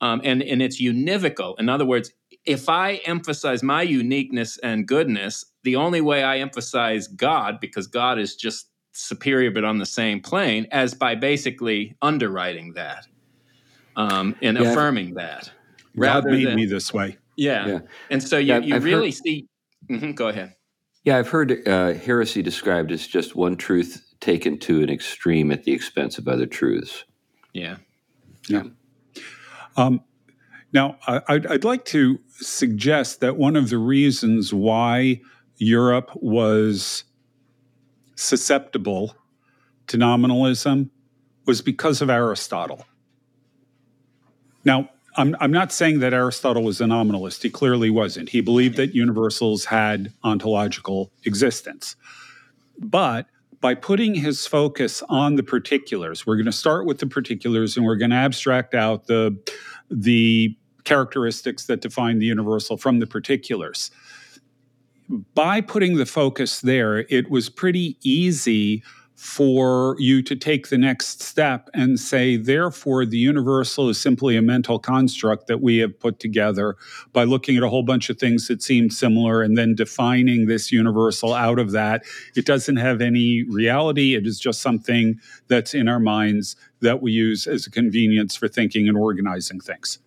um, 0.03 0.21
and 0.25 0.43
and 0.43 0.61
it's 0.61 0.83
univocal. 0.83 1.59
In 1.59 1.71
other 1.71 1.87
words, 1.87 2.13
if 2.45 2.69
I 2.69 2.97
emphasize 3.07 3.63
my 3.63 3.83
uniqueness 3.83 4.59
and 4.59 4.87
goodness, 4.87 5.45
the 5.63 5.77
only 5.77 6.01
way 6.01 6.25
I 6.25 6.39
emphasize 6.39 7.07
God, 7.07 7.61
because 7.61 7.87
God 7.87 8.19
is 8.19 8.37
just 8.37 8.69
superior 8.93 9.51
but 9.51 9.65
on 9.65 9.79
the 9.79 9.87
same 9.87 10.21
plane, 10.21 10.67
as 10.71 10.93
by 10.93 11.15
basically 11.15 11.97
underwriting 12.03 12.75
that 12.75 13.07
um, 13.97 14.37
and 14.43 14.59
yeah. 14.59 14.73
affirming 14.73 15.15
that. 15.15 15.51
God 15.99 16.25
made 16.25 16.47
than, 16.47 16.57
me 16.57 16.67
this 16.67 16.93
way. 16.93 17.17
Yeah. 17.37 17.67
yeah. 17.67 17.79
And 18.11 18.23
so 18.23 18.39
you, 18.39 18.55
yeah, 18.55 18.59
you 18.59 18.79
really 18.79 19.09
heard, 19.09 19.15
see. 19.15 19.49
Mm-hmm, 19.89 20.13
go 20.13 20.29
ahead. 20.29 20.55
Yeah, 21.05 21.19
I've 21.19 21.29
heard 21.29 21.67
uh, 21.67 21.93
heresy 21.95 22.43
described 22.43 22.93
as 22.93 23.07
just 23.07 23.37
one 23.37 23.57
truth 23.57 24.05
taken 24.21 24.59
to 24.61 24.83
an 24.83 24.91
extreme 24.91 25.51
at 25.53 25.65
the 25.65 25.73
expense 25.73 26.19
of 26.19 26.29
other 26.29 26.47
truths. 26.47 27.05
Yeah. 27.53 27.77
Yeah. 28.49 28.65
Um, 29.77 30.03
now, 30.73 30.97
I'd, 31.07 31.47
I'd 31.47 31.65
like 31.65 31.85
to 31.87 32.19
suggest 32.31 33.21
that 33.21 33.37
one 33.37 33.57
of 33.57 33.69
the 33.69 33.79
reasons 33.79 34.55
why 34.55 35.21
Europe 35.59 36.11
was 36.15 37.05
susceptible 38.15 39.15
to 39.89 39.99
nominalism 39.99 40.91
was 41.47 41.61
because 41.61 42.01
of 42.01 42.09
Aristotle. 42.09 42.87
Now, 44.65 44.89
I'm, 45.17 45.37
I'm 45.41 45.51
not 45.51 45.73
saying 45.73 45.99
that 45.99 46.15
Aristotle 46.15 46.63
was 46.63 46.81
a 46.81 46.87
nominalist. 46.87 47.43
He 47.43 47.51
clearly 47.51 47.91
wasn't. 47.91 48.31
He 48.31 48.41
believed 48.41 48.77
that 48.77 48.95
universals 48.95 49.67
had 49.67 50.13
ontological 50.23 51.13
existence. 51.25 51.97
But 52.79 53.27
by 53.63 53.77
putting 53.77 54.15
his 54.15 54.45
focus 54.45 55.03
on 55.09 55.37
the 55.37 55.43
particulars, 55.43 56.27
we're 56.27 56.35
going 56.37 56.47
to 56.47 56.53
start 56.53 56.85
with 56.85 56.99
the 56.99 57.07
particulars 57.07 57.77
and 57.77 57.87
we're 57.87 57.97
going 57.97 58.11
to 58.11 58.17
abstract 58.17 58.75
out 58.75 59.07
the, 59.07 59.39
the 59.89 60.55
characteristics 60.85 61.67
that 61.67 61.81
define 61.81 62.19
the 62.19 62.27
universal 62.27 62.77
from 62.77 62.99
the 62.99 63.07
particulars. 63.07 63.93
By 65.35 65.61
putting 65.61 65.97
the 65.97 66.07
focus 66.07 66.61
there, 66.61 67.07
it 67.09 67.31
was 67.31 67.49
pretty 67.49 67.97
easy 68.03 68.83
for 69.23 69.95
you 70.01 70.21
to 70.21 70.35
take 70.35 70.69
the 70.69 70.77
next 70.77 71.23
step 71.23 71.71
and 71.75 72.01
say, 72.01 72.37
therefore, 72.37 73.07
the 73.07 73.17
universal 73.17 73.89
is 73.89 73.97
simply 73.97 74.37
a 74.37 74.43
mental 74.43 74.81
construct 74.81 75.47
that 75.47 75.61
we 75.61 75.79
have 75.79 75.97
put 76.01 76.19
together 76.19 76.75
by 77.13 77.23
looking 77.23 77.57
at 77.57 77.63
a 77.63 77.69
whole 77.69 77.85
bunch 77.85 78.11
of 78.11 78.19
things 78.19 78.49
that 78.49 78.61
seem 78.61 78.91
similar 78.91 79.41
and 79.41 79.57
then 79.57 79.77
defining 79.77 80.47
this 80.47 80.73
universal 80.73 81.33
out 81.35 81.61
of 81.61 81.71
that. 81.71 82.03
It 82.35 82.47
doesn't 82.47 82.79
have 82.79 83.01
any 83.01 83.45
reality, 83.45 84.17
it 84.17 84.27
is 84.27 84.41
just 84.41 84.61
something 84.61 85.21
that's 85.47 85.73
in 85.73 85.87
our 85.87 86.01
minds 86.01 86.57
that 86.81 87.01
we 87.01 87.13
use 87.13 87.47
as 87.47 87.65
a 87.65 87.71
convenience 87.71 88.35
for 88.35 88.49
thinking 88.49 88.89
and 88.89 88.99
organizing 88.99 89.61
things. 89.61 90.01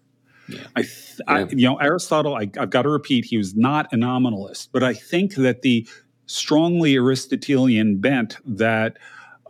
Yeah. 0.50 0.68
I, 0.76 0.82
th- 0.82 1.20
yeah. 1.20 1.34
I, 1.34 1.44
you 1.46 1.68
know, 1.68 1.78
Aristotle. 1.78 2.36
I, 2.36 2.52
I've 2.60 2.70
got 2.70 2.82
to 2.82 2.90
repeat, 2.90 3.24
he 3.24 3.38
was 3.38 3.56
not 3.56 3.88
a 3.94 3.98
nominalist, 3.98 4.72
but 4.74 4.84
I 4.84 4.94
think 4.94 5.36
that 5.36 5.62
the 5.62 5.88
strongly 6.26 6.96
Aristotelian 6.96 7.98
bent 7.98 8.38
that 8.46 8.98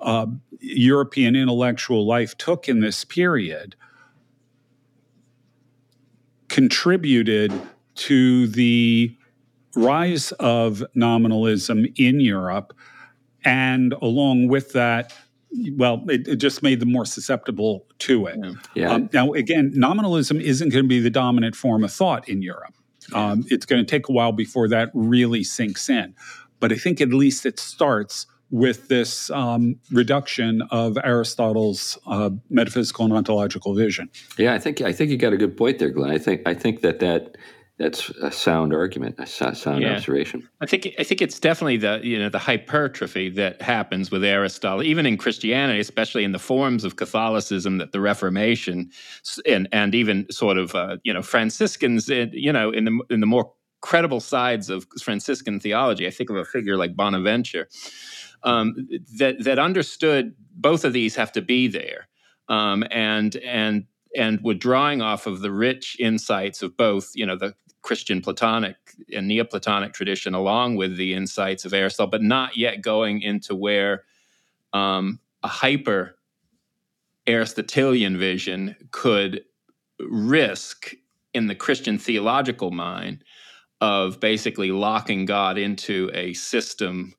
uh, 0.01 0.27
European 0.59 1.35
intellectual 1.35 2.05
life 2.05 2.37
took 2.37 2.67
in 2.67 2.79
this 2.79 3.05
period 3.05 3.75
contributed 6.49 7.51
to 7.95 8.47
the 8.47 9.15
rise 9.75 10.31
of 10.33 10.83
nominalism 10.93 11.85
in 11.97 12.19
Europe. 12.19 12.73
And 13.43 13.93
along 14.01 14.47
with 14.47 14.71
that, 14.73 15.13
well, 15.73 16.03
it, 16.09 16.27
it 16.27 16.35
just 16.37 16.63
made 16.63 16.79
them 16.79 16.91
more 16.91 17.05
susceptible 17.05 17.85
to 17.99 18.27
it. 18.27 18.39
Yeah. 18.73 18.91
Um, 18.91 19.09
now, 19.13 19.33
again, 19.33 19.71
nominalism 19.73 20.39
isn't 20.39 20.69
going 20.69 20.83
to 20.83 20.87
be 20.87 20.99
the 20.99 21.09
dominant 21.09 21.55
form 21.55 21.83
of 21.83 21.91
thought 21.91 22.27
in 22.27 22.41
Europe. 22.41 22.73
Um, 23.13 23.45
it's 23.49 23.65
going 23.65 23.85
to 23.85 23.89
take 23.89 24.09
a 24.09 24.11
while 24.11 24.31
before 24.31 24.67
that 24.69 24.89
really 24.93 25.43
sinks 25.43 25.89
in. 25.89 26.15
But 26.59 26.71
I 26.71 26.75
think 26.75 27.01
at 27.01 27.09
least 27.09 27.45
it 27.45 27.59
starts 27.59 28.27
with 28.51 28.87
this 28.87 29.29
um, 29.31 29.75
reduction 29.91 30.61
of 30.71 30.97
Aristotle's 31.03 31.97
uh, 32.07 32.29
metaphysical 32.49 33.05
and 33.05 33.13
ontological 33.13 33.73
vision. 33.73 34.09
Yeah, 34.37 34.53
I 34.53 34.59
think 34.59 34.81
I 34.81 34.93
think 34.93 35.11
you 35.11 35.17
got 35.17 35.33
a 35.33 35.37
good 35.37 35.57
point 35.57 35.79
there, 35.79 35.89
Glenn. 35.89 36.11
I 36.11 36.17
think 36.17 36.41
I 36.45 36.53
think 36.53 36.81
that 36.81 36.99
that 36.99 37.37
that's 37.77 38.09
a 38.21 38.31
sound 38.31 38.73
argument, 38.73 39.15
a 39.19 39.25
sound 39.25 39.81
yeah. 39.81 39.95
observation. 39.95 40.47
I 40.61 40.65
think 40.65 40.93
I 40.97 41.03
think 41.03 41.21
it's 41.21 41.39
definitely 41.39 41.77
the 41.77 41.99
you 42.03 42.17
know 42.17 42.29
the 42.29 42.39
hypertrophy 42.39 43.29
that 43.31 43.61
happens 43.61 44.11
with 44.11 44.23
Aristotle, 44.23 44.83
even 44.83 45.05
in 45.05 45.17
Christianity, 45.17 45.79
especially 45.79 46.23
in 46.23 46.31
the 46.31 46.39
forms 46.39 46.85
of 46.85 46.95
Catholicism 46.95 47.79
that 47.79 47.91
the 47.91 47.99
Reformation 47.99 48.91
and 49.45 49.67
and 49.73 49.93
even 49.93 50.25
sort 50.31 50.57
of 50.57 50.73
uh, 50.75 50.97
you 51.03 51.13
know 51.13 51.21
Franciscans, 51.21 52.07
you 52.07 52.53
know, 52.53 52.71
in 52.71 52.85
the 52.85 52.99
in 53.09 53.19
the 53.19 53.25
more 53.25 53.51
credible 53.81 54.19
sides 54.19 54.69
of 54.69 54.87
Franciscan 55.01 55.59
theology. 55.59 56.07
I 56.07 56.11
think 56.11 56.29
of 56.29 56.37
a 56.37 56.45
figure 56.45 56.77
like 56.77 56.95
Bonaventure 56.95 57.67
um, 58.43 58.87
that 59.17 59.43
that 59.43 59.59
understood 59.59 60.35
both 60.55 60.85
of 60.85 60.93
these 60.93 61.15
have 61.15 61.31
to 61.33 61.41
be 61.41 61.67
there, 61.67 62.07
um, 62.47 62.83
and 62.91 63.35
and 63.37 63.85
and 64.15 64.39
were 64.41 64.53
drawing 64.53 65.01
off 65.01 65.27
of 65.27 65.41
the 65.41 65.51
rich 65.51 65.97
insights 65.99 66.61
of 66.61 66.77
both, 66.77 67.11
you 67.15 67.25
know, 67.25 67.35
the 67.35 67.53
Christian 67.81 68.21
Platonic 68.21 68.77
and 69.13 69.27
Neoplatonic 69.27 69.93
tradition, 69.93 70.33
along 70.33 70.75
with 70.77 70.95
the 70.95 71.13
insights 71.13 71.65
of 71.65 71.73
Aristotle, 71.73 72.09
but 72.09 72.23
not 72.23 72.55
yet 72.55 72.81
going 72.81 73.21
into 73.21 73.55
where 73.55 74.03
um, 74.73 75.19
a 75.43 75.47
hyper 75.47 76.17
Aristotelian 77.27 78.17
vision 78.17 78.75
could 78.91 79.43
risk 79.99 80.93
in 81.33 81.47
the 81.47 81.55
Christian 81.55 81.97
theological 81.97 82.71
mind 82.71 83.23
of 83.81 84.19
basically 84.19 84.71
locking 84.71 85.25
God 85.25 85.57
into 85.57 86.09
a 86.13 86.33
system 86.33 87.13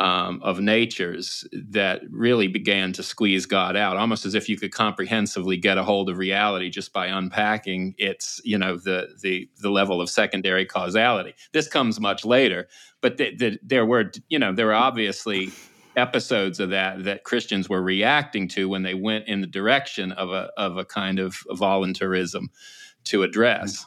um, 0.00 0.40
of 0.44 0.60
natures 0.60 1.44
that 1.70 2.02
really 2.08 2.46
began 2.46 2.92
to 2.92 3.02
squeeze 3.02 3.46
God 3.46 3.76
out, 3.76 3.96
almost 3.96 4.24
as 4.24 4.34
if 4.34 4.48
you 4.48 4.56
could 4.56 4.72
comprehensively 4.72 5.56
get 5.56 5.76
a 5.76 5.82
hold 5.82 6.08
of 6.08 6.18
reality 6.18 6.70
just 6.70 6.92
by 6.92 7.06
unpacking 7.08 7.94
its, 7.98 8.40
you 8.44 8.56
know, 8.56 8.76
the 8.76 9.08
the 9.22 9.50
the 9.58 9.70
level 9.70 10.00
of 10.00 10.08
secondary 10.08 10.64
causality. 10.64 11.34
This 11.52 11.66
comes 11.66 11.98
much 11.98 12.24
later, 12.24 12.68
but 13.00 13.16
the, 13.16 13.34
the, 13.36 13.58
there 13.62 13.84
were, 13.84 14.12
you 14.28 14.38
know, 14.38 14.52
there 14.52 14.66
were 14.66 14.74
obviously 14.74 15.50
episodes 15.96 16.60
of 16.60 16.70
that 16.70 17.02
that 17.02 17.24
Christians 17.24 17.68
were 17.68 17.82
reacting 17.82 18.46
to 18.48 18.68
when 18.68 18.84
they 18.84 18.94
went 18.94 19.26
in 19.26 19.40
the 19.40 19.48
direction 19.48 20.12
of 20.12 20.30
a 20.30 20.50
of 20.56 20.76
a 20.76 20.84
kind 20.84 21.18
of 21.18 21.36
voluntarism 21.50 22.50
to 23.04 23.24
address. 23.24 23.84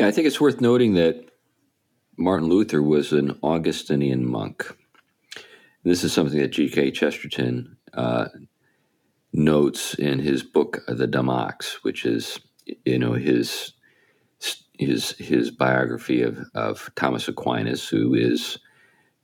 Yeah, 0.00 0.06
I 0.06 0.12
think 0.12 0.26
it's 0.26 0.40
worth 0.40 0.62
noting 0.62 0.94
that 0.94 1.30
Martin 2.16 2.48
Luther 2.48 2.82
was 2.82 3.12
an 3.12 3.38
Augustinian 3.42 4.26
monk. 4.26 4.74
This 5.84 6.04
is 6.04 6.10
something 6.10 6.38
that 6.38 6.52
G.K. 6.52 6.92
Chesterton 6.92 7.76
uh, 7.92 8.28
notes 9.34 9.92
in 9.92 10.18
his 10.18 10.42
book, 10.42 10.78
The 10.88 11.06
Dumb 11.06 11.28
Ox, 11.28 11.84
which 11.84 12.06
is, 12.06 12.40
you 12.86 12.98
know, 12.98 13.12
his 13.12 13.74
his 14.78 15.10
his 15.18 15.50
biography 15.50 16.22
of, 16.22 16.38
of 16.54 16.90
Thomas 16.96 17.28
Aquinas, 17.28 17.86
who 17.86 18.14
is, 18.14 18.56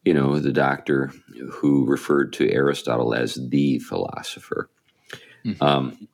you 0.05 0.13
know, 0.13 0.39
the 0.39 0.53
doctor 0.53 1.11
who 1.53 1.87
referred 1.87 2.35
to 2.35 2.53
Aristotle 2.53 3.15
as 3.15 3.39
the 3.49 3.79
philosopher. 3.79 4.69
Mm-hmm. 5.43 5.65
Um, 5.65 6.09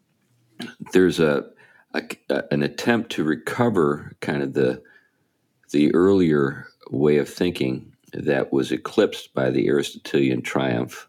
there's 0.93 1.19
a, 1.19 1.51
a, 1.95 2.03
an 2.51 2.62
attempt 2.62 3.11
to 3.12 3.24
recover 3.24 4.12
kind 4.20 4.43
of 4.43 4.55
the 4.55 4.82
the 5.70 5.95
earlier 5.95 6.66
way 6.90 7.16
of 7.16 7.28
thinking 7.28 7.93
that 8.12 8.53
was 8.53 8.70
eclipsed 8.70 9.32
by 9.32 9.51
the 9.51 9.68
Aristotelian 9.68 10.43
triumph, 10.43 11.09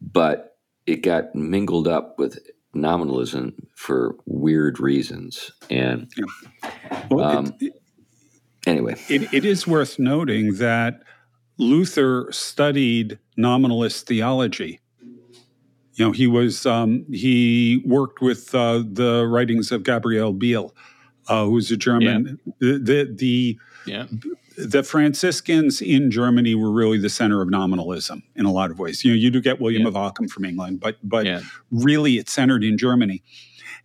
but 0.00 0.56
it 0.86 1.02
got 1.02 1.34
mingled 1.34 1.86
up 1.86 2.18
with 2.18 2.38
nominalism 2.74 3.54
for 3.74 4.16
weird 4.24 4.80
reasons. 4.80 5.52
And 5.68 6.10
well, 7.10 7.24
um, 7.24 7.54
it, 7.60 7.74
anyway, 8.66 8.96
it, 9.08 9.32
it 9.34 9.44
is 9.44 9.66
worth 9.66 9.98
noting 9.98 10.54
that 10.56 11.02
Luther 11.58 12.28
studied 12.32 13.18
nominalist 13.36 14.06
theology. 14.06 14.80
You 15.94 16.06
know, 16.06 16.12
he 16.12 16.26
was 16.26 16.66
um, 16.66 17.04
he 17.10 17.82
worked 17.84 18.20
with 18.20 18.54
uh, 18.54 18.82
the 18.86 19.26
writings 19.26 19.70
of 19.72 19.82
Gabriel 19.82 20.32
Biel, 20.32 20.74
uh, 21.28 21.44
who's 21.44 21.70
a 21.70 21.76
German. 21.76 22.38
Yeah. 22.44 22.52
The, 22.60 22.78
the, 22.78 23.14
the 23.14 23.58
yeah 23.86 24.06
the 24.56 24.82
Franciscans 24.82 25.80
in 25.80 26.10
Germany 26.10 26.54
were 26.54 26.70
really 26.70 26.98
the 26.98 27.08
center 27.08 27.42
of 27.42 27.50
nominalism 27.50 28.22
in 28.36 28.44
a 28.44 28.52
lot 28.52 28.70
of 28.70 28.78
ways. 28.78 29.04
You 29.04 29.12
know, 29.12 29.16
you 29.16 29.30
do 29.30 29.40
get 29.40 29.60
William 29.60 29.82
yeah. 29.82 29.88
of 29.88 29.96
Ockham 29.96 30.28
from 30.28 30.44
England, 30.44 30.80
but 30.80 30.96
but 31.02 31.26
really 31.70 32.18
it's 32.18 32.32
centered 32.32 32.64
in 32.64 32.78
Germany. 32.78 33.22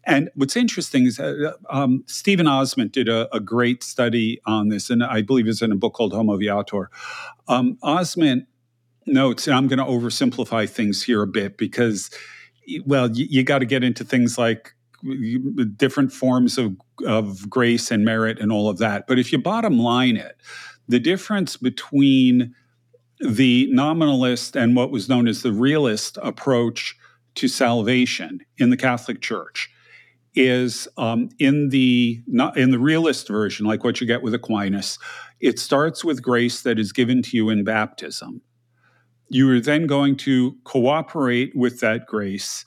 And 0.03 0.29
what's 0.35 0.55
interesting 0.55 1.05
is 1.05 1.19
uh, 1.19 1.51
um, 1.69 2.03
Stephen 2.07 2.45
Ozment 2.45 2.93
did 2.93 3.09
a, 3.09 3.33
a, 3.35 3.41
great 3.41 3.83
study 3.83 4.39
on 4.45 4.69
this, 4.69 4.89
and 4.89 5.03
I 5.03 5.21
believe 5.21 5.49
it's 5.49 5.61
in 5.61 5.69
a 5.69 5.75
book 5.75 5.93
called 5.95 6.13
Homo 6.13 6.37
Viator. 6.37 6.89
Um, 7.49 7.77
Ozment 7.83 8.45
notes, 9.07 9.47
and 9.47 9.55
I'm 9.55 9.67
going 9.67 9.79
to 9.79 9.85
oversimplify 9.85 10.69
things 10.69 11.03
here 11.03 11.21
a 11.21 11.27
bit 11.27 11.57
because, 11.57 12.09
well, 12.85 13.09
you, 13.11 13.27
you 13.29 13.43
got 13.43 13.59
to 13.59 13.65
get 13.65 13.83
into 13.83 14.03
things 14.03 14.37
like 14.37 14.73
different 15.75 16.11
forms 16.11 16.57
of, 16.57 16.75
of 17.05 17.49
grace 17.49 17.91
and 17.91 18.03
merit 18.03 18.39
and 18.39 18.51
all 18.51 18.69
of 18.69 18.77
that. 18.79 19.05
But 19.07 19.19
if 19.19 19.31
you 19.31 19.37
bottom 19.37 19.79
line 19.79 20.17
it, 20.17 20.37
the 20.87 20.99
difference 20.99 21.57
between 21.57 22.55
the 23.19 23.67
nominalist 23.71 24.55
and 24.55 24.75
what 24.75 24.91
was 24.91 25.09
known 25.09 25.27
as 25.27 25.41
the 25.41 25.51
realist 25.51 26.17
approach 26.21 26.95
to 27.35 27.47
salvation 27.47 28.39
in 28.57 28.69
the 28.69 28.77
Catholic 28.77 29.21
Church 29.21 29.69
is 30.35 30.87
um, 30.97 31.29
in 31.39 31.69
the 31.69 32.21
not 32.27 32.57
in 32.57 32.71
the 32.71 32.79
realist 32.79 33.27
version, 33.27 33.65
like 33.65 33.83
what 33.83 33.99
you 33.99 34.05
get 34.07 34.21
with 34.21 34.33
Aquinas. 34.33 34.99
It 35.39 35.59
starts 35.59 36.03
with 36.03 36.21
grace 36.21 36.61
that 36.61 36.79
is 36.79 36.91
given 36.91 37.21
to 37.23 37.37
you 37.37 37.49
in 37.49 37.63
baptism. 37.63 38.41
You 39.29 39.51
are 39.51 39.59
then 39.59 39.87
going 39.87 40.17
to 40.17 40.55
cooperate 40.63 41.55
with 41.55 41.79
that 41.81 42.05
grace 42.05 42.65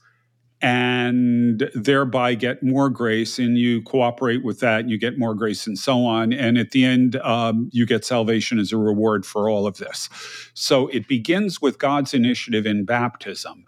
and 0.63 1.71
thereby 1.75 2.35
get 2.35 2.63
more 2.63 2.91
grace 2.91 3.39
and 3.39 3.57
you 3.57 3.81
cooperate 3.83 4.45
with 4.45 4.61
that 4.61 4.81
and 4.81 4.91
you 4.91 4.99
get 4.99 5.19
more 5.19 5.35
grace 5.35 5.67
and 5.67 5.79
so 5.79 6.05
on. 6.05 6.33
And 6.33 6.59
at 6.59 6.73
the 6.73 6.85
end 6.85 7.17
um, 7.17 7.71
you 7.73 7.87
get 7.87 8.05
salvation 8.05 8.59
as 8.59 8.73
a 8.73 8.77
reward 8.77 9.25
for 9.25 9.49
all 9.49 9.67
of 9.67 9.79
this. 9.79 10.11
So 10.53 10.89
it 10.89 11.09
begins 11.09 11.63
with 11.63 11.79
god's 11.79 12.13
initiative 12.13 12.67
in 12.67 12.85
baptism 12.85 13.65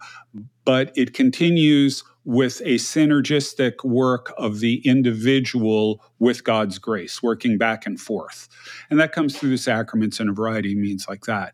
but 0.65 0.91
it 0.95 1.13
continues 1.13 2.03
with 2.25 2.61
a 2.61 2.75
synergistic 2.75 3.83
work 3.83 4.33
of 4.37 4.61
the 4.61 4.81
individual 4.87 6.01
with 6.19 6.43
god's 6.43 6.77
grace 6.77 7.21
working 7.21 7.57
back 7.57 7.85
and 7.85 7.99
forth. 7.99 8.47
And 8.89 8.99
that 8.99 9.11
comes 9.11 9.37
through 9.37 9.49
the 9.49 9.57
sacraments 9.57 10.19
and 10.19 10.29
a 10.29 10.33
variety 10.33 10.71
of 10.71 10.77
means 10.77 11.05
like 11.09 11.25
that 11.25 11.53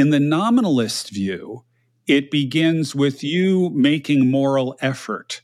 in 0.00 0.08
the 0.10 0.18
nominalist 0.18 1.10
view 1.10 1.64
it 2.06 2.30
begins 2.30 2.94
with 2.94 3.22
you 3.22 3.70
making 3.70 4.30
moral 4.30 4.76
effort, 4.80 5.42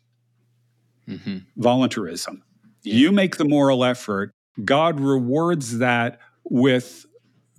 mm-hmm. 1.06 1.38
voluntarism. 1.56 2.42
Yeah. 2.82 2.94
You 2.94 3.12
make 3.12 3.36
the 3.36 3.44
moral 3.44 3.84
effort, 3.84 4.32
God 4.64 4.98
rewards 4.98 5.78
that 5.78 6.18
with 6.42 7.06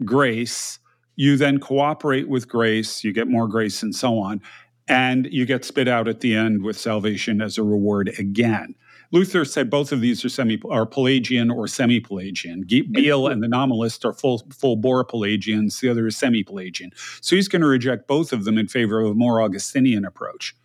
grace. 0.03 0.79
You 1.15 1.37
then 1.37 1.59
cooperate 1.59 2.27
with 2.27 2.49
grace, 2.49 3.03
you 3.03 3.13
get 3.13 3.27
more 3.27 3.47
grace, 3.47 3.81
and 3.81 3.95
so 3.95 4.17
on. 4.17 4.41
And 4.89 5.27
you 5.31 5.45
get 5.45 5.63
spit 5.63 5.87
out 5.87 6.07
at 6.07 6.21
the 6.21 6.35
end 6.35 6.63
with 6.63 6.77
salvation 6.77 7.41
as 7.41 7.57
a 7.57 7.63
reward 7.63 8.09
again. 8.17 8.75
Luther 9.11 9.45
said 9.45 9.69
both 9.69 9.91
of 9.91 10.01
these 10.01 10.23
are 10.25 10.29
semi 10.29 10.59
are 10.69 10.85
Pelagian 10.85 11.49
or 11.49 11.67
semi-Pelagian. 11.67 12.63
Biel 12.63 13.27
and 13.27 13.41
the 13.41 13.47
nominalist 13.47 14.05
are 14.05 14.13
full 14.13 14.45
full 14.53 14.75
bore 14.75 15.03
Pelagians. 15.03 15.79
The 15.79 15.89
other 15.89 16.07
is 16.07 16.17
semi-Pelagian. 16.17 16.91
So 17.21 17.35
he's 17.35 17.47
going 17.47 17.61
to 17.61 17.67
reject 17.67 18.07
both 18.07 18.33
of 18.33 18.43
them 18.45 18.57
in 18.57 18.67
favor 18.67 18.99
of 18.99 19.11
a 19.11 19.15
more 19.15 19.41
Augustinian 19.41 20.05
approach. 20.05 20.55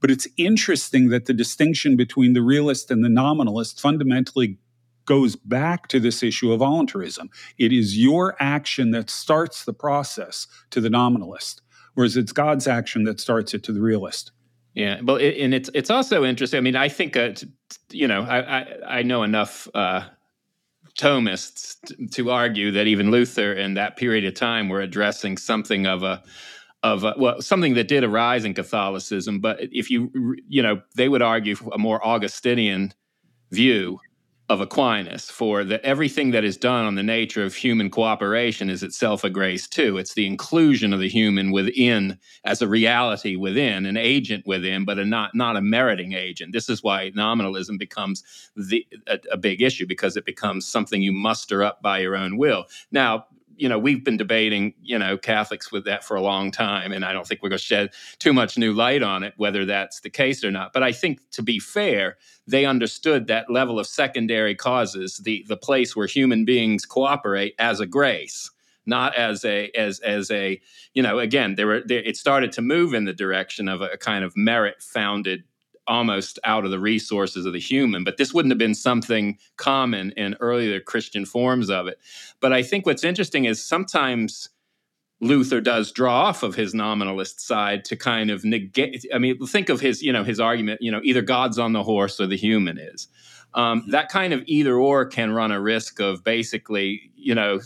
But 0.00 0.10
it's 0.10 0.28
interesting 0.36 1.08
that 1.08 1.26
the 1.26 1.34
distinction 1.34 1.96
between 1.96 2.32
the 2.32 2.42
realist 2.42 2.90
and 2.90 3.04
the 3.04 3.08
nominalist 3.08 3.80
fundamentally 3.80 4.58
goes 5.04 5.36
back 5.36 5.88
to 5.88 5.98
this 5.98 6.22
issue 6.22 6.52
of 6.52 6.58
voluntarism. 6.58 7.30
It 7.56 7.72
is 7.72 7.96
your 7.96 8.36
action 8.38 8.90
that 8.90 9.08
starts 9.08 9.64
the 9.64 9.72
process 9.72 10.46
to 10.70 10.82
the 10.82 10.90
nominalist, 10.90 11.62
whereas 11.94 12.14
it's 12.14 12.30
God's 12.30 12.66
action 12.66 13.04
that 13.04 13.18
starts 13.18 13.54
it 13.54 13.62
to 13.64 13.72
the 13.72 13.80
realist. 13.80 14.32
Yeah, 14.78 15.00
well, 15.02 15.16
it, 15.16 15.36
and 15.38 15.52
it's 15.52 15.68
it's 15.74 15.90
also 15.90 16.24
interesting. 16.24 16.58
I 16.58 16.60
mean, 16.60 16.76
I 16.76 16.88
think 16.88 17.16
uh, 17.16 17.32
t- 17.32 17.48
you 17.90 18.06
know, 18.06 18.22
I 18.22 18.60
I, 18.60 18.98
I 18.98 19.02
know 19.02 19.24
enough 19.24 19.66
uh, 19.74 20.02
Thomists 20.96 21.76
t- 21.84 22.06
to 22.06 22.30
argue 22.30 22.70
that 22.70 22.86
even 22.86 23.10
Luther 23.10 23.52
in 23.52 23.74
that 23.74 23.96
period 23.96 24.24
of 24.24 24.34
time 24.34 24.68
were 24.68 24.80
addressing 24.80 25.36
something 25.36 25.86
of 25.88 26.04
a 26.04 26.22
of 26.84 27.02
a, 27.02 27.14
well 27.18 27.42
something 27.42 27.74
that 27.74 27.88
did 27.88 28.04
arise 28.04 28.44
in 28.44 28.54
Catholicism. 28.54 29.40
But 29.40 29.58
if 29.60 29.90
you 29.90 30.36
you 30.46 30.62
know, 30.62 30.80
they 30.94 31.08
would 31.08 31.22
argue 31.22 31.56
a 31.72 31.78
more 31.78 32.04
Augustinian 32.06 32.94
view 33.50 33.98
of 34.48 34.62
Aquinas 34.62 35.30
for 35.30 35.62
that 35.64 35.82
everything 35.82 36.30
that 36.30 36.42
is 36.42 36.56
done 36.56 36.86
on 36.86 36.94
the 36.94 37.02
nature 37.02 37.44
of 37.44 37.54
human 37.54 37.90
cooperation 37.90 38.70
is 38.70 38.82
itself 38.82 39.22
a 39.22 39.28
grace 39.28 39.68
too. 39.68 39.98
It's 39.98 40.14
the 40.14 40.26
inclusion 40.26 40.94
of 40.94 41.00
the 41.00 41.08
human 41.08 41.52
within 41.52 42.18
as 42.44 42.62
a 42.62 42.68
reality 42.68 43.36
within, 43.36 43.84
an 43.84 43.98
agent 43.98 44.46
within, 44.46 44.86
but 44.86 44.98
a 44.98 45.04
not 45.04 45.34
not 45.34 45.56
a 45.56 45.60
meriting 45.60 46.14
agent. 46.14 46.52
This 46.52 46.70
is 46.70 46.82
why 46.82 47.12
nominalism 47.14 47.76
becomes 47.76 48.24
the 48.56 48.86
a, 49.06 49.18
a 49.32 49.36
big 49.36 49.60
issue 49.60 49.86
because 49.86 50.16
it 50.16 50.24
becomes 50.24 50.66
something 50.66 51.02
you 51.02 51.12
muster 51.12 51.62
up 51.62 51.82
by 51.82 51.98
your 51.98 52.16
own 52.16 52.38
will. 52.38 52.64
Now, 52.90 53.26
you 53.58 53.68
know, 53.68 53.78
we've 53.78 54.04
been 54.04 54.16
debating, 54.16 54.74
you 54.82 54.98
know, 54.98 55.18
Catholics 55.18 55.72
with 55.72 55.84
that 55.84 56.04
for 56.04 56.16
a 56.16 56.22
long 56.22 56.50
time, 56.50 56.92
and 56.92 57.04
I 57.04 57.12
don't 57.12 57.26
think 57.26 57.42
we're 57.42 57.48
going 57.50 57.58
to 57.58 57.64
shed 57.64 57.90
too 58.18 58.32
much 58.32 58.56
new 58.56 58.72
light 58.72 59.02
on 59.02 59.22
it, 59.22 59.34
whether 59.36 59.64
that's 59.64 60.00
the 60.00 60.10
case 60.10 60.44
or 60.44 60.50
not. 60.50 60.72
But 60.72 60.82
I 60.82 60.92
think, 60.92 61.20
to 61.32 61.42
be 61.42 61.58
fair, 61.58 62.16
they 62.46 62.64
understood 62.64 63.26
that 63.26 63.50
level 63.50 63.78
of 63.78 63.86
secondary 63.86 64.54
causes, 64.54 65.18
the 65.18 65.44
the 65.48 65.56
place 65.56 65.94
where 65.96 66.06
human 66.06 66.44
beings 66.44 66.86
cooperate 66.86 67.54
as 67.58 67.80
a 67.80 67.86
grace, 67.86 68.50
not 68.86 69.14
as 69.16 69.44
a 69.44 69.70
as 69.70 70.00
as 70.00 70.30
a 70.30 70.60
you 70.94 71.02
know, 71.02 71.18
again, 71.18 71.56
there 71.56 71.66
were 71.66 71.82
there, 71.84 72.02
it 72.02 72.16
started 72.16 72.52
to 72.52 72.62
move 72.62 72.94
in 72.94 73.04
the 73.04 73.12
direction 73.12 73.68
of 73.68 73.82
a 73.82 73.96
kind 73.96 74.24
of 74.24 74.36
merit 74.36 74.82
founded 74.82 75.44
almost 75.88 76.38
out 76.44 76.64
of 76.64 76.70
the 76.70 76.78
resources 76.78 77.46
of 77.46 77.52
the 77.52 77.60
human. 77.60 78.04
But 78.04 78.16
this 78.16 78.32
wouldn't 78.32 78.52
have 78.52 78.58
been 78.58 78.74
something 78.74 79.38
common 79.56 80.12
in 80.12 80.36
earlier 80.40 80.80
Christian 80.80 81.24
forms 81.24 81.70
of 81.70 81.86
it. 81.88 81.98
But 82.40 82.52
I 82.52 82.62
think 82.62 82.86
what's 82.86 83.04
interesting 83.04 83.46
is 83.46 83.64
sometimes 83.64 84.48
Luther 85.20 85.60
does 85.60 85.90
draw 85.90 86.26
off 86.26 86.42
of 86.42 86.54
his 86.54 86.74
nominalist 86.74 87.40
side 87.40 87.84
to 87.86 87.96
kind 87.96 88.30
of 88.30 88.44
negate. 88.44 89.04
I 89.12 89.18
mean, 89.18 89.44
think 89.46 89.68
of 89.68 89.80
his, 89.80 90.02
you 90.02 90.12
know, 90.12 90.22
his 90.22 90.38
argument. 90.38 90.80
You 90.80 90.92
know, 90.92 91.00
either 91.02 91.22
God's 91.22 91.58
on 91.58 91.72
the 91.72 91.82
horse 91.82 92.20
or 92.20 92.26
the 92.26 92.36
human 92.36 92.78
is. 92.78 93.08
Um, 93.54 93.80
mm-hmm. 93.80 93.90
that 93.90 94.10
kind 94.10 94.32
of 94.32 94.42
either 94.46 94.76
or 94.76 95.06
can 95.06 95.32
run 95.32 95.52
a 95.52 95.60
risk 95.60 96.00
of 96.00 96.22
basically, 96.22 97.10
you 97.16 97.34
know, 97.34 97.60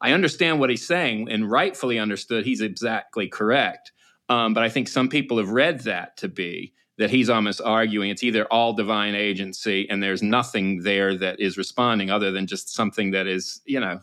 I 0.00 0.12
understand 0.12 0.58
what 0.58 0.70
he's 0.70 0.86
saying 0.86 1.30
and 1.30 1.48
rightfully 1.48 1.98
understood. 1.98 2.44
He's 2.44 2.60
exactly 2.60 3.28
correct. 3.28 3.92
Um, 4.28 4.52
but 4.54 4.64
I 4.64 4.68
think 4.68 4.88
some 4.88 5.08
people 5.08 5.38
have 5.38 5.50
read 5.50 5.80
that 5.80 6.16
to 6.18 6.28
be 6.28 6.74
that 6.98 7.10
he's 7.10 7.30
almost 7.30 7.60
arguing. 7.60 8.10
It's 8.10 8.22
either 8.22 8.44
all 8.46 8.74
divine 8.74 9.14
agency 9.14 9.88
and 9.88 10.02
there's 10.02 10.22
nothing 10.22 10.82
there 10.82 11.16
that 11.16 11.40
is 11.40 11.56
responding 11.56 12.10
other 12.10 12.30
than 12.30 12.46
just 12.46 12.74
something 12.74 13.12
that 13.12 13.26
is, 13.26 13.60
you 13.64 13.80
know, 13.80 14.00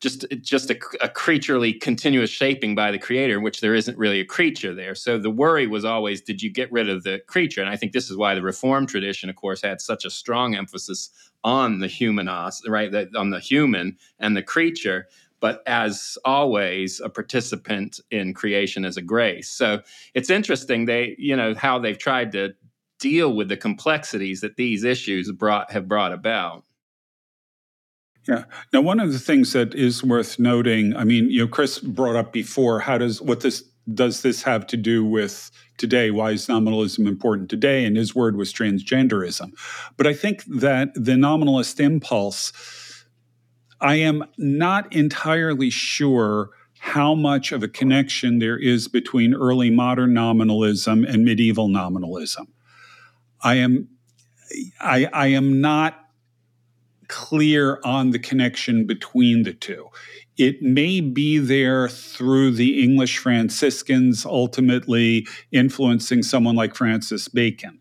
just 0.00 0.26
just 0.42 0.70
a, 0.70 0.78
a, 1.00 1.08
creaturely 1.08 1.72
continuous 1.72 2.28
shaping 2.28 2.74
by 2.74 2.90
the 2.90 2.98
creator 2.98 3.36
in 3.38 3.42
which 3.42 3.62
there 3.62 3.74
isn't 3.74 3.96
really 3.96 4.20
a 4.20 4.24
creature 4.24 4.74
there. 4.74 4.94
So 4.94 5.18
the 5.18 5.30
worry 5.30 5.66
was 5.66 5.84
always 5.84 6.20
did 6.20 6.42
you 6.42 6.50
get 6.50 6.70
rid 6.70 6.90
of 6.90 7.04
the 7.04 7.20
creature? 7.26 7.62
And 7.62 7.70
i 7.70 7.76
think 7.76 7.92
this 7.92 8.10
is 8.10 8.16
why 8.16 8.34
the 8.34 8.42
reformed 8.42 8.88
tradition 8.90 9.30
of 9.30 9.36
course 9.36 9.62
had 9.62 9.80
such 9.80 10.04
a 10.04 10.10
strong 10.10 10.54
emphasis 10.54 11.10
on 11.42 11.78
the 11.78 11.86
humanos 11.86 12.62
right 12.68 12.92
on 13.14 13.30
the 13.30 13.40
human 13.40 13.96
and 14.18 14.36
the 14.36 14.42
creature 14.42 15.06
but 15.44 15.62
as 15.66 16.16
always 16.24 17.00
a 17.00 17.10
participant 17.10 18.00
in 18.10 18.32
creation 18.32 18.86
as 18.86 18.96
a 18.96 19.02
grace 19.02 19.50
so 19.50 19.82
it's 20.14 20.30
interesting 20.30 20.86
they 20.86 21.14
you 21.18 21.36
know 21.36 21.54
how 21.54 21.78
they've 21.78 21.98
tried 21.98 22.32
to 22.32 22.54
deal 22.98 23.36
with 23.36 23.50
the 23.50 23.56
complexities 23.56 24.40
that 24.40 24.56
these 24.56 24.84
issues 24.84 25.30
brought 25.32 25.70
have 25.70 25.86
brought 25.86 26.12
about 26.12 26.64
yeah. 28.26 28.44
Now, 28.72 28.80
one 28.80 29.00
of 29.00 29.12
the 29.12 29.18
things 29.18 29.52
that 29.52 29.74
is 29.74 30.02
worth 30.02 30.38
noting, 30.38 30.96
I 30.96 31.04
mean, 31.04 31.28
you 31.28 31.40
know, 31.40 31.46
Chris 31.46 31.78
brought 31.78 32.16
up 32.16 32.32
before, 32.32 32.80
how 32.80 32.96
does 32.96 33.20
what 33.20 33.40
this 33.40 33.62
does 33.92 34.22
this 34.22 34.42
have 34.42 34.66
to 34.68 34.76
do 34.76 35.04
with 35.04 35.50
today? 35.76 36.10
Why 36.10 36.30
is 36.30 36.48
nominalism 36.48 37.06
important 37.06 37.50
today? 37.50 37.84
And 37.84 37.96
his 37.96 38.14
word 38.14 38.36
was 38.36 38.52
transgenderism. 38.52 39.52
But 39.96 40.06
I 40.06 40.14
think 40.14 40.44
that 40.44 40.94
the 40.94 41.16
nominalist 41.16 41.80
impulse, 41.80 42.52
I 43.80 43.96
am 43.96 44.24
not 44.38 44.92
entirely 44.92 45.70
sure 45.70 46.50
how 46.78 47.14
much 47.14 47.50
of 47.52 47.62
a 47.62 47.68
connection 47.68 48.38
there 48.38 48.58
is 48.58 48.88
between 48.88 49.34
early 49.34 49.70
modern 49.70 50.12
nominalism 50.12 51.04
and 51.04 51.24
medieval 51.24 51.68
nominalism. 51.68 52.48
I 53.42 53.54
am 53.54 53.88
I, 54.80 55.08
I 55.12 55.26
am 55.28 55.60
not 55.60 56.08
clear 57.08 57.80
on 57.84 58.10
the 58.10 58.18
connection 58.18 58.86
between 58.86 59.42
the 59.42 59.52
two. 59.52 59.88
It 60.36 60.62
may 60.62 61.00
be 61.00 61.38
there 61.38 61.88
through 61.88 62.52
the 62.52 62.82
English 62.82 63.18
Franciscans 63.18 64.26
ultimately 64.26 65.26
influencing 65.52 66.22
someone 66.22 66.56
like 66.56 66.74
Francis 66.74 67.28
Bacon. 67.28 67.80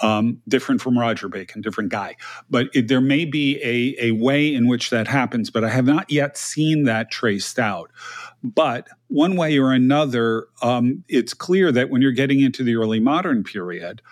Um, 0.00 0.42
different 0.48 0.80
from 0.80 0.98
Roger 0.98 1.28
Bacon, 1.28 1.62
different 1.62 1.90
guy. 1.90 2.16
But 2.50 2.66
it, 2.74 2.88
there 2.88 3.00
may 3.00 3.24
be 3.24 3.62
a, 3.62 4.08
a 4.08 4.10
way 4.10 4.52
in 4.52 4.66
which 4.66 4.90
that 4.90 5.06
happens, 5.06 5.50
but 5.50 5.62
I 5.62 5.70
have 5.70 5.86
not 5.86 6.10
yet 6.10 6.36
seen 6.36 6.82
that 6.84 7.12
traced 7.12 7.60
out. 7.60 7.92
But 8.42 8.88
one 9.06 9.36
way 9.36 9.56
or 9.56 9.72
another, 9.72 10.48
um, 10.62 11.04
it's 11.08 11.32
clear 11.32 11.70
that 11.70 11.90
when 11.90 12.02
you're 12.02 12.12
getting 12.12 12.40
into 12.40 12.64
the 12.64 12.74
early 12.74 12.98
modern 12.98 13.44
period, 13.44 14.02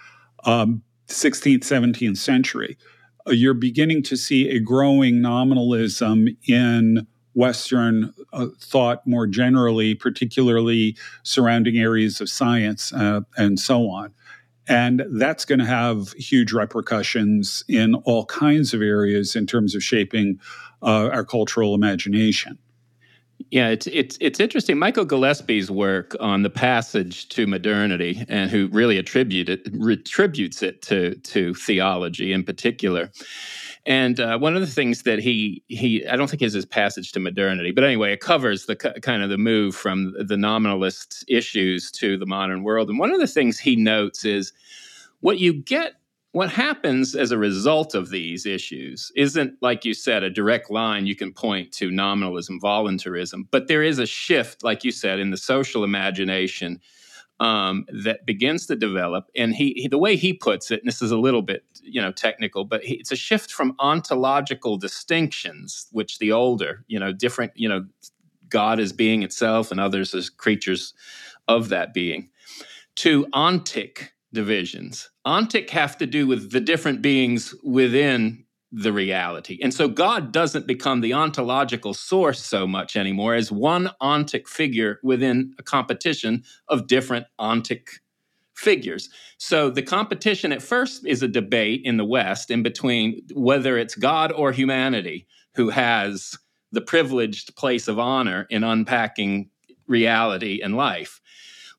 um, 0.45 0.83
16th, 1.09 1.61
17th 1.61 2.17
century, 2.17 2.79
uh, 3.27 3.33
you're 3.33 3.55
beginning 3.55 4.03
to 4.05 4.17
see 4.17 4.49
a 4.49 4.61
growing 4.61 5.21
nominalism 5.21 6.29
in 6.47 7.07
Western 7.35 8.13
uh, 8.33 8.47
thought 8.59 9.07
more 9.07 9.27
generally, 9.27 9.95
particularly 9.95 10.97
surrounding 11.23 11.79
areas 11.79 12.21
of 12.21 12.29
science 12.29 12.93
uh, 12.93 13.21
and 13.37 13.59
so 13.59 13.89
on. 13.89 14.13
And 14.69 15.03
that's 15.11 15.45
going 15.45 15.59
to 15.59 15.67
have 15.67 16.13
huge 16.13 16.53
repercussions 16.53 17.65
in 17.69 17.95
all 17.95 18.27
kinds 18.27 18.73
of 18.73 18.81
areas 18.81 19.35
in 19.35 19.47
terms 19.47 19.75
of 19.75 19.83
shaping 19.83 20.39
uh, 20.83 21.09
our 21.09 21.25
cultural 21.25 21.75
imagination. 21.75 22.59
Yeah, 23.51 23.69
it's 23.69 23.87
it's 23.89 24.17
it's 24.21 24.41
interesting. 24.41 24.79
Michael 24.79 25.05
Gillespie's 25.05 25.71
work 25.71 26.15
on 26.21 26.43
the 26.43 26.51
passage 26.51 27.29
to 27.31 27.47
modernity, 27.47 28.25
and 28.29 28.51
who 28.51 28.69
really 28.69 28.99
attributed 28.99 29.75
attributes 29.91 30.63
it 30.63 30.81
to 30.83 31.17
to 31.17 31.55
theology 31.55 32.33
in 32.33 32.45
particular. 32.45 33.11
And 33.85 34.21
uh, 34.21 34.39
one 34.39 34.55
of 34.55 34.61
the 34.61 34.67
things 34.69 35.03
that 35.03 35.19
he 35.19 35.63
he 35.67 36.07
I 36.07 36.15
don't 36.15 36.31
think 36.31 36.43
is 36.43 36.53
his 36.53 36.67
passage 36.67 37.11
to 37.13 37.21
modernity, 37.21 37.73
but 37.73 37.83
anyway, 37.83 38.13
it 38.13 38.21
covers 38.21 38.67
the 38.67 38.77
kind 38.77 39.23
of 39.23 39.31
the 39.31 39.39
move 39.39 39.75
from 39.75 40.15
the 40.19 40.37
nominalist 40.37 41.25
issues 41.27 41.91
to 41.93 42.17
the 42.17 42.27
modern 42.27 42.63
world. 42.63 42.89
And 42.89 42.99
one 42.99 43.13
of 43.13 43.19
the 43.19 43.27
things 43.27 43.59
he 43.59 43.75
notes 43.75 44.25
is 44.25 44.53
what 45.21 45.41
you 45.41 45.53
get 45.53 45.95
what 46.33 46.49
happens 46.49 47.15
as 47.15 47.31
a 47.31 47.37
result 47.39 47.95
of 47.95 48.09
these 48.09 48.47
issues 48.47 49.13
isn't, 49.15 49.55
like 49.61 49.85
you 49.85 49.93
said, 49.93 50.23
a 50.23 50.31
direct 50.31 50.71
line 50.71 51.07
you 51.07 51.15
can 51.15 51.33
point 51.33 51.71
to 51.73 51.91
nominalism, 51.91 52.59
voluntarism, 52.59 53.47
but 53.51 53.69
there 53.69 53.83
is 53.83 53.99
a 53.99 54.07
shift, 54.07 54.65
like 54.65 54.83
you 54.83 54.91
said, 54.91 55.21
in 55.21 55.31
the 55.31 55.37
social 55.37 55.85
imagination 55.85 56.81
um, 57.39 57.85
that 58.05 58.25
begins 58.25 58.67
to 58.67 58.77
develop. 58.77 59.27
And 59.37 59.55
he, 59.55 59.75
he, 59.77 59.89
the 59.89 59.99
way 59.99 60.17
he 60.17 60.33
puts 60.33 60.71
it, 60.71 60.81
and 60.81 60.89
this 60.89 61.03
is 61.03 61.11
a 61.11 61.19
little 61.19 61.43
bit, 61.43 61.65
you 61.83 62.01
know, 62.01 62.13
technical, 62.13 62.65
but 62.65 62.81
it's 62.85 63.13
a 63.13 63.17
shift 63.17 63.53
from 63.53 63.75
ontological 63.79 64.77
distinctions, 64.77 65.89
which 65.93 66.19
the 66.19 66.33
older, 66.33 66.85
you 66.87 66.99
know, 66.99 67.13
different, 67.13 67.53
you 67.55 67.69
know, 67.69 67.85
God 68.49 68.81
as 68.81 68.93
being 68.93 69.23
itself 69.23 69.71
and 69.71 69.81
others 69.81 70.15
as 70.15 70.29
creatures 70.29 70.95
of 71.49 71.71
that 71.71 71.95
being, 71.95 72.31
to 72.97 73.27
ontic 73.27 74.09
divisions. 74.33 75.11
Ontic 75.27 75.71
have 75.71 75.97
to 75.99 76.07
do 76.07 76.27
with 76.27 76.53
the 76.53 76.61
different 76.61 77.03
beings 77.03 77.55
within 77.63 78.45
the 78.73 78.93
reality. 78.93 79.59
And 79.63 79.73
so 79.73 79.87
God 79.87 80.33
doesn't 80.33 80.67
become 80.67 81.03
the 81.03 81.13
ontological 81.13 81.93
source 81.93 82.43
so 82.43 82.67
much 82.67 82.97
anymore 82.97 83.35
as 83.35 83.53
one 83.53 83.91
ontic 84.01 84.49
figure 84.49 84.99
within 85.03 85.53
a 85.59 85.63
competition 85.63 86.43
of 86.69 86.87
different 86.87 87.27
ontic 87.39 88.01
figures. 88.63 89.11
So 89.39 89.71
the 89.71 89.83
competition 89.83 90.53
at 90.53 90.63
first 90.63 91.05
is 91.05 91.23
a 91.23 91.29
debate 91.29 91.83
in 91.85 91.97
the 91.97 92.05
West 92.05 92.51
in 92.51 92.63
between 92.63 93.21
whether 93.35 93.77
it's 93.77 93.97
God 93.97 94.31
or 94.31 94.53
humanity 94.53 95.27
who 95.55 95.69
has 95.71 96.39
the 96.71 96.81
privileged 96.81 97.57
place 97.57 97.89
of 97.89 97.99
honor 97.99 98.47
in 98.51 98.63
unpacking 98.63 99.51
reality 99.89 100.61
and 100.63 100.77
life. 100.77 101.21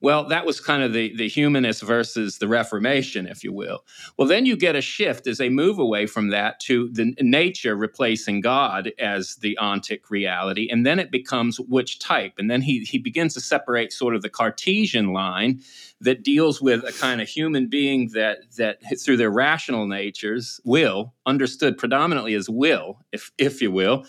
Well, 0.04 0.28
that 0.28 0.46
was 0.46 0.60
kind 0.60 0.84
of 0.84 0.92
the, 0.92 1.16
the 1.16 1.30
humanist 1.30 1.82
versus 1.82 2.40
the 2.40 2.48
Reformation, 2.50 3.26
if 3.26 3.42
you 3.42 3.54
will. 3.54 3.86
Well, 4.18 4.28
then 4.28 4.46
you 4.46 4.58
get 4.58 4.76
a 4.76 4.82
shift 4.82 5.28
as 5.28 5.38
they 5.38 5.48
move 5.48 5.80
away 5.80 6.08
from 6.08 6.28
that 6.28 6.60
to 6.62 6.90
the 6.90 7.16
nature 7.22 7.74
replacing 7.74 8.42
God 8.42 8.92
as 9.00 9.38
the 9.38 9.58
ontic 9.62 10.10
reality. 10.10 10.68
And 10.70 10.86
then 10.86 11.00
it 11.00 11.10
becomes 11.10 11.58
which 11.58 12.00
type. 12.00 12.34
And 12.38 12.52
then 12.52 12.62
he, 12.62 12.80
he 12.82 12.98
begins 12.98 13.34
to 13.36 13.40
separate 13.40 13.94
sort 13.94 14.14
of 14.14 14.22
the 14.22 14.30
Cartesian 14.30 15.14
line 15.14 15.62
that 16.02 16.22
deals 16.22 16.62
with 16.62 16.84
a 16.84 16.92
kind 16.92 17.22
of 17.22 17.30
human 17.30 17.70
being 17.70 18.10
that, 18.10 18.40
that 18.58 18.80
through 19.00 19.16
their 19.16 19.32
rational 19.32 19.88
natures, 19.88 20.60
will, 20.66 21.14
understood 21.26 21.78
predominantly 21.78 22.34
as 22.34 22.50
will, 22.50 23.00
if, 23.14 23.32
if 23.38 23.62
you 23.62 23.72
will, 23.72 24.04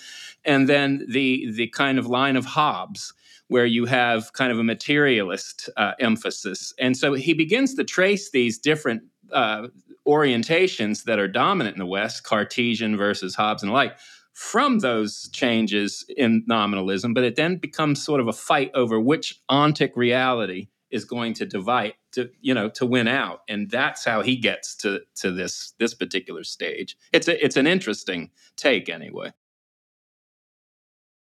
and 0.45 0.68
then 0.68 1.07
the, 1.09 1.53
the 1.53 1.68
kind 1.68 2.01
of 2.01 2.09
line 2.09 2.34
of 2.34 2.47
Hobbes 2.47 3.14
where 3.49 3.66
you 3.66 3.84
have 3.84 4.32
kind 4.32 4.51
of 4.51 4.59
a 4.59 4.64
materialist 4.64 5.68
uh, 5.76 5.92
emphasis. 6.01 6.72
And 6.78 6.97
so 6.97 7.14
he 7.14 7.34
begins 7.34 7.74
to 7.74 7.84
trace 7.84 8.30
these 8.30 8.59
different 8.59 9.03
uh, 9.32 9.68
orientations 10.07 11.05
that 11.05 11.18
are 11.18 11.28
dominant 11.28 11.76
in 11.76 11.80
the 11.80 11.86
West, 11.86 12.24
Cartesian 12.24 12.97
versus 12.97 13.34
Hobbes 13.34 13.62
and 13.62 13.70
the 13.70 13.74
like, 13.74 13.97
from 14.32 14.80
those 14.80 15.28
changes 15.32 16.05
in 16.16 16.45
nominalism. 16.47 17.14
But 17.14 17.24
it 17.24 17.36
then 17.36 17.57
becomes 17.57 18.03
sort 18.03 18.20
of 18.20 18.28
a 18.28 18.32
fight 18.32 18.70
over 18.74 19.01
which 19.01 19.40
ontic 19.51 19.92
reality 19.95 20.68
is 20.90 21.05
going 21.05 21.34
to 21.34 21.45
divide 21.45 21.95
to 22.12 22.30
you 22.40 22.55
know 22.55 22.68
to 22.68 22.86
win 22.86 23.09
out 23.09 23.40
and 23.49 23.68
that's 23.68 24.05
how 24.05 24.22
he 24.22 24.36
gets 24.36 24.76
to 24.76 25.01
to 25.16 25.32
this 25.32 25.74
this 25.80 25.92
particular 25.92 26.45
stage 26.45 26.97
it's 27.12 27.26
a, 27.26 27.45
it's 27.45 27.57
an 27.57 27.66
interesting 27.66 28.30
take 28.57 28.88
anyway 28.88 29.32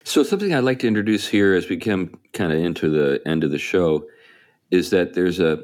so, 0.04 0.24
something 0.24 0.54
I'd 0.54 0.64
like 0.64 0.80
to 0.80 0.88
introduce 0.88 1.28
here 1.28 1.54
as 1.54 1.70
we 1.70 1.78
come 1.78 2.20
kind 2.34 2.52
of 2.52 2.60
into 2.60 2.89
the 2.89 3.22
end 3.26 3.43
of 3.43 3.52
the 3.52 3.60
show 3.60 4.08
is 4.70 4.89
that 4.89 5.14
there's 5.14 5.39
a 5.39 5.64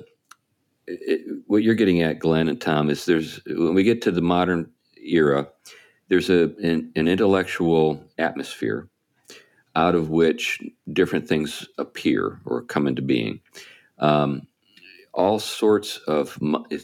it, 0.88 1.44
what 1.48 1.64
you're 1.64 1.76
getting 1.76 2.02
at, 2.02 2.20
Glenn 2.20 2.48
and 2.48 2.60
Tom, 2.60 2.90
is 2.90 3.06
there's 3.06 3.42
when 3.46 3.74
we 3.74 3.84
get 3.84 4.02
to 4.04 4.12
the 4.12 4.22
modern 4.22 4.72
era, 5.02 5.48
there's 6.10 6.30
a 6.30 6.44
an, 6.64 6.92
an 6.96 7.08
intellectual 7.08 8.04
atmosphere 8.18 8.88
out 9.76 9.96
of 9.96 10.10
which 10.10 10.60
different 10.92 11.28
things 11.28 11.68
appear 11.78 12.40
or 12.46 12.64
come 12.64 12.88
into 12.88 13.02
being. 13.02 13.40
Um, 14.00 14.48
all 15.14 15.40
sorts 15.40 15.98
of 16.08 16.38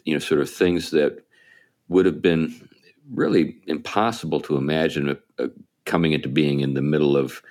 you 0.06 0.14
know 0.14 0.20
sort 0.20 0.42
of 0.42 0.50
things 0.50 0.92
that 0.92 1.26
would 1.88 2.06
have 2.06 2.22
been 2.22 2.70
really 3.12 3.58
impossible 3.68 4.40
to 4.42 4.58
imagine 4.58 5.18
uh, 5.38 5.48
coming 5.86 6.14
into 6.14 6.30
being 6.30 6.62
in 6.62 6.74
the 6.74 6.82
middle 6.82 7.18
of 7.18 7.42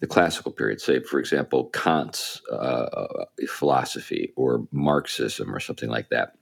the 0.00 0.06
classical 0.06 0.50
period. 0.52 0.80
Say, 0.80 1.00
for 1.00 1.18
example, 1.18 1.70
Kant's 1.70 2.40
uh, 2.50 3.06
philosophy 3.48 4.32
or 4.36 4.66
Marxism 4.72 5.54
or 5.54 5.60
something 5.60 5.90
like 5.90 6.08
that. 6.10 6.36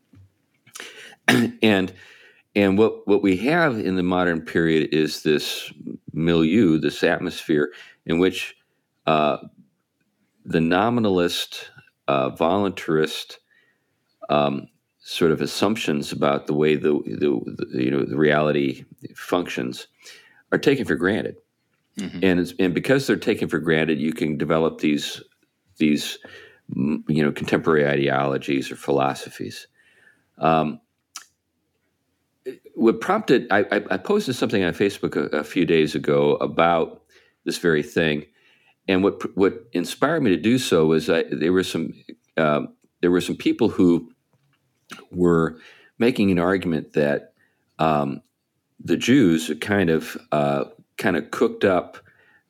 and 1.62 1.92
and 2.54 2.78
what 2.78 3.06
what 3.06 3.22
we 3.22 3.36
have 3.38 3.78
in 3.78 3.96
the 3.96 4.02
modern 4.02 4.40
period 4.40 4.92
is 4.92 5.22
this 5.22 5.72
milieu, 6.12 6.78
this 6.78 7.02
atmosphere 7.02 7.72
in 8.06 8.18
which 8.18 8.56
uh, 9.06 9.38
the 10.44 10.60
nominalist, 10.60 11.70
uh, 12.08 12.30
voluntarist 12.30 13.36
um, 14.30 14.68
sort 14.98 15.30
of 15.30 15.40
assumptions 15.40 16.12
about 16.12 16.46
the 16.46 16.54
way 16.54 16.74
the, 16.74 16.92
the, 17.06 17.66
the, 17.70 17.84
you 17.84 17.90
know 17.90 18.04
the 18.04 18.16
reality 18.16 18.84
functions 19.14 19.88
are 20.52 20.58
taken 20.58 20.84
for 20.84 20.94
granted, 20.94 21.36
mm-hmm. 21.98 22.20
and 22.22 22.54
and 22.58 22.74
because 22.74 23.06
they're 23.06 23.16
taken 23.16 23.48
for 23.48 23.58
granted, 23.58 24.00
you 24.00 24.12
can 24.12 24.36
develop 24.36 24.80
these 24.80 25.22
these 25.78 26.18
you 26.76 27.22
know 27.22 27.32
contemporary 27.32 27.86
ideologies 27.86 28.70
or 28.70 28.76
philosophies. 28.76 29.66
Um, 30.38 30.80
what 32.74 33.00
prompted 33.00 33.46
I, 33.50 33.64
I, 33.70 33.96
posted 33.96 34.36
something 34.36 34.62
on 34.62 34.72
Facebook 34.72 35.16
a, 35.16 35.38
a, 35.38 35.44
few 35.44 35.66
days 35.66 35.96
ago 35.96 36.36
about 36.36 37.02
this 37.44 37.58
very 37.58 37.82
thing, 37.82 38.26
and 38.86 39.02
what 39.02 39.36
what 39.36 39.66
inspired 39.72 40.22
me 40.22 40.30
to 40.30 40.40
do 40.40 40.58
so 40.58 40.86
was 40.86 41.10
I, 41.10 41.24
there 41.24 41.52
were 41.52 41.64
some 41.64 41.92
uh, 42.36 42.62
there 43.00 43.10
were 43.10 43.20
some 43.20 43.36
people 43.36 43.68
who 43.68 44.10
were 45.10 45.58
making 45.98 46.30
an 46.30 46.38
argument 46.38 46.92
that 46.92 47.32
um, 47.78 48.22
the 48.82 48.96
Jews 48.96 49.50
kind 49.60 49.90
of 49.90 50.16
uh, 50.32 50.64
kind 50.96 51.16
of 51.16 51.30
cooked 51.30 51.64
up 51.64 51.98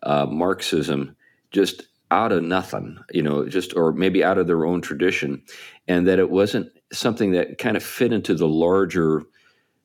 uh, 0.03 0.26
Marxism 0.26 1.16
just 1.51 1.89
out 2.11 2.33
of 2.33 2.43
nothing, 2.43 2.99
you 3.12 3.22
know, 3.22 3.47
just 3.49 3.76
or 3.76 3.93
maybe 3.93 4.24
out 4.24 4.39
of 4.39 4.47
their 4.47 4.64
own 4.64 4.81
tradition, 4.81 5.43
and 5.87 6.07
that 6.07 6.18
it 6.18 6.31
wasn't 6.31 6.70
something 6.93 7.33
that 7.33 7.59
kind 7.59 7.76
of 7.76 7.83
fit 7.83 8.12
into 8.12 8.35
the 8.35 8.49
larger 8.49 9.22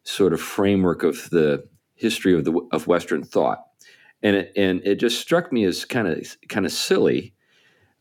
sort 0.04 0.34
of 0.34 0.42
framework 0.42 1.04
of 1.04 1.30
the 1.30 1.68
history 1.96 2.34
of 2.34 2.46
the 2.46 2.54
of 2.72 2.88
Western 2.88 3.24
thought, 3.24 3.60
and 4.22 4.36
it 4.36 4.54
and 4.56 4.82
it 4.86 4.96
just 4.96 5.20
struck 5.20 5.52
me 5.52 5.66
as 5.66 5.86
kind 5.86 6.08
of 6.08 6.38
kind 6.50 6.66
of 6.66 6.72
silly. 6.72 7.34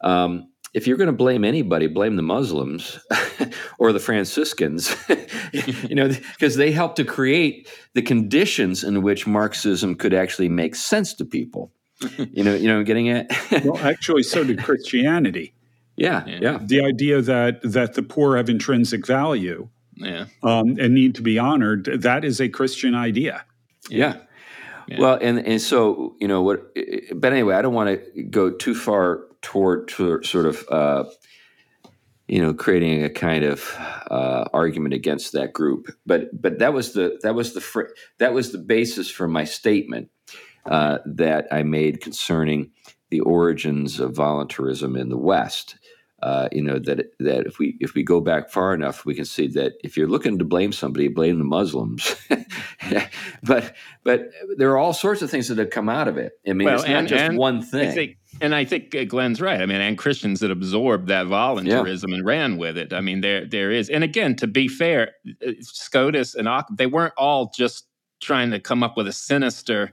Um, 0.00 0.48
if 0.74 0.86
you're 0.86 0.96
going 0.96 1.08
to 1.08 1.12
blame 1.12 1.44
anybody, 1.44 1.86
blame 1.86 2.16
the 2.16 2.22
Muslims 2.22 2.98
or 3.78 3.92
the 3.92 4.00
Franciscans, 4.00 4.94
you 5.52 5.94
know, 5.94 6.08
because 6.08 6.56
they 6.56 6.72
helped 6.72 6.96
to 6.96 7.04
create 7.04 7.68
the 7.94 8.02
conditions 8.02 8.82
in 8.82 9.02
which 9.02 9.26
Marxism 9.26 9.94
could 9.94 10.14
actually 10.14 10.48
make 10.48 10.74
sense 10.74 11.14
to 11.14 11.24
people. 11.24 11.72
you 12.18 12.42
know, 12.42 12.54
you 12.54 12.68
know, 12.68 12.82
getting 12.82 13.06
it. 13.06 13.30
well, 13.64 13.78
actually, 13.78 14.22
so 14.22 14.42
did 14.42 14.62
Christianity. 14.62 15.54
Yeah, 15.96 16.24
yeah. 16.26 16.58
The 16.60 16.82
idea 16.82 17.20
that 17.20 17.60
that 17.62 17.94
the 17.94 18.02
poor 18.02 18.36
have 18.36 18.48
intrinsic 18.48 19.06
value, 19.06 19.68
yeah, 19.94 20.24
um, 20.42 20.76
and 20.80 20.94
need 20.94 21.14
to 21.16 21.22
be 21.22 21.38
honored. 21.38 21.84
That 21.84 22.24
is 22.24 22.40
a 22.40 22.48
Christian 22.48 22.94
idea. 22.94 23.44
Yeah. 23.88 24.16
yeah. 24.88 25.00
Well, 25.00 25.18
and 25.20 25.38
and 25.46 25.60
so 25.60 26.16
you 26.18 26.26
know 26.26 26.42
what, 26.42 26.74
but 27.14 27.32
anyway, 27.32 27.54
I 27.54 27.62
don't 27.62 27.74
want 27.74 27.90
to 27.90 28.22
go 28.24 28.50
too 28.50 28.74
far 28.74 29.26
toward, 29.42 29.88
toward 29.88 30.24
sort 30.26 30.46
of 30.46 30.64
uh, 30.70 31.04
you 32.28 32.40
know 32.40 32.54
creating 32.54 33.04
a 33.04 33.10
kind 33.10 33.44
of 33.44 33.74
uh, 34.10 34.44
argument 34.52 34.94
against 34.94 35.32
that 35.32 35.52
group. 35.52 35.88
But 36.06 36.40
but 36.40 36.58
that 36.60 36.72
was 36.72 36.92
the 36.92 37.18
that 37.22 37.34
was 37.34 37.54
the 37.54 37.60
fr- 37.60 37.92
that 38.18 38.32
was 38.32 38.52
the 38.52 38.58
basis 38.58 39.10
for 39.10 39.28
my 39.28 39.44
statement 39.44 40.10
uh, 40.66 40.98
that 41.04 41.48
I 41.52 41.62
made 41.62 42.00
concerning 42.00 42.70
the 43.10 43.20
origins 43.20 44.00
of 44.00 44.16
voluntarism 44.16 44.96
in 44.96 45.10
the 45.10 45.18
West 45.18 45.76
uh, 46.22 46.48
you 46.52 46.62
know 46.62 46.78
that 46.78 47.10
that 47.18 47.46
if 47.46 47.58
we 47.58 47.76
if 47.80 47.94
we 47.94 48.04
go 48.04 48.20
back 48.20 48.48
far 48.48 48.72
enough, 48.74 49.04
we 49.04 49.14
can 49.14 49.24
see 49.24 49.48
that 49.48 49.72
if 49.82 49.96
you're 49.96 50.08
looking 50.08 50.38
to 50.38 50.44
blame 50.44 50.70
somebody, 50.70 51.08
blame 51.08 51.38
the 51.38 51.44
Muslims. 51.44 52.14
but 53.42 53.74
but 54.04 54.30
there 54.56 54.70
are 54.70 54.78
all 54.78 54.92
sorts 54.92 55.22
of 55.22 55.30
things 55.30 55.48
that 55.48 55.58
have 55.58 55.70
come 55.70 55.88
out 55.88 56.06
of 56.06 56.18
it. 56.18 56.32
I 56.46 56.52
mean, 56.52 56.66
well, 56.66 56.76
it's 56.76 56.84
not 56.88 56.96
and, 56.96 57.08
just 57.08 57.24
and 57.24 57.36
one 57.36 57.60
thing. 57.60 58.16
And 58.40 58.54
I 58.54 58.64
think 58.64 58.94
uh, 58.94 59.04
Glenn's 59.04 59.40
right. 59.40 59.60
I 59.60 59.66
mean, 59.66 59.80
and 59.80 59.98
Christians 59.98 60.40
that 60.40 60.50
absorbed 60.50 61.08
that 61.08 61.26
voluntarism 61.26 62.10
yeah. 62.10 62.16
and 62.16 62.26
ran 62.26 62.56
with 62.56 62.78
it. 62.78 62.92
I 62.92 63.00
mean, 63.00 63.20
there 63.20 63.46
there 63.46 63.70
is, 63.70 63.90
and 63.90 64.02
again, 64.02 64.36
to 64.36 64.46
be 64.46 64.68
fair, 64.68 65.12
uh, 65.46 65.52
Scotus 65.60 66.34
and 66.34 66.48
Ock, 66.48 66.68
they 66.72 66.86
weren't 66.86 67.14
all 67.16 67.52
just 67.54 67.86
trying 68.20 68.50
to 68.50 68.60
come 68.60 68.82
up 68.82 68.96
with 68.96 69.06
a 69.06 69.12
sinister 69.12 69.92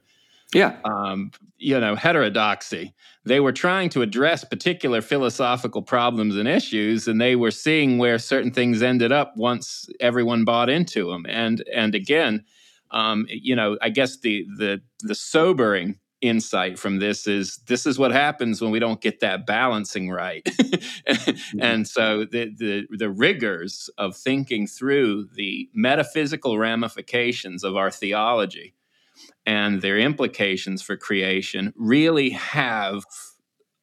yeah 0.53 0.77
um, 0.83 1.31
you 1.57 1.79
know 1.79 1.95
heterodoxy 1.95 2.93
they 3.25 3.39
were 3.39 3.51
trying 3.51 3.89
to 3.89 4.01
address 4.01 4.43
particular 4.43 5.01
philosophical 5.01 5.81
problems 5.81 6.35
and 6.35 6.47
issues 6.47 7.07
and 7.07 7.19
they 7.19 7.35
were 7.35 7.51
seeing 7.51 7.97
where 7.97 8.17
certain 8.17 8.51
things 8.51 8.81
ended 8.81 9.11
up 9.11 9.33
once 9.35 9.87
everyone 9.99 10.45
bought 10.45 10.69
into 10.69 11.09
them 11.11 11.25
and 11.27 11.63
and 11.73 11.93
again 11.95 12.43
um, 12.91 13.25
you 13.29 13.55
know 13.55 13.77
i 13.81 13.89
guess 13.89 14.19
the 14.19 14.45
the 14.57 14.81
the 15.01 15.15
sobering 15.15 15.99
insight 16.21 16.77
from 16.77 16.99
this 16.99 17.27
is 17.27 17.59
this 17.67 17.85
is 17.85 17.97
what 17.97 18.11
happens 18.11 18.61
when 18.61 18.71
we 18.71 18.79
don't 18.79 18.99
get 18.99 19.21
that 19.21 19.45
balancing 19.45 20.09
right 20.09 20.43
mm-hmm. 20.45 21.61
and 21.61 21.87
so 21.87 22.25
the, 22.25 22.53
the 22.57 22.85
the 22.97 23.09
rigors 23.09 23.89
of 23.97 24.17
thinking 24.17 24.67
through 24.67 25.25
the 25.35 25.69
metaphysical 25.73 26.57
ramifications 26.57 27.63
of 27.63 27.77
our 27.77 27.89
theology 27.89 28.73
and 29.45 29.81
their 29.81 29.97
implications 29.97 30.81
for 30.81 30.97
creation 30.97 31.73
really 31.77 32.31
have 32.31 33.03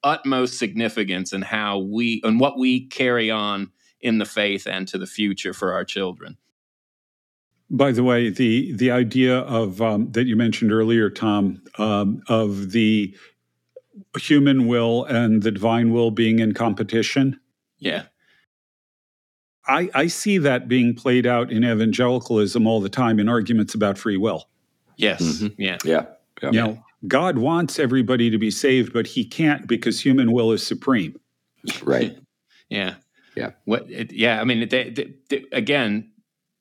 utmost 0.05 0.59
significance 0.59 1.32
in 1.32 1.43
how 1.43 1.78
we 1.78 2.20
and 2.22 2.39
what 2.39 2.59
we 2.59 2.87
carry 2.87 3.30
on 3.30 3.72
in 4.01 4.18
the 4.18 4.24
faith 4.24 4.66
and 4.66 4.87
to 4.89 4.99
the 4.99 5.07
future 5.07 5.53
for 5.53 5.72
our 5.72 5.84
children. 5.84 6.37
By 7.68 7.92
the 7.92 8.04
way, 8.04 8.30
the 8.30 8.72
the 8.72 8.90
idea 8.90 9.38
of 9.38 9.82
um, 9.82 10.12
that 10.12 10.26
you 10.26 10.36
mentioned 10.36 10.72
earlier, 10.72 11.10
Tom, 11.10 11.62
um, 11.78 12.22
of 12.28 12.70
the 12.70 13.14
human 14.18 14.66
will 14.66 15.04
and 15.04 15.42
the 15.42 15.50
divine 15.50 15.92
will 15.92 16.10
being 16.10 16.38
in 16.38 16.52
competition. 16.54 17.38
Yeah. 17.78 18.04
I, 19.68 19.90
I 19.94 20.06
see 20.06 20.38
that 20.38 20.68
being 20.68 20.94
played 20.94 21.26
out 21.26 21.50
in 21.50 21.64
evangelicalism 21.64 22.66
all 22.66 22.80
the 22.80 22.88
time 22.88 23.18
in 23.18 23.28
arguments 23.28 23.74
about 23.74 23.98
free 23.98 24.16
will. 24.16 24.48
Yes. 24.96 25.22
Mm-hmm. 25.22 25.60
Yeah. 25.60 25.78
Yeah. 25.84 26.06
Yeah. 26.42 26.50
You 26.50 26.60
know, 26.60 26.84
God 27.08 27.38
wants 27.38 27.78
everybody 27.78 28.30
to 28.30 28.38
be 28.38 28.50
saved, 28.50 28.92
but 28.92 29.06
he 29.06 29.24
can't 29.24 29.66
because 29.66 30.00
human 30.00 30.32
will 30.32 30.52
is 30.52 30.64
supreme. 30.64 31.18
Right. 31.82 32.16
yeah. 32.68 32.94
Yeah. 33.34 33.50
What? 33.64 33.90
It, 33.90 34.12
yeah. 34.12 34.40
I 34.40 34.44
mean, 34.44 34.68
they, 34.68 34.90
they, 34.90 35.14
they, 35.28 35.44
again, 35.52 36.10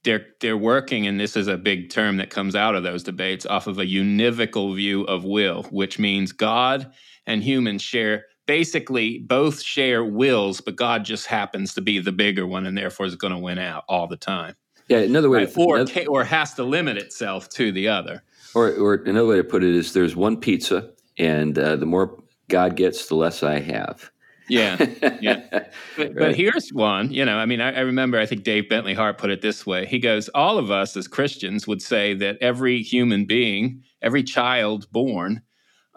they're 0.06 0.28
they're 0.40 0.58
working, 0.58 1.06
and 1.08 1.20
this 1.20 1.36
is 1.36 1.48
a 1.48 1.58
big 1.58 1.90
term 1.90 2.18
that 2.18 2.30
comes 2.30 2.56
out 2.56 2.76
of 2.76 2.84
those 2.84 3.04
debates 3.04 3.46
off 3.46 3.68
of 3.68 3.78
a 3.78 3.86
univocal 3.86 4.74
view 4.76 5.04
of 5.04 5.26
will, 5.26 5.64
which 5.64 6.00
means 6.00 6.32
God 6.32 6.94
and 7.28 7.44
humans 7.44 7.82
share 7.82 8.26
basically 8.46 9.20
both 9.20 9.62
share 9.62 10.06
wills, 10.06 10.62
but 10.62 10.76
God 10.76 11.04
just 11.04 11.26
happens 11.26 11.74
to 11.74 11.82
be 11.82 12.00
the 12.00 12.12
bigger 12.12 12.48
one, 12.48 12.66
and 12.66 12.78
therefore 12.78 13.08
is 13.08 13.16
going 13.16 13.34
to 13.34 13.40
win 13.40 13.58
out 13.58 13.84
all 13.90 14.08
the 14.08 14.18
time. 14.18 14.56
Yeah, 14.88 15.00
another 15.00 15.30
way, 15.30 15.40
right? 15.40 15.54
to, 15.54 15.64
or 15.64 15.78
another, 15.78 16.06
or 16.06 16.24
has 16.24 16.54
to 16.54 16.64
limit 16.64 16.98
itself 16.98 17.50
to 17.50 17.72
the 17.72 17.88
other. 17.88 18.24
Or, 18.54 18.72
or 18.74 18.94
another 18.94 19.26
way 19.26 19.38
to 19.38 19.44
put 19.44 19.64
it 19.64 19.76
is, 19.76 19.94
there's 19.94 20.16
one 20.16 20.38
pizza, 20.38 20.92
and 21.18 21.58
uh, 21.58 21.76
the 21.76 21.88
more 21.88 22.24
God 22.48 22.76
gets, 22.76 23.08
the 23.08 23.16
less 23.16 23.42
I 23.42 23.60
have. 23.60 24.12
Yeah, 24.48 24.86
yeah. 25.22 25.42
But, 25.98 26.08
right. 26.08 26.16
but, 26.16 26.36
here's 26.36 26.70
one. 26.70 27.12
You 27.12 27.24
know, 27.24 27.38
I 27.38 27.46
mean, 27.46 27.62
I, 27.62 27.72
I, 27.72 27.80
remember. 27.80 28.20
I 28.20 28.26
think 28.26 28.44
Dave 28.44 28.68
Bentley 28.68 28.94
Hart 28.94 29.18
put 29.18 29.30
it 29.30 29.42
this 29.42 29.66
way. 29.66 29.86
He 29.86 29.98
goes, 29.98 30.28
"All 30.30 30.58
of 30.58 30.70
us 30.70 30.98
as 30.98 31.08
Christians 31.08 31.68
would 31.68 31.82
say 31.82 32.14
that 32.16 32.38
every 32.42 32.82
human 32.82 33.26
being, 33.26 33.84
every 34.02 34.24
child 34.24 34.92
born." 34.92 35.42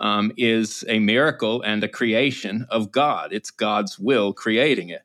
Um, 0.01 0.31
is 0.37 0.85
a 0.87 1.01
miracle 1.01 1.61
and 1.63 1.83
a 1.83 1.89
creation 1.89 2.69
of 2.71 2.93
God. 2.93 3.33
It's 3.33 3.51
God's 3.51 3.99
will 3.99 4.33
creating 4.33 4.91
it. 4.91 5.03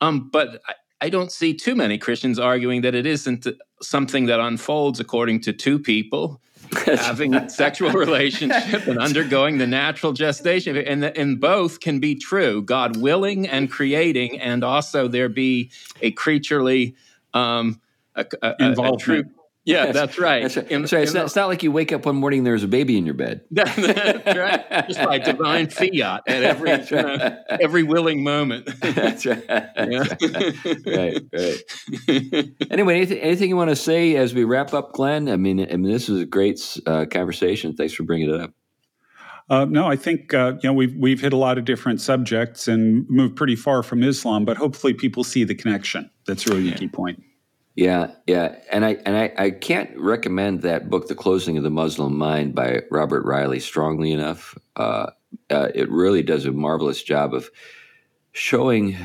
Um, 0.00 0.28
but 0.32 0.60
I 1.00 1.08
don't 1.08 1.30
see 1.30 1.54
too 1.54 1.74
many 1.74 1.98
Christians 1.98 2.38
arguing 2.38 2.80
that 2.82 2.94
it 2.94 3.06
isn't 3.06 3.46
something 3.80 4.26
that 4.26 4.40
unfolds 4.40 4.98
according 4.98 5.40
to 5.42 5.52
two 5.52 5.78
people 5.78 6.40
having 6.86 7.48
sexual 7.48 7.90
relationship 7.90 8.86
and 8.86 8.98
undergoing 8.98 9.58
the 9.58 9.66
natural 9.66 10.12
gestation. 10.12 10.76
And, 10.76 11.04
and 11.04 11.40
both 11.40 11.80
can 11.80 11.98
be 12.00 12.14
true 12.14 12.62
god 12.62 12.96
willing 12.96 13.48
and 13.48 13.70
creating 13.70 14.40
and 14.40 14.62
also 14.62 15.08
there 15.08 15.28
be 15.28 15.70
a 16.02 16.10
creaturely 16.10 16.94
um 17.32 17.80
a, 18.14 18.26
a, 18.42 18.54
a, 18.60 18.72
a 18.72 18.96
true 18.96 19.24
Yeah, 19.68 19.92
that's 19.92 20.18
right. 20.18 20.42
That's 20.42 20.56
right. 20.56 20.70
In- 20.70 20.80
That's 20.82 20.92
right. 20.94 21.02
It's, 21.02 21.12
not, 21.12 21.20
the- 21.20 21.24
it's 21.26 21.36
not 21.36 21.48
like 21.48 21.62
you 21.62 21.70
wake 21.70 21.92
up 21.92 22.06
one 22.06 22.16
morning 22.16 22.38
and 22.40 22.46
there's 22.46 22.64
a 22.64 22.68
baby 22.68 22.96
in 22.96 23.04
your 23.04 23.14
bed. 23.14 23.42
that's 23.50 23.76
right. 23.78 24.88
Just 24.88 25.00
by 25.04 25.18
divine 25.18 25.68
fiat 25.68 26.22
at 26.26 26.42
every 26.42 26.70
That's 26.76 26.90
you 26.90 26.96
know, 27.02 27.38
every 27.60 27.82
willing 27.82 28.24
moment. 28.24 28.66
That's 28.80 29.26
right. 29.26 29.44
Yeah. 29.48 30.04
right, 30.86 31.22
right. 31.32 32.50
Anyway, 32.70 32.96
anything, 32.96 33.18
anything 33.18 33.48
you 33.50 33.56
want 33.56 33.70
to 33.70 33.76
say 33.76 34.16
as 34.16 34.32
we 34.34 34.44
wrap 34.44 34.72
up, 34.72 34.92
Glenn? 34.94 35.28
I 35.28 35.36
mean, 35.36 35.60
I 35.60 35.76
mean, 35.76 35.92
this 35.92 36.08
is 36.08 36.22
a 36.22 36.26
great 36.26 36.78
uh, 36.86 37.04
conversation. 37.10 37.74
Thanks 37.76 37.92
for 37.92 38.04
bringing 38.04 38.32
it 38.32 38.40
up. 38.40 38.52
Uh, 39.50 39.64
no, 39.64 39.86
I 39.86 39.96
think 39.96 40.34
uh, 40.34 40.54
you 40.62 40.68
know 40.68 40.74
we've 40.74 40.94
we've 40.96 41.20
hit 41.20 41.32
a 41.32 41.36
lot 41.36 41.56
of 41.58 41.64
different 41.64 42.00
subjects 42.00 42.68
and 42.68 43.08
moved 43.08 43.34
pretty 43.36 43.56
far 43.56 43.82
from 43.82 44.02
Islam, 44.02 44.44
but 44.44 44.56
hopefully 44.58 44.92
people 44.94 45.24
see 45.24 45.44
the 45.44 45.54
connection. 45.54 46.10
That's 46.26 46.46
really 46.46 46.68
the 46.70 46.76
key 46.76 46.88
point. 46.88 47.22
Yeah, 47.78 48.10
yeah, 48.26 48.56
and 48.72 48.84
I 48.84 48.94
and 49.06 49.16
I, 49.16 49.32
I 49.38 49.50
can't 49.50 49.96
recommend 49.96 50.62
that 50.62 50.90
book, 50.90 51.06
"The 51.06 51.14
Closing 51.14 51.56
of 51.58 51.62
the 51.62 51.70
Muslim 51.70 52.18
Mind" 52.18 52.52
by 52.52 52.82
Robert 52.90 53.24
Reilly, 53.24 53.60
strongly 53.60 54.10
enough. 54.10 54.58
Uh, 54.74 55.10
uh, 55.48 55.68
it 55.76 55.88
really 55.88 56.24
does 56.24 56.44
a 56.44 56.50
marvelous 56.50 57.00
job 57.04 57.32
of 57.34 57.50
showing 58.32 58.96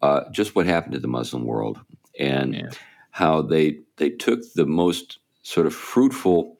uh, 0.00 0.30
just 0.32 0.56
what 0.56 0.64
happened 0.64 0.94
to 0.94 0.98
the 0.98 1.06
Muslim 1.08 1.44
world 1.44 1.78
and 2.18 2.54
Yeah. 2.54 2.70
how 3.10 3.42
they 3.42 3.80
they 3.98 4.08
took 4.08 4.40
the 4.54 4.64
most 4.64 5.18
sort 5.42 5.66
of 5.66 5.74
fruitful 5.74 6.56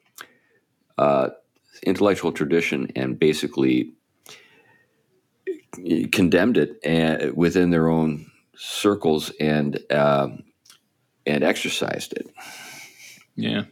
uh, 0.99 1.29
intellectual 1.81 2.31
tradition 2.31 2.91
and 2.95 3.17
basically 3.17 3.93
condemned 6.11 6.57
it 6.57 6.77
and, 6.83 7.33
within 7.35 7.71
their 7.71 7.87
own 7.89 8.29
circles 8.55 9.31
and 9.39 9.79
um 9.91 10.43
and 11.27 11.43
exercised 11.43 12.13
it. 12.13 12.29
Yeah. 13.35 13.63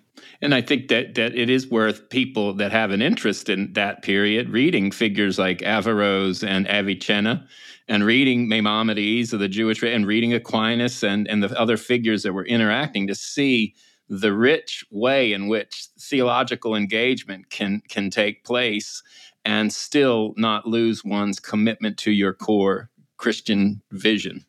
And 0.42 0.54
I 0.54 0.62
think 0.62 0.90
that 0.90 1.16
that 1.16 1.36
it 1.36 1.50
is 1.50 1.70
worth 1.70 2.10
people 2.10 2.54
that 2.56 2.72
have 2.72 2.92
an 2.92 3.02
interest 3.02 3.50
in 3.50 3.74
that 3.74 4.04
period 4.04 4.50
reading 4.50 4.92
figures 4.92 5.40
like 5.40 5.62
Averroes 5.62 6.44
and 6.44 6.68
Avicenna 6.68 7.48
and 7.88 8.04
reading 8.04 8.48
Maimonides 8.48 9.34
of 9.34 9.40
the 9.40 9.48
Jewish 9.48 9.82
and 9.84 10.08
reading 10.08 10.34
Aquinas 10.34 11.04
and, 11.04 11.28
and 11.28 11.44
the 11.44 11.60
other 11.60 11.78
figures 11.78 12.24
that 12.24 12.34
were 12.34 12.46
interacting 12.46 13.08
to 13.08 13.16
see 13.16 13.76
the 14.08 14.34
rich 14.34 14.86
way 14.92 15.34
in 15.34 15.48
which 15.48 15.88
theological 16.00 16.76
engagement 16.76 17.50
can 17.50 17.82
can 17.90 18.10
take 18.10 18.44
place 18.44 19.02
and 19.44 19.72
still 19.72 20.34
not 20.38 20.68
lose 20.68 21.04
one's 21.04 21.40
commitment 21.40 21.98
to 22.00 22.12
your 22.12 22.34
core 22.34 22.90
Christian 23.18 23.82
vision. 23.92 24.46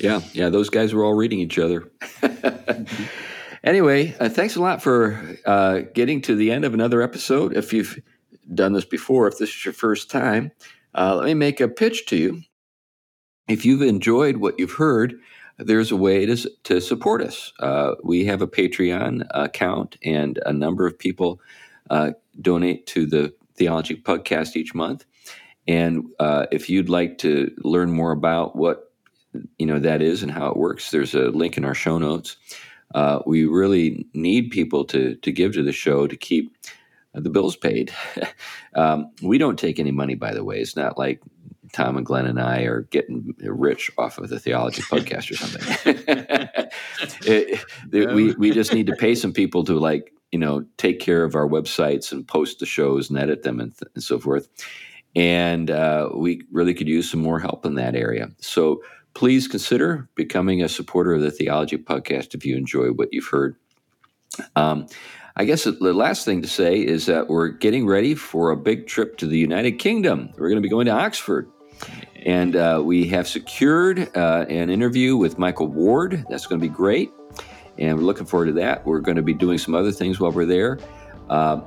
Yeah, 0.00 0.20
yeah, 0.32 0.48
those 0.48 0.70
guys 0.70 0.94
were 0.94 1.04
all 1.04 1.14
reading 1.14 1.40
each 1.40 1.58
other. 1.58 1.90
Anyway, 3.62 4.14
uh, 4.18 4.28
thanks 4.28 4.56
a 4.56 4.60
lot 4.60 4.82
for 4.82 5.36
uh, 5.44 5.80
getting 5.92 6.22
to 6.22 6.34
the 6.34 6.50
end 6.50 6.64
of 6.64 6.72
another 6.72 7.02
episode. 7.02 7.54
If 7.54 7.72
you've 7.72 8.00
done 8.54 8.72
this 8.72 8.86
before, 8.86 9.28
if 9.28 9.36
this 9.36 9.50
is 9.50 9.64
your 9.64 9.74
first 9.74 10.10
time, 10.10 10.50
uh, 10.94 11.16
let 11.16 11.26
me 11.26 11.34
make 11.34 11.60
a 11.60 11.68
pitch 11.68 12.06
to 12.06 12.16
you. 12.16 12.42
If 13.48 13.66
you've 13.66 13.82
enjoyed 13.82 14.38
what 14.38 14.58
you've 14.58 14.72
heard, 14.72 15.14
there's 15.58 15.90
a 15.90 15.96
way 15.96 16.24
to, 16.24 16.50
to 16.64 16.80
support 16.80 17.20
us. 17.20 17.52
Uh, 17.60 17.96
we 18.02 18.24
have 18.24 18.40
a 18.40 18.46
Patreon 18.46 19.26
account, 19.30 19.98
and 20.02 20.38
a 20.46 20.54
number 20.54 20.86
of 20.86 20.98
people 20.98 21.40
uh, 21.90 22.12
donate 22.40 22.86
to 22.86 23.04
the 23.04 23.34
Theology 23.56 23.96
Pugcast 23.96 24.56
each 24.56 24.74
month. 24.74 25.04
And 25.68 26.06
uh, 26.18 26.46
if 26.50 26.70
you'd 26.70 26.88
like 26.88 27.18
to 27.18 27.54
learn 27.58 27.92
more 27.92 28.12
about 28.12 28.56
what 28.56 28.89
you 29.58 29.66
know 29.66 29.78
that 29.78 30.02
is 30.02 30.22
and 30.22 30.32
how 30.32 30.48
it 30.48 30.56
works, 30.56 30.90
there's 30.90 31.14
a 31.14 31.28
link 31.30 31.56
in 31.56 31.64
our 31.64 31.74
show 31.74 31.98
notes. 31.98 32.36
Uh, 32.94 33.20
we 33.26 33.44
really 33.44 34.06
need 34.14 34.50
people 34.50 34.84
to 34.86 35.14
to 35.16 35.32
give 35.32 35.52
to 35.54 35.62
the 35.62 35.72
show 35.72 36.06
to 36.06 36.16
keep 36.16 36.56
the 37.14 37.30
bills 37.30 37.56
paid. 37.56 37.92
um, 38.74 39.10
we 39.22 39.38
don't 39.38 39.58
take 39.58 39.78
any 39.78 39.90
money, 39.92 40.14
by 40.14 40.32
the 40.34 40.44
way. 40.44 40.60
It's 40.60 40.76
not 40.76 40.98
like 40.98 41.20
Tom 41.72 41.96
and 41.96 42.06
Glenn 42.06 42.26
and 42.26 42.40
I 42.40 42.62
are 42.62 42.82
getting 42.90 43.34
rich 43.40 43.90
off 43.98 44.18
of 44.18 44.28
the 44.28 44.40
theology 44.40 44.82
pugcast 44.90 45.30
or 45.30 45.36
something. 45.36 46.48
It- 47.26 47.64
it- 47.92 48.14
we 48.14 48.32
we 48.34 48.50
just 48.50 48.72
need 48.74 48.86
to 48.86 48.94
pay 48.96 49.14
some 49.14 49.32
people 49.32 49.64
to 49.64 49.74
like 49.78 50.12
you 50.32 50.38
know 50.38 50.64
take 50.76 51.00
care 51.00 51.24
of 51.24 51.34
our 51.34 51.48
websites 51.48 52.12
and 52.12 52.26
post 52.26 52.58
the 52.60 52.66
shows 52.66 53.10
and 53.10 53.18
edit 53.18 53.42
them 53.42 53.58
and, 53.60 53.72
th- 53.76 53.90
and 53.94 54.02
so 54.04 54.18
forth. 54.18 54.48
And 55.16 55.70
uh, 55.70 56.10
we 56.14 56.42
really 56.52 56.74
could 56.74 56.88
use 56.88 57.10
some 57.10 57.20
more 57.20 57.40
help 57.40 57.66
in 57.66 57.74
that 57.74 57.96
area. 57.96 58.28
So 58.38 58.80
please 59.14 59.48
consider 59.48 60.08
becoming 60.14 60.62
a 60.62 60.68
supporter 60.68 61.14
of 61.14 61.22
the 61.22 61.30
Theology 61.30 61.76
Pugcast 61.76 62.34
if 62.34 62.44
you 62.44 62.56
enjoy 62.56 62.88
what 62.88 63.12
you've 63.12 63.26
heard. 63.26 63.56
Um, 64.56 64.86
I 65.36 65.44
guess 65.44 65.64
the 65.64 65.92
last 65.94 66.24
thing 66.24 66.42
to 66.42 66.48
say 66.48 66.80
is 66.80 67.06
that 67.06 67.28
we're 67.28 67.48
getting 67.48 67.86
ready 67.86 68.14
for 68.14 68.50
a 68.50 68.56
big 68.56 68.86
trip 68.86 69.16
to 69.18 69.26
the 69.26 69.38
United 69.38 69.72
Kingdom. 69.72 70.30
We're 70.36 70.48
going 70.48 70.60
to 70.60 70.62
be 70.62 70.68
going 70.68 70.86
to 70.86 70.92
Oxford. 70.92 71.48
And 72.26 72.56
uh, 72.56 72.82
we 72.84 73.06
have 73.06 73.26
secured 73.26 74.14
uh, 74.16 74.44
an 74.48 74.68
interview 74.68 75.16
with 75.16 75.38
Michael 75.38 75.68
Ward. 75.68 76.26
That's 76.28 76.46
going 76.46 76.60
to 76.60 76.68
be 76.68 76.72
great. 76.72 77.10
And 77.78 77.96
we're 77.96 78.04
looking 78.04 78.26
forward 78.26 78.46
to 78.46 78.52
that. 78.52 78.84
We're 78.84 79.00
going 79.00 79.16
to 79.16 79.22
be 79.22 79.32
doing 79.32 79.56
some 79.56 79.74
other 79.74 79.92
things 79.92 80.20
while 80.20 80.30
we're 80.30 80.44
there. 80.44 80.78
Uh, 81.30 81.60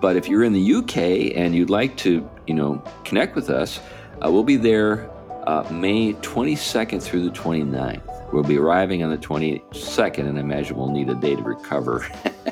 but 0.00 0.16
if 0.16 0.28
you're 0.28 0.44
in 0.44 0.52
the 0.52 0.74
UK 0.74 1.36
and 1.36 1.54
you'd 1.54 1.70
like 1.70 1.96
to, 1.98 2.28
you 2.46 2.54
know, 2.54 2.82
connect 3.04 3.34
with 3.34 3.50
us, 3.50 3.80
uh, 4.24 4.30
we'll 4.30 4.44
be 4.44 4.56
there 4.56 5.10
uh, 5.48 5.66
May 5.70 6.12
22nd 6.12 7.02
through 7.02 7.24
the 7.24 7.30
29th. 7.30 8.32
We'll 8.34 8.42
be 8.42 8.58
arriving 8.58 9.02
on 9.02 9.08
the 9.08 9.16
22nd, 9.16 10.18
and 10.18 10.36
I 10.36 10.42
imagine 10.42 10.76
we'll 10.76 10.90
need 10.90 11.08
a 11.08 11.14
day 11.14 11.34
to 11.36 11.42
recover. 11.42 12.06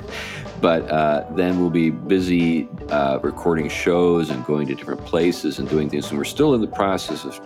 but 0.63 0.91
uh, 0.91 1.27
then 1.33 1.61
we'll 1.61 1.69
be 1.69 1.91
busy 1.91 2.67
uh, 2.89 3.19
recording 3.23 3.69
shows 3.69 4.31
and 4.31 4.43
going 4.47 4.67
to 4.69 4.75
different 4.75 5.05
places 5.05 5.59
and 5.59 5.69
doing 5.69 5.91
things. 5.91 6.09
And 6.09 6.17
we're 6.17 6.25
still 6.25 6.55
in 6.55 6.63
the 6.63 6.69
process 6.69 7.27
of, 7.27 7.39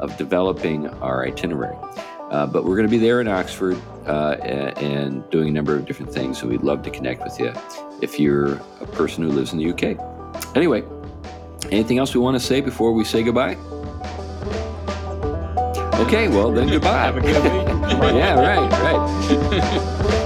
of 0.00 0.16
developing 0.16 0.88
our 0.88 1.24
itinerary. 1.24 1.76
Uh, 2.32 2.44
but 2.44 2.64
we're 2.64 2.74
going 2.74 2.88
to 2.88 2.90
be 2.90 2.98
there 2.98 3.20
in 3.20 3.28
Oxford 3.28 3.80
uh, 4.06 4.38
and 4.40 5.30
doing 5.30 5.46
a 5.46 5.52
number 5.52 5.76
of 5.76 5.86
different 5.86 6.12
things. 6.12 6.40
So 6.40 6.48
we'd 6.48 6.62
love 6.62 6.82
to 6.82 6.90
connect 6.90 7.22
with 7.22 7.38
you 7.38 7.52
if 8.02 8.18
you're 8.18 8.54
a 8.80 8.86
person 8.86 9.22
who 9.22 9.30
lives 9.30 9.52
in 9.52 9.58
the 9.58 9.70
UK. 9.70 10.56
Anyway, 10.56 10.82
anything 11.70 11.98
else 11.98 12.12
we 12.12 12.20
want 12.20 12.34
to 12.34 12.44
say 12.44 12.60
before 12.60 12.90
we 12.90 13.04
say 13.04 13.22
goodbye? 13.22 13.56
Okay, 15.98 16.28
well, 16.28 16.52
then 16.52 16.68
goodbye. 16.68 17.04
Have 17.04 17.16
a 17.16 17.20
good 17.20 17.42
week. 17.42 17.52
yeah, 18.14 18.34
right, 18.38 18.70
right. 18.70 20.22